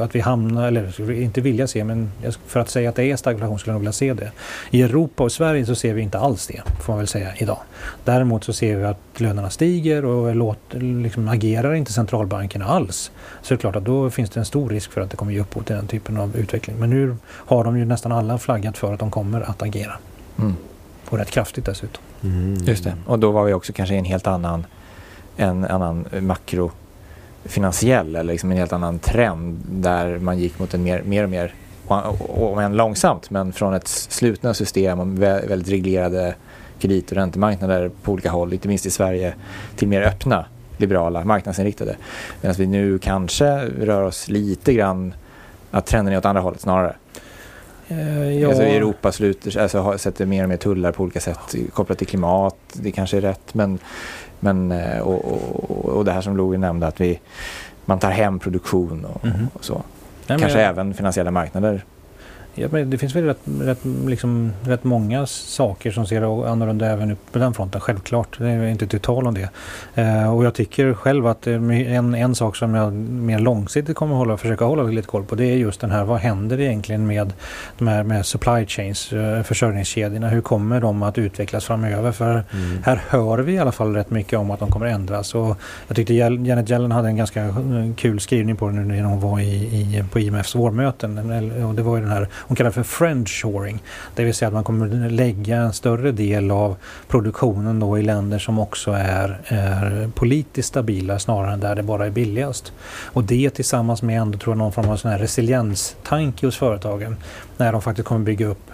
att 0.00 0.14
vi 0.14 0.20
hamnar, 0.20 0.68
eller 0.68 1.10
inte 1.10 1.40
vilja 1.40 1.66
se, 1.66 1.84
men 1.84 2.12
för 2.46 2.60
att 2.60 2.70
säga 2.70 2.88
att 2.88 2.96
det 2.96 3.04
är 3.04 3.16
stagflation 3.16 3.58
skulle 3.58 3.70
jag 3.70 3.74
nog 3.74 3.80
vilja 3.80 3.92
se 3.92 4.14
det. 4.14 4.30
I 4.70 4.82
Europa 4.82 5.24
och 5.24 5.32
Sverige 5.32 5.66
så 5.66 5.74
ser 5.74 5.94
vi 5.94 6.02
inte 6.02 6.18
alls 6.18 6.46
det, 6.46 6.62
får 6.80 6.92
man 6.92 6.98
väl 6.98 7.08
säga 7.08 7.28
idag. 7.36 7.58
Däremot 8.04 8.44
så 8.44 8.52
ser 8.52 8.76
vi 8.76 8.84
att 8.84 8.98
lönerna 9.16 9.50
stiger 9.50 9.81
och 10.04 10.36
låter, 10.36 10.80
liksom 10.80 11.28
agerar 11.28 11.74
inte 11.74 11.92
centralbankerna 11.92 12.64
alls. 12.66 13.10
Så 13.42 13.54
det 13.54 13.58
är 13.58 13.58
klart 13.60 13.76
att 13.76 13.84
då 13.84 14.10
finns 14.10 14.30
det 14.30 14.40
en 14.40 14.46
stor 14.46 14.70
risk 14.70 14.92
för 14.92 15.00
att 15.00 15.10
det 15.10 15.16
kommer 15.16 15.32
ge 15.32 15.40
upphov 15.40 15.62
till 15.62 15.76
den 15.76 15.86
typen 15.86 16.16
av 16.16 16.36
utveckling. 16.36 16.76
Men 16.78 16.90
nu 16.90 17.16
har 17.26 17.64
de 17.64 17.78
ju 17.78 17.84
nästan 17.84 18.12
alla 18.12 18.38
flaggat 18.38 18.78
för 18.78 18.92
att 18.94 19.00
de 19.00 19.10
kommer 19.10 19.40
att 19.40 19.62
agera. 19.62 19.92
Mm. 20.38 20.54
Och 21.08 21.18
rätt 21.18 21.30
kraftigt 21.30 21.64
dessutom. 21.64 22.02
Just 22.64 22.84
det. 22.84 22.94
Och 23.06 23.18
då 23.18 23.30
var 23.30 23.44
vi 23.44 23.52
också 23.52 23.72
kanske 23.72 23.94
i 23.94 23.98
en 23.98 24.04
helt 24.04 24.26
annan, 24.26 24.66
en 25.36 25.64
annan 25.64 26.04
makrofinansiell 26.20 28.16
eller 28.16 28.32
liksom 28.32 28.50
en 28.50 28.56
helt 28.58 28.72
annan 28.72 28.98
trend 28.98 29.60
där 29.70 30.18
man 30.18 30.38
gick 30.38 30.58
mot 30.58 30.74
en 30.74 30.82
mer, 30.82 31.02
mer 31.02 31.24
och 31.24 31.30
mer, 31.30 31.54
och- 31.86 32.52
och 32.52 32.62
än 32.62 32.76
långsamt, 32.76 33.30
men 33.30 33.52
från 33.52 33.74
ett 33.74 33.88
slutna 33.88 34.54
system 34.54 35.00
och 35.00 35.06
vä- 35.06 35.48
väldigt 35.48 35.68
reglerade 35.68 36.34
kredit 36.82 37.10
och 37.10 37.16
räntemarknader 37.16 37.90
på 38.02 38.12
olika 38.12 38.30
håll, 38.30 38.52
inte 38.52 38.68
minst 38.68 38.86
i 38.86 38.90
Sverige, 38.90 39.34
till 39.76 39.88
mer 39.88 40.02
öppna, 40.02 40.44
liberala, 40.76 41.24
marknadsinriktade. 41.24 41.96
Medan 42.40 42.54
vi 42.58 42.66
nu 42.66 42.98
kanske 42.98 43.46
rör 43.64 44.02
oss 44.02 44.28
lite 44.28 44.72
grann 44.74 45.14
att 45.70 45.86
trenden 45.86 46.14
är 46.14 46.18
åt 46.18 46.24
andra 46.24 46.42
hållet 46.42 46.60
snarare. 46.60 46.94
Eh, 47.88 48.30
ja, 48.40 48.48
Alltså 48.48 48.62
Europa 48.62 49.12
sluter, 49.12 49.58
alltså 49.60 49.98
sätter 49.98 50.26
mer 50.26 50.42
och 50.42 50.48
mer 50.48 50.56
tullar 50.56 50.92
på 50.92 51.02
olika 51.02 51.20
sätt 51.20 51.54
kopplat 51.72 51.98
till 51.98 52.06
klimat. 52.06 52.56
Det 52.72 52.90
kanske 52.92 53.16
är 53.16 53.20
rätt. 53.20 53.54
Men, 53.54 53.78
men, 54.40 54.72
eh, 54.72 54.98
och, 55.00 55.24
och, 55.24 55.88
och 55.96 56.04
det 56.04 56.12
här 56.12 56.20
som 56.20 56.36
Louie 56.36 56.58
nämnde 56.58 56.86
att 56.86 57.00
vi, 57.00 57.20
man 57.84 57.98
tar 57.98 58.10
hem 58.10 58.38
produktion 58.38 59.04
och, 59.04 59.24
Mhm. 59.24 59.48
och 59.54 59.64
så. 59.64 59.82
nej, 60.26 60.38
kanske 60.38 60.60
jag- 60.60 60.68
även 60.68 60.94
finansiella 60.94 61.30
marknader. 61.30 61.84
Ja, 62.54 62.68
men 62.70 62.90
det 62.90 62.98
finns 62.98 63.16
väl 63.16 63.24
rätt, 63.24 63.38
rätt, 63.60 63.78
liksom, 64.06 64.52
rätt 64.62 64.84
många 64.84 65.26
saker 65.26 65.90
som 65.90 66.06
ser 66.06 66.46
annorlunda 66.46 66.86
även 66.86 67.10
upp 67.10 67.32
på 67.32 67.38
den 67.38 67.54
fronten, 67.54 67.80
självklart. 67.80 68.38
Det 68.38 68.48
är 68.48 68.66
inte 68.66 68.86
till 68.86 69.00
tal 69.00 69.26
om 69.26 69.34
det. 69.34 69.48
Eh, 69.94 70.34
och 70.34 70.44
jag 70.44 70.54
tycker 70.54 70.94
själv 70.94 71.26
att 71.26 71.46
eh, 71.46 71.54
en, 71.54 72.14
en 72.14 72.34
sak 72.34 72.56
som 72.56 72.74
jag 72.74 72.92
mer 72.92 73.38
långsiktigt 73.38 73.96
kommer 73.96 74.14
att 74.14 74.18
hålla, 74.18 74.36
försöka 74.36 74.64
hålla 74.64 74.82
lite 74.82 75.08
koll 75.08 75.24
på 75.24 75.34
det 75.34 75.44
är 75.44 75.56
just 75.56 75.80
den 75.80 75.90
här, 75.90 76.04
vad 76.04 76.18
händer 76.18 76.60
egentligen 76.60 77.06
med 77.06 77.32
de 77.78 77.88
här 77.88 78.02
med 78.02 78.26
supply 78.26 78.66
chains, 78.66 79.12
eh, 79.12 79.42
försörjningskedjorna, 79.42 80.28
hur 80.28 80.40
kommer 80.40 80.80
de 80.80 81.02
att 81.02 81.18
utvecklas 81.18 81.64
framöver? 81.64 82.12
För 82.12 82.32
Mm. 82.32 82.82
här 82.84 83.02
hör 83.08 83.38
vi 83.38 83.52
i 83.52 83.58
alla 83.58 83.72
fall 83.72 83.94
rätt 83.94 84.10
mycket 84.10 84.38
om 84.38 84.50
att 84.50 84.58
de 84.60 84.70
kommer 84.70 84.86
att 84.86 84.94
ändras. 84.94 85.34
Och 85.34 85.56
jag 85.88 85.96
tyckte 85.96 86.14
Janet 86.14 86.70
Yellen 86.70 86.92
hade 86.92 87.08
en 87.08 87.16
ganska 87.16 87.44
eh, 87.44 87.54
kul 87.96 88.20
skrivning 88.20 88.56
på 88.56 88.68
det 88.68 88.72
nu 88.74 88.84
när 88.84 89.02
hon 89.02 89.20
var 89.20 89.40
i, 89.40 89.54
i, 89.54 90.04
på 90.12 90.20
IMFs 90.20 90.54
vårmöten. 90.54 91.18
Och 91.64 91.74
det 91.74 91.82
var 91.82 91.96
ju 91.96 92.02
den 92.02 92.12
här, 92.12 92.28
hon 92.42 92.56
kallar 92.56 92.70
det 92.70 92.74
för 92.74 92.82
friendshoring. 92.82 93.82
Det 94.14 94.24
vill 94.24 94.34
säga 94.34 94.46
att 94.48 94.54
man 94.54 94.64
kommer 94.64 95.10
lägga 95.10 95.56
en 95.56 95.72
större 95.72 96.12
del 96.12 96.50
av 96.50 96.76
produktionen 97.08 97.80
då 97.80 97.98
i 97.98 98.02
länder 98.02 98.38
som 98.38 98.58
också 98.58 98.90
är, 98.90 99.40
är 99.44 100.10
politiskt 100.14 100.68
stabila 100.68 101.18
snarare 101.18 101.52
än 101.52 101.60
där 101.60 101.74
det 101.74 101.82
bara 101.82 102.06
är 102.06 102.10
billigast. 102.10 102.72
Och 103.06 103.24
det 103.24 103.50
tillsammans 103.50 104.02
med 104.02 104.20
ändå 104.20 104.38
tror 104.38 104.52
jag 104.52 104.58
någon 104.58 104.72
form 104.72 104.88
av 104.88 104.96
sån 104.96 105.10
här 105.10 105.18
resilienstanke 105.18 106.46
hos 106.46 106.56
företagen. 106.56 107.16
När 107.56 107.72
de 107.72 107.82
faktiskt 107.82 108.08
kommer 108.08 108.20
bygga 108.20 108.46
upp 108.46 108.70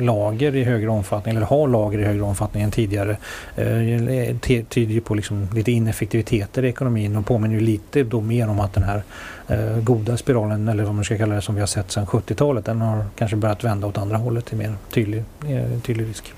lager 0.00 0.56
i 0.56 0.64
högre 0.64 0.88
omfattning 0.88 1.36
eller 1.36 1.46
har 1.46 1.68
lager 1.68 1.98
i 1.98 2.04
högre 2.04 2.22
omfattning 2.22 2.62
än 2.62 2.70
tidigare 2.70 3.16
eh, 3.56 4.36
ty- 4.40 4.64
tyder 4.64 5.00
på 5.00 5.14
liksom 5.14 5.48
lite 5.54 5.72
ineffektiviteter 5.72 6.64
i 6.64 6.68
ekonomin 6.68 7.16
och 7.16 7.26
påminner 7.26 7.54
ju 7.54 7.60
lite 7.60 8.02
då 8.02 8.20
mer 8.20 8.48
om 8.48 8.60
att 8.60 8.72
den 8.74 8.82
här 8.82 9.02
eh, 9.48 9.76
goda 9.82 10.16
spiralen 10.16 10.68
eller 10.68 10.84
vad 10.84 10.94
man 10.94 11.04
ska 11.04 11.16
kalla 11.18 11.34
det 11.34 11.42
som 11.42 11.54
vi 11.54 11.60
har 11.60 11.66
sett 11.66 11.90
sedan 11.90 12.06
70-talet 12.06 12.64
den 12.64 12.80
har 12.80 13.04
kanske 13.16 13.36
börjat 13.36 13.64
vända 13.64 13.86
åt 13.86 13.98
andra 13.98 14.16
hållet 14.16 14.44
till 14.46 14.58
mer 14.58 14.74
tydlig, 14.92 15.24
eh, 15.48 15.80
tydlig 15.82 16.08
risk. 16.08 16.32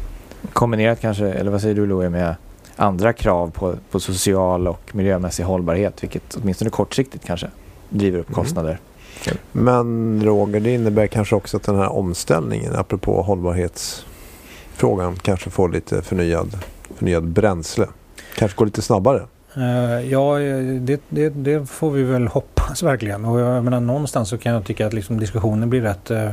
Kombinerat 0.53 1.01
kanske, 1.01 1.27
eller 1.33 1.51
vad 1.51 1.61
säger 1.61 1.75
du 1.75 1.87
Louie, 1.87 2.09
med 2.11 2.35
andra 2.77 3.13
krav 3.13 3.51
på, 3.51 3.75
på 3.91 4.01
social 4.01 4.69
och 4.69 4.91
miljömässig 4.95 5.45
hållbarhet, 5.45 6.03
vilket 6.03 6.35
åtminstone 6.43 6.71
kortsiktigt 6.71 7.25
kanske 7.27 7.47
driver 7.89 8.19
upp 8.19 8.29
Mm. 8.29 8.35
Men 9.53 10.21
Roger, 10.25 10.61
det 10.61 10.75
innebär 10.75 11.07
kanske 11.07 11.37
också 11.37 11.57
att 11.57 11.63
den 11.63 11.77
här 11.77 11.93
omställningen, 11.93 12.75
apropå 12.77 13.23
hållbarhetsfrågan, 13.23 15.17
kanske 15.23 15.51
får 15.51 15.69
lite 15.69 16.03
förnyad, 16.03 16.59
förnyad 16.97 17.25
bränsle. 17.25 17.87
Kanske 18.37 18.57
går 18.57 18.67
lite 18.67 18.83
snabbare. 18.83 19.23
Eh, 19.57 20.11
ja, 20.11 20.39
det, 20.81 21.01
det, 21.09 21.29
det 21.29 21.67
får 21.67 21.91
vi 21.91 22.03
väl 22.03 22.27
hoppas 22.29 22.62
hoppas 22.73 22.83
verkligen. 22.83 23.25
Och 23.25 23.41
jag 23.41 23.65
menar, 23.65 23.81
någonstans 23.81 24.29
så 24.29 24.39
kan 24.39 24.53
jag 24.53 24.65
tycka 24.65 24.87
att 24.87 24.93
liksom 24.93 25.21
diskussionen 25.21 25.71
blir 25.71 25.83
rätt... 25.83 26.11
Eh, 26.11 26.31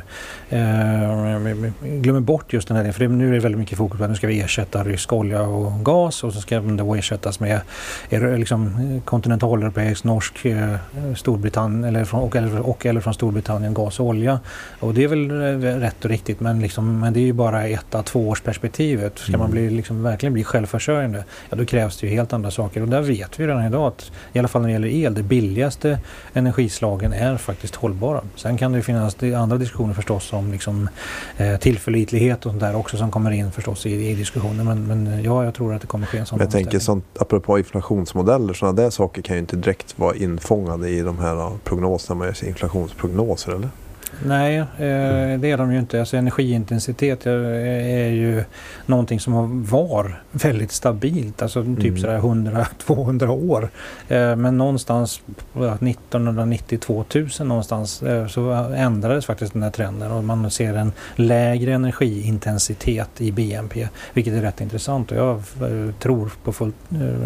eh, 0.50 1.62
glömmer 1.82 2.20
bort 2.20 2.54
just 2.54 2.68
den 2.68 2.78
här 2.78 2.92
För 2.92 3.00
det, 3.00 3.08
nu 3.08 3.28
är 3.28 3.34
det 3.34 3.40
väldigt 3.40 3.60
mycket 3.60 3.78
fokus 3.78 3.98
på 3.98 4.04
att 4.04 4.10
nu 4.10 4.16
ska 4.16 4.28
vi 4.28 4.42
ersätta 4.42 4.84
rysk 4.84 5.14
olja 5.14 5.42
och 5.42 5.86
gas 5.86 6.24
och 6.24 6.34
så 6.34 6.42
ska 6.42 6.60
det 6.60 6.76
då 6.76 6.96
ersättas 6.96 7.40
med 7.40 7.62
liksom, 8.10 9.02
kontinentaleuropeisk, 9.06 10.04
norsk, 10.04 10.46
eh, 10.46 10.76
Storbritannien 11.16 11.84
eller 11.84 12.06
från, 12.06 12.20
och, 12.20 12.36
eller, 12.36 12.60
och 12.60 12.86
eller 12.86 13.02
från 13.02 13.14
Storbritannien 13.14 13.74
gas 13.74 14.00
och 14.00 14.06
olja. 14.06 14.40
Och 14.80 14.94
det 14.94 15.04
är 15.04 15.08
väl 15.08 15.32
eh, 15.32 15.80
rätt 15.80 16.06
och 16.06 16.12
riktigt 16.12 16.40
men, 16.40 16.62
liksom, 16.62 17.00
men 17.00 17.14
det 17.14 17.20
är 17.20 17.26
ju 17.26 17.34
bara 17.34 17.68
ett 17.68 17.96
à 17.96 18.04
två 18.04 18.30
års 18.30 18.42
perspektivet. 18.42 19.20
Ska 19.20 19.30
mm. 19.30 19.40
man 19.40 19.52
bli, 19.52 19.70
liksom, 19.70 20.04
verkligen 20.04 20.34
bli 20.34 20.44
självförsörjande, 20.44 21.24
ja 21.50 21.58
då 21.58 21.66
krävs 21.66 21.98
det 22.00 22.08
ju 22.08 22.14
helt 22.14 22.34
andra 22.34 22.52
saker. 22.52 22.82
Och 22.82 22.88
där 22.88 23.02
vet 23.02 23.40
vi 23.40 23.48
redan 23.48 23.66
idag 23.66 23.88
att 23.88 24.12
i 24.34 24.40
alla 24.40 24.48
fall 24.48 24.62
när 24.62 24.70
det 24.70 24.74
gäller 24.74 24.88
el, 24.88 25.14
det 25.14 25.24
billigaste 25.24 26.00
energislagen 26.34 27.14
är 27.14 27.38
faktiskt 27.38 27.76
hållbara. 27.76 28.22
Sen 28.36 28.58
kan 28.58 28.72
det 28.72 28.82
finnas 28.82 29.24
andra 29.24 29.58
diskussioner 29.58 29.94
förstås 29.94 30.34
om 30.34 30.52
liksom, 30.52 30.90
eh, 31.38 31.58
tillförlitlighet 31.58 32.46
och 32.46 32.52
sånt 32.52 32.62
där 32.62 32.76
också 32.76 32.98
som 32.98 33.12
kommer 33.12 33.32
in 33.32 33.52
förstås 33.52 33.86
i, 33.86 34.10
i 34.10 34.16
diskussionen. 34.16 34.66
Men, 34.66 34.88
men 34.88 35.24
ja, 35.24 35.44
jag 35.44 35.54
tror 35.54 35.74
att 35.74 35.82
det 35.82 35.88
kommer 35.88 36.06
ske 36.06 36.18
en 36.18 36.26
sån 36.26 36.40
Jag 36.40 36.52
tänker 36.52 36.80
sånt, 36.80 37.06
apropå 37.20 37.58
inflationsmodeller, 37.58 38.54
sådana 38.54 38.82
där 38.82 38.90
saker 38.90 39.22
kan 39.22 39.36
ju 39.36 39.40
inte 39.40 39.56
direkt 39.56 40.00
vara 40.00 40.16
infångade 40.16 40.90
i 40.90 41.02
de 41.02 41.20
här 41.20 41.52
prognoserna 41.64 42.18
man 42.18 42.28
gör 42.28 42.48
inflationsprognoser 42.48 43.52
eller? 43.52 43.70
Nej, 44.26 44.58
eh, 44.58 44.66
det 45.40 45.52
är 45.52 45.58
de 45.58 45.74
ju 45.74 45.80
inte. 45.80 46.00
Alltså 46.00 46.18
energiintensitet 46.18 47.26
är 47.26 48.10
ju 48.10 48.44
någonting 48.86 49.20
som 49.20 49.64
var 49.66 50.22
väldigt 50.32 50.72
stabilt, 50.72 51.42
alltså 51.42 51.64
typ 51.64 51.80
mm. 51.80 51.98
sådär 51.98 52.20
100-200 52.20 53.28
år. 53.50 53.70
Eh, 54.08 54.36
men 54.36 54.58
någonstans 54.58 55.22
1990-2000 55.54 57.44
någonstans 57.44 58.04
eh, 58.04 58.28
så 58.28 58.52
ändrades 58.76 59.26
faktiskt 59.26 59.54
den 59.54 59.64
här 59.64 59.72
trenden 59.72 60.12
och 60.12 60.24
man 60.24 60.52
ser 60.52 60.74
en 60.74 60.92
lägre 61.16 61.74
energiintensitet 61.74 63.22
i 63.22 63.32
BNP, 63.32 63.88
vilket 64.14 64.34
är 64.34 64.42
rätt 64.42 64.62
intressant 64.62 65.12
och 65.12 65.18
jag 65.18 65.44
tror 66.00 66.32
på 66.44 66.54
fullt 66.54 66.76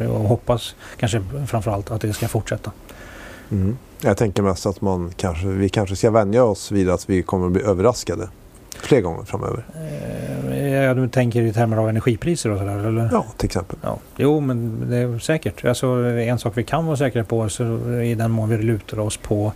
och 0.10 0.20
hoppas 0.20 0.76
kanske 0.98 1.24
framförallt 1.48 1.92
att 1.92 2.02
det 2.02 2.14
ska 2.14 2.28
fortsätta. 2.28 2.72
Mm. 3.52 3.78
Jag 4.04 4.18
tänker 4.18 4.44
mest 4.44 4.66
att 4.66 4.82
man 4.82 5.12
kanske, 5.16 5.48
vi 5.48 5.70
kanske 5.70 5.96
ska 5.96 6.12
vänja 6.12 6.44
oss 6.44 6.72
vid 6.72 6.90
att 6.90 7.10
vi 7.10 7.24
kommer 7.24 7.46
att 7.46 7.52
bli 7.52 7.62
överraskade 7.62 8.30
fler 8.82 9.02
gånger 9.02 9.24
framöver. 9.24 9.66
Eh, 10.52 10.68
ja, 10.68 10.94
du 10.94 11.10
tänker 11.10 11.42
i 11.42 11.54
termer 11.54 11.78
av 11.78 11.90
energipriser 11.90 12.50
och 12.50 12.60
sådär? 12.60 12.88
Eller? 12.88 13.10
Ja, 13.12 13.26
till 13.38 13.46
exempel. 13.46 13.78
Ja. 13.82 13.98
Jo, 14.18 14.40
men 14.40 14.86
det 14.90 14.98
är 14.98 15.20
säkert. 15.20 15.66
Alltså, 15.66 15.88
en 15.88 16.40
sak 16.40 16.54
vi 16.56 16.64
kan 16.64 16.86
vara 16.86 16.98
säkra 16.98 17.24
på 17.24 17.50
så 17.50 17.64
i 18.02 18.16
den 18.16 18.32
mån 18.32 18.50
vi 18.50 18.58
lutar 18.58 19.00
oss 19.00 19.18
på, 19.18 19.52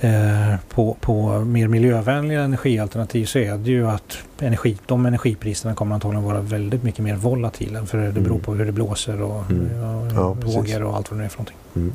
eh, 0.00 0.54
på, 0.68 0.96
på 1.00 1.40
mer 1.40 1.68
miljövänliga 1.68 2.40
energialternativ 2.40 3.24
så 3.24 3.38
är 3.38 3.56
det 3.56 3.70
ju 3.70 3.88
att 3.88 4.18
energi, 4.38 4.78
de 4.86 5.06
energipriserna 5.06 5.74
kommer 5.74 5.94
antagligen 5.94 6.24
vara 6.24 6.40
väldigt 6.40 6.82
mycket 6.82 7.00
mer 7.00 7.16
volatila. 7.16 7.86
För 7.86 7.98
det 7.98 8.12
beror 8.12 8.26
mm. 8.26 8.40
på 8.40 8.54
hur 8.54 8.64
det 8.64 8.72
blåser 8.72 9.22
och 9.22 9.50
mm. 9.50 9.68
ja, 10.14 10.32
vågor 10.32 10.82
och 10.82 10.96
allt 10.96 11.10
vad 11.10 11.20
det 11.20 11.24
är 11.24 11.28
för 11.28 11.38
någonting. 11.38 11.56
Mm. 11.76 11.92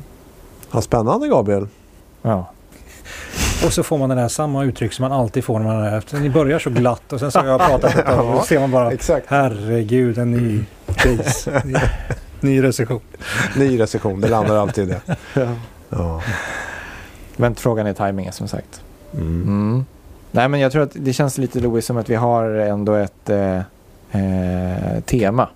Ja, 0.72 0.80
spännande 0.80 1.28
Gabriel. 1.28 1.68
Ja. 2.22 2.50
Och 3.64 3.72
så 3.72 3.82
får 3.82 3.98
man 3.98 4.08
det 4.08 4.14
där 4.14 4.28
samma 4.28 4.64
uttryck 4.64 4.92
som 4.92 5.02
man 5.02 5.12
alltid 5.12 5.44
får 5.44 5.58
när 5.58 5.66
man 5.66 5.84
är 5.84 6.20
Ni 6.20 6.30
börjar 6.30 6.58
så 6.58 6.70
glatt 6.70 7.12
och 7.12 7.20
sen 7.20 7.32
så 7.32 7.38
har 7.38 7.46
jag 7.46 7.60
pratat 7.60 7.96
ett 7.96 8.06
tag 8.06 8.26
och 8.28 8.34
då 8.34 8.42
ser 8.42 8.60
man 8.60 8.70
bara 8.70 8.92
Exakt. 8.92 9.26
Herregud, 9.28 10.18
en 10.18 10.30
ny 10.30 10.64
kris. 10.94 11.48
Ny, 11.64 11.74
ny 12.40 12.62
recession. 12.62 13.00
ny 13.56 13.80
recession, 13.80 14.20
det 14.20 14.28
landar 14.28 14.56
alltid 14.56 14.84
i 14.84 14.86
det. 14.86 15.00
ja. 15.34 15.48
ja. 15.88 16.22
Men 17.36 17.54
frågan 17.54 17.86
är 17.86 17.92
tajmingen 17.92 18.32
som 18.32 18.48
sagt. 18.48 18.82
Mm. 19.14 19.42
Mm. 19.42 19.84
Nej 20.30 20.48
men 20.48 20.60
jag 20.60 20.72
tror 20.72 20.82
att 20.82 20.92
det 20.94 21.12
känns 21.12 21.38
lite 21.38 21.60
Louis 21.60 21.86
som 21.86 21.96
att 21.96 22.10
vi 22.10 22.14
har 22.14 22.44
ändå 22.44 22.94
ett 22.94 23.30
eh, 23.30 23.56
eh, 24.10 25.00
tema 25.04 25.48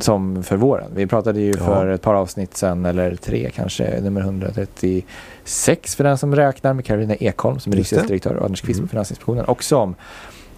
som 0.00 0.42
för 0.42 0.56
våren. 0.56 0.90
Vi 0.94 1.06
pratade 1.06 1.40
ju 1.40 1.50
ja. 1.58 1.64
för 1.64 1.88
ett 1.88 2.02
par 2.02 2.14
avsnitt 2.14 2.56
sen, 2.56 2.84
eller 2.84 3.16
tre 3.16 3.50
kanske, 3.54 4.00
nummer 4.00 4.20
136 4.20 5.96
för 5.96 6.04
den 6.04 6.18
som 6.18 6.36
räknar 6.36 6.74
med 6.74 6.84
Karolina 6.84 7.14
Ekholm 7.14 7.60
som 7.60 7.72
är 7.72 7.76
riksdagsdirektör 7.76 8.34
och 8.34 8.44
Anders 8.44 8.60
Kvist 8.60 8.78
mm. 8.78 8.88
på 8.88 8.90
Finansinspektionen. 8.90 9.44
Också 9.44 9.76
om 9.76 9.94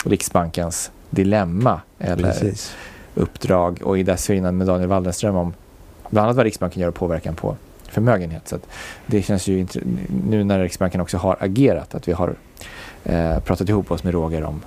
Riksbankens 0.05 0.91
dilemma 1.11 1.81
eller 1.99 2.33
Precis. 2.33 2.75
uppdrag 3.15 3.81
och 3.85 3.99
i 3.99 4.03
dessförinnan 4.03 4.57
med 4.57 4.67
Daniel 4.67 4.89
Waldenström 4.89 5.37
om 5.37 5.55
bland 6.11 6.25
annat 6.25 6.37
vad 6.37 6.45
Riksbanken 6.45 6.83
gör 6.83 6.89
och 6.89 6.95
påverkan 6.95 7.35
på 7.35 7.57
förmögenhet. 7.89 8.49
Så 8.49 8.59
det 9.07 9.23
känns 9.23 9.47
ju 9.47 9.67
nu 10.29 10.45
när 10.45 10.61
Riksbanken 10.61 11.01
också 11.01 11.17
har 11.17 11.37
agerat 11.41 11.95
att 11.95 12.09
vi 12.09 12.13
har 12.13 12.35
eh, 13.05 13.39
pratat 13.39 13.69
ihop 13.69 13.91
oss 13.91 14.05
med 14.05 14.15
Roger 14.15 14.45
om 14.45 14.63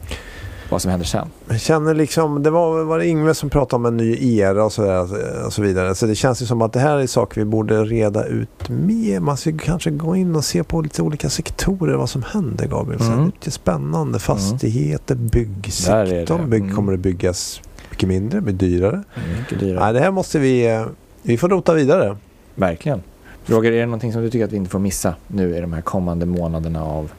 vad 0.69 0.81
som 0.81 0.91
händer 0.91 1.07
sen. 1.07 1.27
Jag 1.47 1.59
känner 1.59 1.93
liksom, 1.93 2.43
det 2.43 2.49
var, 2.49 2.83
var 2.83 2.99
det 2.99 3.07
Ingve 3.07 3.33
som 3.33 3.49
pratade 3.49 3.75
om 3.75 3.85
en 3.85 3.97
ny 3.97 4.37
era 4.37 4.65
och 4.65 4.73
så, 4.73 4.81
där, 4.81 5.45
och 5.45 5.53
så 5.53 5.61
vidare. 5.61 5.95
Så 5.95 6.05
det 6.05 6.15
känns 6.15 6.41
ju 6.41 6.45
som 6.45 6.61
att 6.61 6.73
det 6.73 6.79
här 6.79 6.97
är 6.97 7.07
saker 7.07 7.41
vi 7.41 7.45
borde 7.45 7.83
reda 7.83 8.25
ut 8.25 8.69
mer. 8.69 9.19
Man 9.19 9.37
ska 9.37 9.57
kanske 9.57 9.91
gå 9.91 10.15
in 10.15 10.35
och 10.35 10.45
se 10.45 10.63
på 10.63 10.81
lite 10.81 11.01
olika 11.01 11.29
sektorer 11.29 11.95
vad 11.95 12.09
som 12.09 12.23
händer 12.23 12.67
Gabriel. 12.67 13.01
Mm. 13.01 13.25
Så 13.25 13.31
det 13.39 13.47
är 13.47 13.51
spännande. 13.51 14.09
Mm. 14.09 14.19
Fastigheter, 14.19 15.15
byggsektorn. 15.15 16.49
Bygg, 16.49 16.63
mm. 16.63 16.75
kommer 16.75 16.91
det 16.91 16.97
byggas 16.97 17.61
mycket 17.89 18.09
mindre, 18.09 18.41
blir 18.41 18.53
dyrare. 18.53 19.03
Mm, 19.15 19.39
mycket 19.39 19.59
dyrare. 19.59 19.79
Nej, 19.79 19.93
det 19.93 19.99
här 19.99 20.11
måste 20.11 20.39
vi, 20.39 20.67
eh, 20.67 20.85
vi 21.21 21.37
får 21.37 21.49
rota 21.49 21.73
vidare. 21.73 22.17
Verkligen. 22.55 23.01
Roger, 23.45 23.71
är 23.71 23.79
det 23.79 23.85
någonting 23.85 24.13
som 24.13 24.21
du 24.21 24.29
tycker 24.29 24.45
att 24.45 24.51
vi 24.51 24.57
inte 24.57 24.69
får 24.69 24.79
missa 24.79 25.15
nu 25.27 25.57
i 25.57 25.61
de 25.61 25.73
här 25.73 25.81
kommande 25.81 26.25
månaderna 26.25 26.83
av 26.83 27.11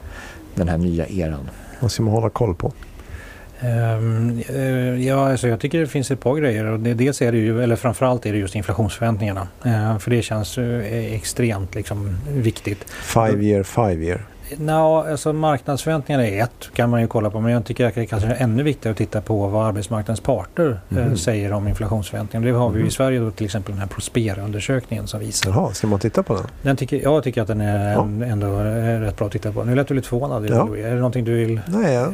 den 0.55 0.69
här 0.69 0.77
nya 0.77 1.07
eran? 1.07 1.49
Vad 1.79 1.91
ska 1.91 2.03
man 2.03 2.13
hålla 2.13 2.29
koll 2.29 2.55
på? 2.55 2.71
Ehm, 3.61 4.41
eh, 4.49 5.07
ja, 5.07 5.31
alltså 5.31 5.47
jag 5.47 5.59
tycker 5.59 5.79
det 5.79 5.87
finns 5.87 6.11
ett 6.11 6.19
par 6.19 6.35
grejer. 6.35 6.65
Och 6.65 6.79
det, 6.79 6.93
dels 6.93 7.21
är 7.21 7.31
det 7.31 7.37
ju, 7.37 7.63
eller 7.63 7.75
framförallt 7.75 8.25
är 8.25 8.33
det 8.33 8.39
just 8.39 8.55
inflationsförväntningarna. 8.55 9.47
Ehm, 9.65 9.99
för 9.99 10.11
det 10.11 10.21
känns 10.21 10.57
eh, 10.57 11.13
extremt 11.13 11.75
liksom, 11.75 12.17
viktigt. 12.27 12.89
Five 12.89 13.43
year, 13.43 13.63
five 13.63 14.05
year. 14.05 14.21
No, 14.57 15.05
alltså 15.11 15.33
marknadsförväntningarna 15.33 16.27
är 16.27 16.43
ett, 16.43 16.69
kan 16.73 16.89
man 16.89 17.01
ju 17.01 17.07
kolla 17.07 17.29
på. 17.29 17.39
Men 17.39 17.51
jag 17.51 17.65
tycker 17.65 17.85
att 17.85 17.95
det 17.95 18.05
kanske 18.05 18.29
är 18.29 18.43
ännu 18.43 18.63
viktigare 18.63 18.91
att 18.91 18.97
titta 18.97 19.21
på 19.21 19.47
vad 19.47 19.67
arbetsmarknadens 19.67 20.19
parter 20.19 20.79
mm. 20.89 21.03
eh, 21.03 21.15
säger 21.15 21.53
om 21.53 21.67
inflationsförväntningar. 21.67 22.45
Det 22.45 22.51
har 22.51 22.69
vi 22.69 22.73
mm. 22.73 22.79
i 22.79 22.83
mhm. 22.83 22.91
Sverige 22.91 23.19
då 23.19 23.31
till 23.31 23.45
exempel 23.45 23.71
den 23.71 23.79
här 23.79 23.87
Prospera-undersökningen 23.87 25.07
som 25.07 25.19
visar. 25.19 25.51
Jaha, 25.51 25.73
ska 25.73 25.87
man 25.87 25.99
titta 25.99 26.23
på 26.23 26.33
den? 26.33 26.43
den 26.61 26.75
tycker, 26.75 27.01
jag 27.01 27.23
tycker 27.23 27.41
att 27.41 27.47
den 27.47 27.61
är 27.61 27.93
ja. 27.93 28.01
ändå 28.03 28.47
är 28.57 28.99
rätt 28.99 29.17
bra 29.17 29.27
att 29.27 29.33
titta 29.33 29.51
på. 29.51 29.63
Nu 29.63 29.75
lät 29.75 29.87
du 29.87 29.93
lite 29.93 30.07
förvånad. 30.07 30.49
Ja. 30.49 30.77
Är 30.77 30.89
det 30.89 30.95
någonting 30.95 31.25
du 31.25 31.33
vill? 31.33 31.61
Nej, 31.67 31.93
ja. 31.93 32.11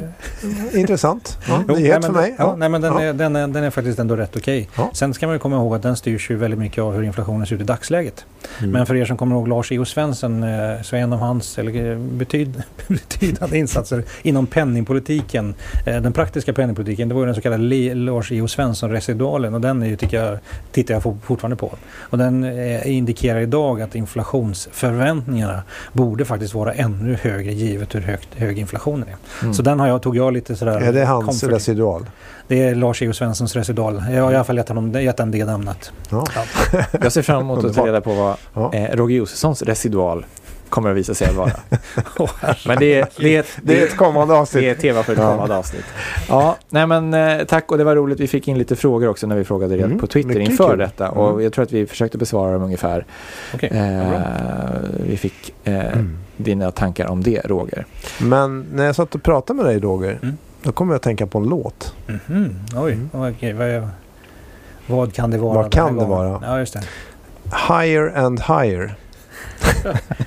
intressant. 0.80 1.38
Ja, 1.48 1.64
jo, 1.68 1.76
nyhet 1.76 2.06
för 2.06 2.14
mig. 2.14 2.36
Ja. 2.38 2.56
nej, 2.56 2.70
men 2.70 2.82
den, 2.82 2.98
är, 2.98 3.14
den, 3.14 3.36
är, 3.36 3.48
den 3.48 3.64
är 3.64 3.70
faktiskt 3.70 4.00
ändå 4.00 4.16
rätt 4.16 4.36
okej. 4.36 4.70
Okay. 4.74 4.86
Sen 4.94 5.14
ska 5.14 5.26
man 5.26 5.36
ju 5.36 5.40
komma 5.40 5.56
ihåg 5.56 5.76
att 5.76 5.82
den 5.82 5.96
styrs 5.96 6.32
ju 6.32 6.36
väldigt 6.36 6.60
mycket 6.60 6.84
av 6.84 6.94
hur 6.94 7.04
inflationen 7.04 7.48
ser 7.48 7.56
ut 7.56 7.62
i 7.62 7.64
dagsläget. 7.64 8.26
Mm. 8.60 8.72
Men 8.72 8.86
för 8.86 8.96
er 8.96 9.06
som 9.06 9.18
kommer 9.18 9.36
ihåg 9.36 9.48
Lars 9.48 9.72
E.O. 9.72 9.86
Svensson 9.86 10.44
eh, 10.44 10.82
så 10.82 10.96
är 10.96 11.00
en 11.00 11.14
av 11.14 11.20
hans 11.20 11.58
eller, 11.58 11.96
betyd, 12.28 12.64
betydande 12.88 13.58
insatser 13.58 14.04
inom 14.22 14.48
penningpolitiken. 14.48 15.56
Eh, 15.86 16.02
den 16.02 16.14
praktiska 16.14 16.54
penningpolitiken, 16.54 17.10
det 17.10 17.16
var 17.16 17.22
ju 17.22 17.26
den 17.26 17.36
så 17.36 17.42
kallade 17.42 17.94
Lars 17.94 18.32
E.O. 18.32 18.48
Svensson-residualen 18.48 19.54
och 19.54 19.62
den 19.62 19.84
är 19.84 19.88
ju, 19.88 19.96
tycker 19.96 20.24
jag, 20.24 20.40
tittar 20.72 20.94
jag 20.94 21.04
fortfarande 21.24 21.56
på. 21.56 21.72
Och 22.00 22.18
den 22.18 22.44
eh, 22.44 22.96
indikerar 22.98 23.40
idag 23.40 23.82
att 23.82 23.96
inflationsförväntningarna 23.96 25.64
borde 25.94 26.26
faktiskt 26.26 26.54
vara 26.54 26.74
ännu 26.74 27.18
högre 27.22 27.54
givet 27.54 27.96
hur 27.96 28.02
högt, 28.02 28.30
hög 28.36 28.60
inflationen 28.60 29.08
är. 29.08 29.16
Mm. 29.42 29.54
Så 29.54 29.62
den 29.62 29.80
har 29.80 29.88
jag, 29.88 30.02
tog 30.02 30.18
jag 30.18 30.34
lite 30.34 30.56
sådär... 30.56 30.80
Är 30.82 30.94
det 30.94 31.06
hans 31.06 31.26
comforting. 31.26 31.56
residual? 31.56 32.06
Det 32.48 32.64
är 32.64 32.76
Lars 32.76 33.02
E.O. 33.02 33.14
Svenssons 33.14 33.56
residual. 33.56 34.04
Jag 34.12 34.24
har 34.24 34.32
i 34.32 34.36
alla 34.36 34.44
fall 34.44 34.58
gett, 34.58 34.70
honom, 34.70 34.92
gett 34.92 35.18
den 35.18 35.32
det 35.32 35.46
namnet. 35.46 35.92
Ja. 36.10 36.26
Ja. 36.36 36.84
Jag 37.02 37.12
ser 37.12 37.22
fram 37.22 37.42
emot 37.42 37.66
att 37.66 37.74
ta 37.74 37.88
reda 37.88 38.02
på 38.02 38.14
vad 38.14 38.38
ja. 38.54 38.74
eh, 38.74 38.96
Roger 38.96 39.18
Josefssons 39.18 39.62
residual 39.62 40.26
kommer 40.70 40.90
att 40.90 40.98
visa 40.98 41.14
sig 41.14 41.34
vara. 41.34 41.52
oh, 42.18 42.32
men 42.68 42.80
det 42.80 43.00
är, 43.00 43.08
det, 43.18 43.36
är 43.36 43.40
ett, 43.40 43.58
det 43.62 43.82
är 43.82 43.86
ett 43.86 43.98
kommande 43.98 44.34
avsnitt. 44.34 44.64
Det 44.64 44.70
är 44.70 44.76
tema 44.76 45.04
för 45.04 45.14
ett 45.14 45.20
ja. 45.20 45.32
kommande 45.32 45.58
avsnitt. 45.58 45.86
Ja, 46.30 46.58
nej 46.70 46.88
men 46.88 47.14
eh, 47.14 47.44
tack 47.44 47.72
och 47.72 47.78
det 47.78 47.84
var 47.84 47.96
roligt. 47.96 48.20
Vi 48.20 48.28
fick 48.28 48.48
in 48.48 48.58
lite 48.58 48.76
frågor 48.76 49.08
också 49.08 49.28
när 49.28 49.36
vi 49.36 49.44
frågade 49.44 49.76
mm, 49.76 50.00
på 50.00 50.08
Twitter 50.08 50.40
inför 50.40 50.70
kul. 50.70 50.78
detta. 50.78 51.10
Och 51.10 51.30
mm. 51.30 51.44
jag 51.44 51.54
tror 51.54 51.64
att 51.64 51.72
vi 51.72 51.86
försökte 51.86 52.18
besvara 52.18 52.54
dem 52.54 52.64
ungefär. 52.64 53.06
Okay. 53.54 53.70
Eh, 53.70 54.22
vi 55.06 55.18
fick 55.18 55.54
eh, 55.64 55.94
mm. 55.94 56.18
dina 56.38 56.72
tankar 56.72 57.08
om 57.08 57.24
det, 57.24 57.42
Roger. 57.46 57.86
Men 58.22 58.66
när 58.74 58.86
jag 58.86 58.96
satt 58.96 59.16
och 59.16 59.24
pratade 59.24 59.58
med 59.58 59.66
dig, 59.66 59.80
Roger, 59.80 60.20
mm. 60.22 60.38
då 60.62 60.72
kom 60.72 60.90
jag 60.90 60.96
att 60.96 61.02
tänka 61.02 61.28
på 61.28 61.38
en 61.40 61.46
låt. 61.46 61.94
Mm 62.08 62.20
-hmm. 62.28 62.84
Oj, 62.84 62.94
mm. 62.94 63.10
okej. 63.14 63.54
Okay. 63.54 63.54
Vad, 63.54 63.90
vad, 64.88 65.14
kan 65.14 65.32
det 65.32 65.38
vara? 65.38 65.54
Vad 65.54 65.72
kan 65.72 65.98
det 65.98 66.06
vara? 66.06 66.42
Ja, 66.44 66.60
just 66.60 66.74
det. 66.74 66.84
Higher 67.68 68.18
and 68.18 68.40
higher. 68.40 68.96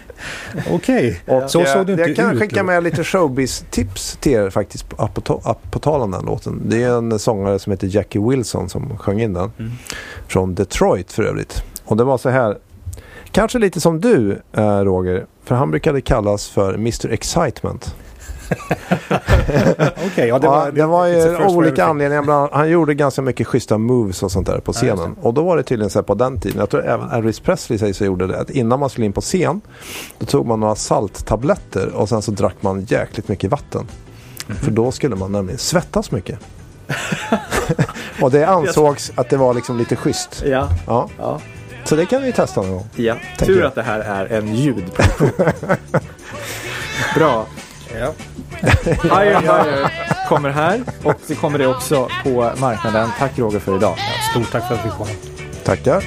Okej, 0.70 1.20
okay. 1.26 1.48
så 1.48 1.64
såg 1.64 1.86
du 1.86 1.92
inte 1.92 2.04
Jag 2.04 2.16
kan 2.16 2.34
ut, 2.34 2.40
skicka 2.40 2.62
med 2.62 2.82
lite 2.82 3.02
showbiz-tips 3.02 4.18
till 4.20 4.32
er 4.32 4.50
faktiskt 4.50 4.88
på, 4.88 5.08
på, 5.08 5.56
på 5.70 5.78
tal 5.78 6.00
om 6.00 6.10
den 6.10 6.24
låten. 6.24 6.62
Det 6.64 6.82
är 6.82 6.98
en 6.98 7.18
sångare 7.18 7.58
som 7.58 7.70
heter 7.70 7.86
Jackie 7.86 8.22
Wilson 8.28 8.68
som 8.68 8.98
sjöng 8.98 9.20
in 9.20 9.32
den. 9.32 9.52
Mm. 9.58 9.72
Från 10.28 10.54
Detroit 10.54 11.12
för 11.12 11.22
övrigt. 11.22 11.62
Och 11.84 11.96
det 11.96 12.04
var 12.04 12.18
så 12.18 12.28
här. 12.28 12.58
Kanske 13.32 13.58
lite 13.58 13.80
som 13.80 14.00
du, 14.00 14.40
eh, 14.52 14.78
Roger. 14.78 15.26
För 15.44 15.54
han 15.54 15.70
brukade 15.70 16.00
kallas 16.00 16.48
för 16.48 16.74
Mr 16.74 17.12
Excitement. 17.12 17.94
Okej, 20.06 20.28
ja, 20.28 20.38
Det 20.38 20.46
var, 20.46 20.70
det 20.70 20.86
var 20.86 21.06
ju 21.06 21.36
olika 21.46 21.84
anledningar. 21.84 22.22
Bland, 22.22 22.38
annat- 22.40 22.50
han 22.52 22.70
gjorde 22.70 22.94
ganska 22.94 23.22
mycket 23.22 23.46
schyssta 23.46 23.78
moves 23.78 24.22
och 24.22 24.32
sånt 24.32 24.46
där 24.46 24.58
på 24.60 24.72
scenen. 24.72 25.16
och 25.22 25.34
då 25.34 25.42
var 25.42 25.56
det 25.56 25.62
tydligen 25.62 25.90
så 25.90 25.98
här 25.98 26.04
på 26.04 26.14
den 26.14 26.40
tiden. 26.40 26.58
Jag 26.58 26.70
tror 26.70 26.86
även 26.86 27.10
Elvis 27.10 27.40
Presley 27.40 27.78
säger 27.78 27.94
sig 27.94 28.06
gjorde 28.06 28.26
det. 28.26 28.40
Att 28.40 28.50
innan 28.50 28.80
man 28.80 28.90
skulle 28.90 29.06
in 29.06 29.12
på 29.12 29.20
scen. 29.20 29.60
Då 30.18 30.26
tog 30.26 30.46
man 30.46 30.60
några 30.60 30.74
salttabletter 30.74 31.88
och 31.94 32.08
sen 32.08 32.22
så 32.22 32.30
drack 32.30 32.54
man 32.60 32.80
jäkligt 32.88 33.28
mycket 33.28 33.50
vatten. 33.50 33.86
Mhm. 34.46 34.56
För 34.56 34.70
då 34.70 34.92
skulle 34.92 35.16
man 35.16 35.32
nämligen 35.32 35.58
svettas 35.58 36.10
mycket. 36.10 36.38
och 38.20 38.30
det 38.30 38.44
ansågs 38.44 39.12
att 39.14 39.30
det 39.30 39.36
var 39.36 39.54
liksom 39.54 39.78
lite 39.78 39.96
schysst. 39.96 40.42
Ja, 40.46 40.68
Ja, 40.86 41.08
ja, 41.18 41.40
så 41.84 41.96
det 41.96 42.06
kan 42.06 42.22
vi 42.22 42.32
testa 42.32 42.60
någon 42.62 42.70
gång. 42.70 42.88
ja. 42.96 43.14
Tur 43.38 43.58
jag. 43.60 43.66
att 43.66 43.74
det 43.74 43.82
här 43.82 44.00
är 44.00 44.38
en 44.38 44.54
ljudproduktion. 44.54 45.46
Bra. 47.14 47.46
Ja. 47.98 48.12
Higher 49.02 49.40
Higher 49.40 49.90
kommer 50.28 50.50
här 50.50 50.80
och 51.02 51.20
det 51.26 51.34
kommer 51.34 51.58
det 51.58 51.66
också 51.66 52.08
på 52.24 52.52
marknaden. 52.60 53.08
Tack 53.18 53.38
Roger 53.38 53.58
för 53.58 53.76
idag. 53.76 53.96
Stort 54.30 54.52
tack 54.52 54.68
för 54.68 54.74
att 54.74 54.86
vi 54.86 54.90
kom. 54.90 55.06
Tackar. 55.64 56.04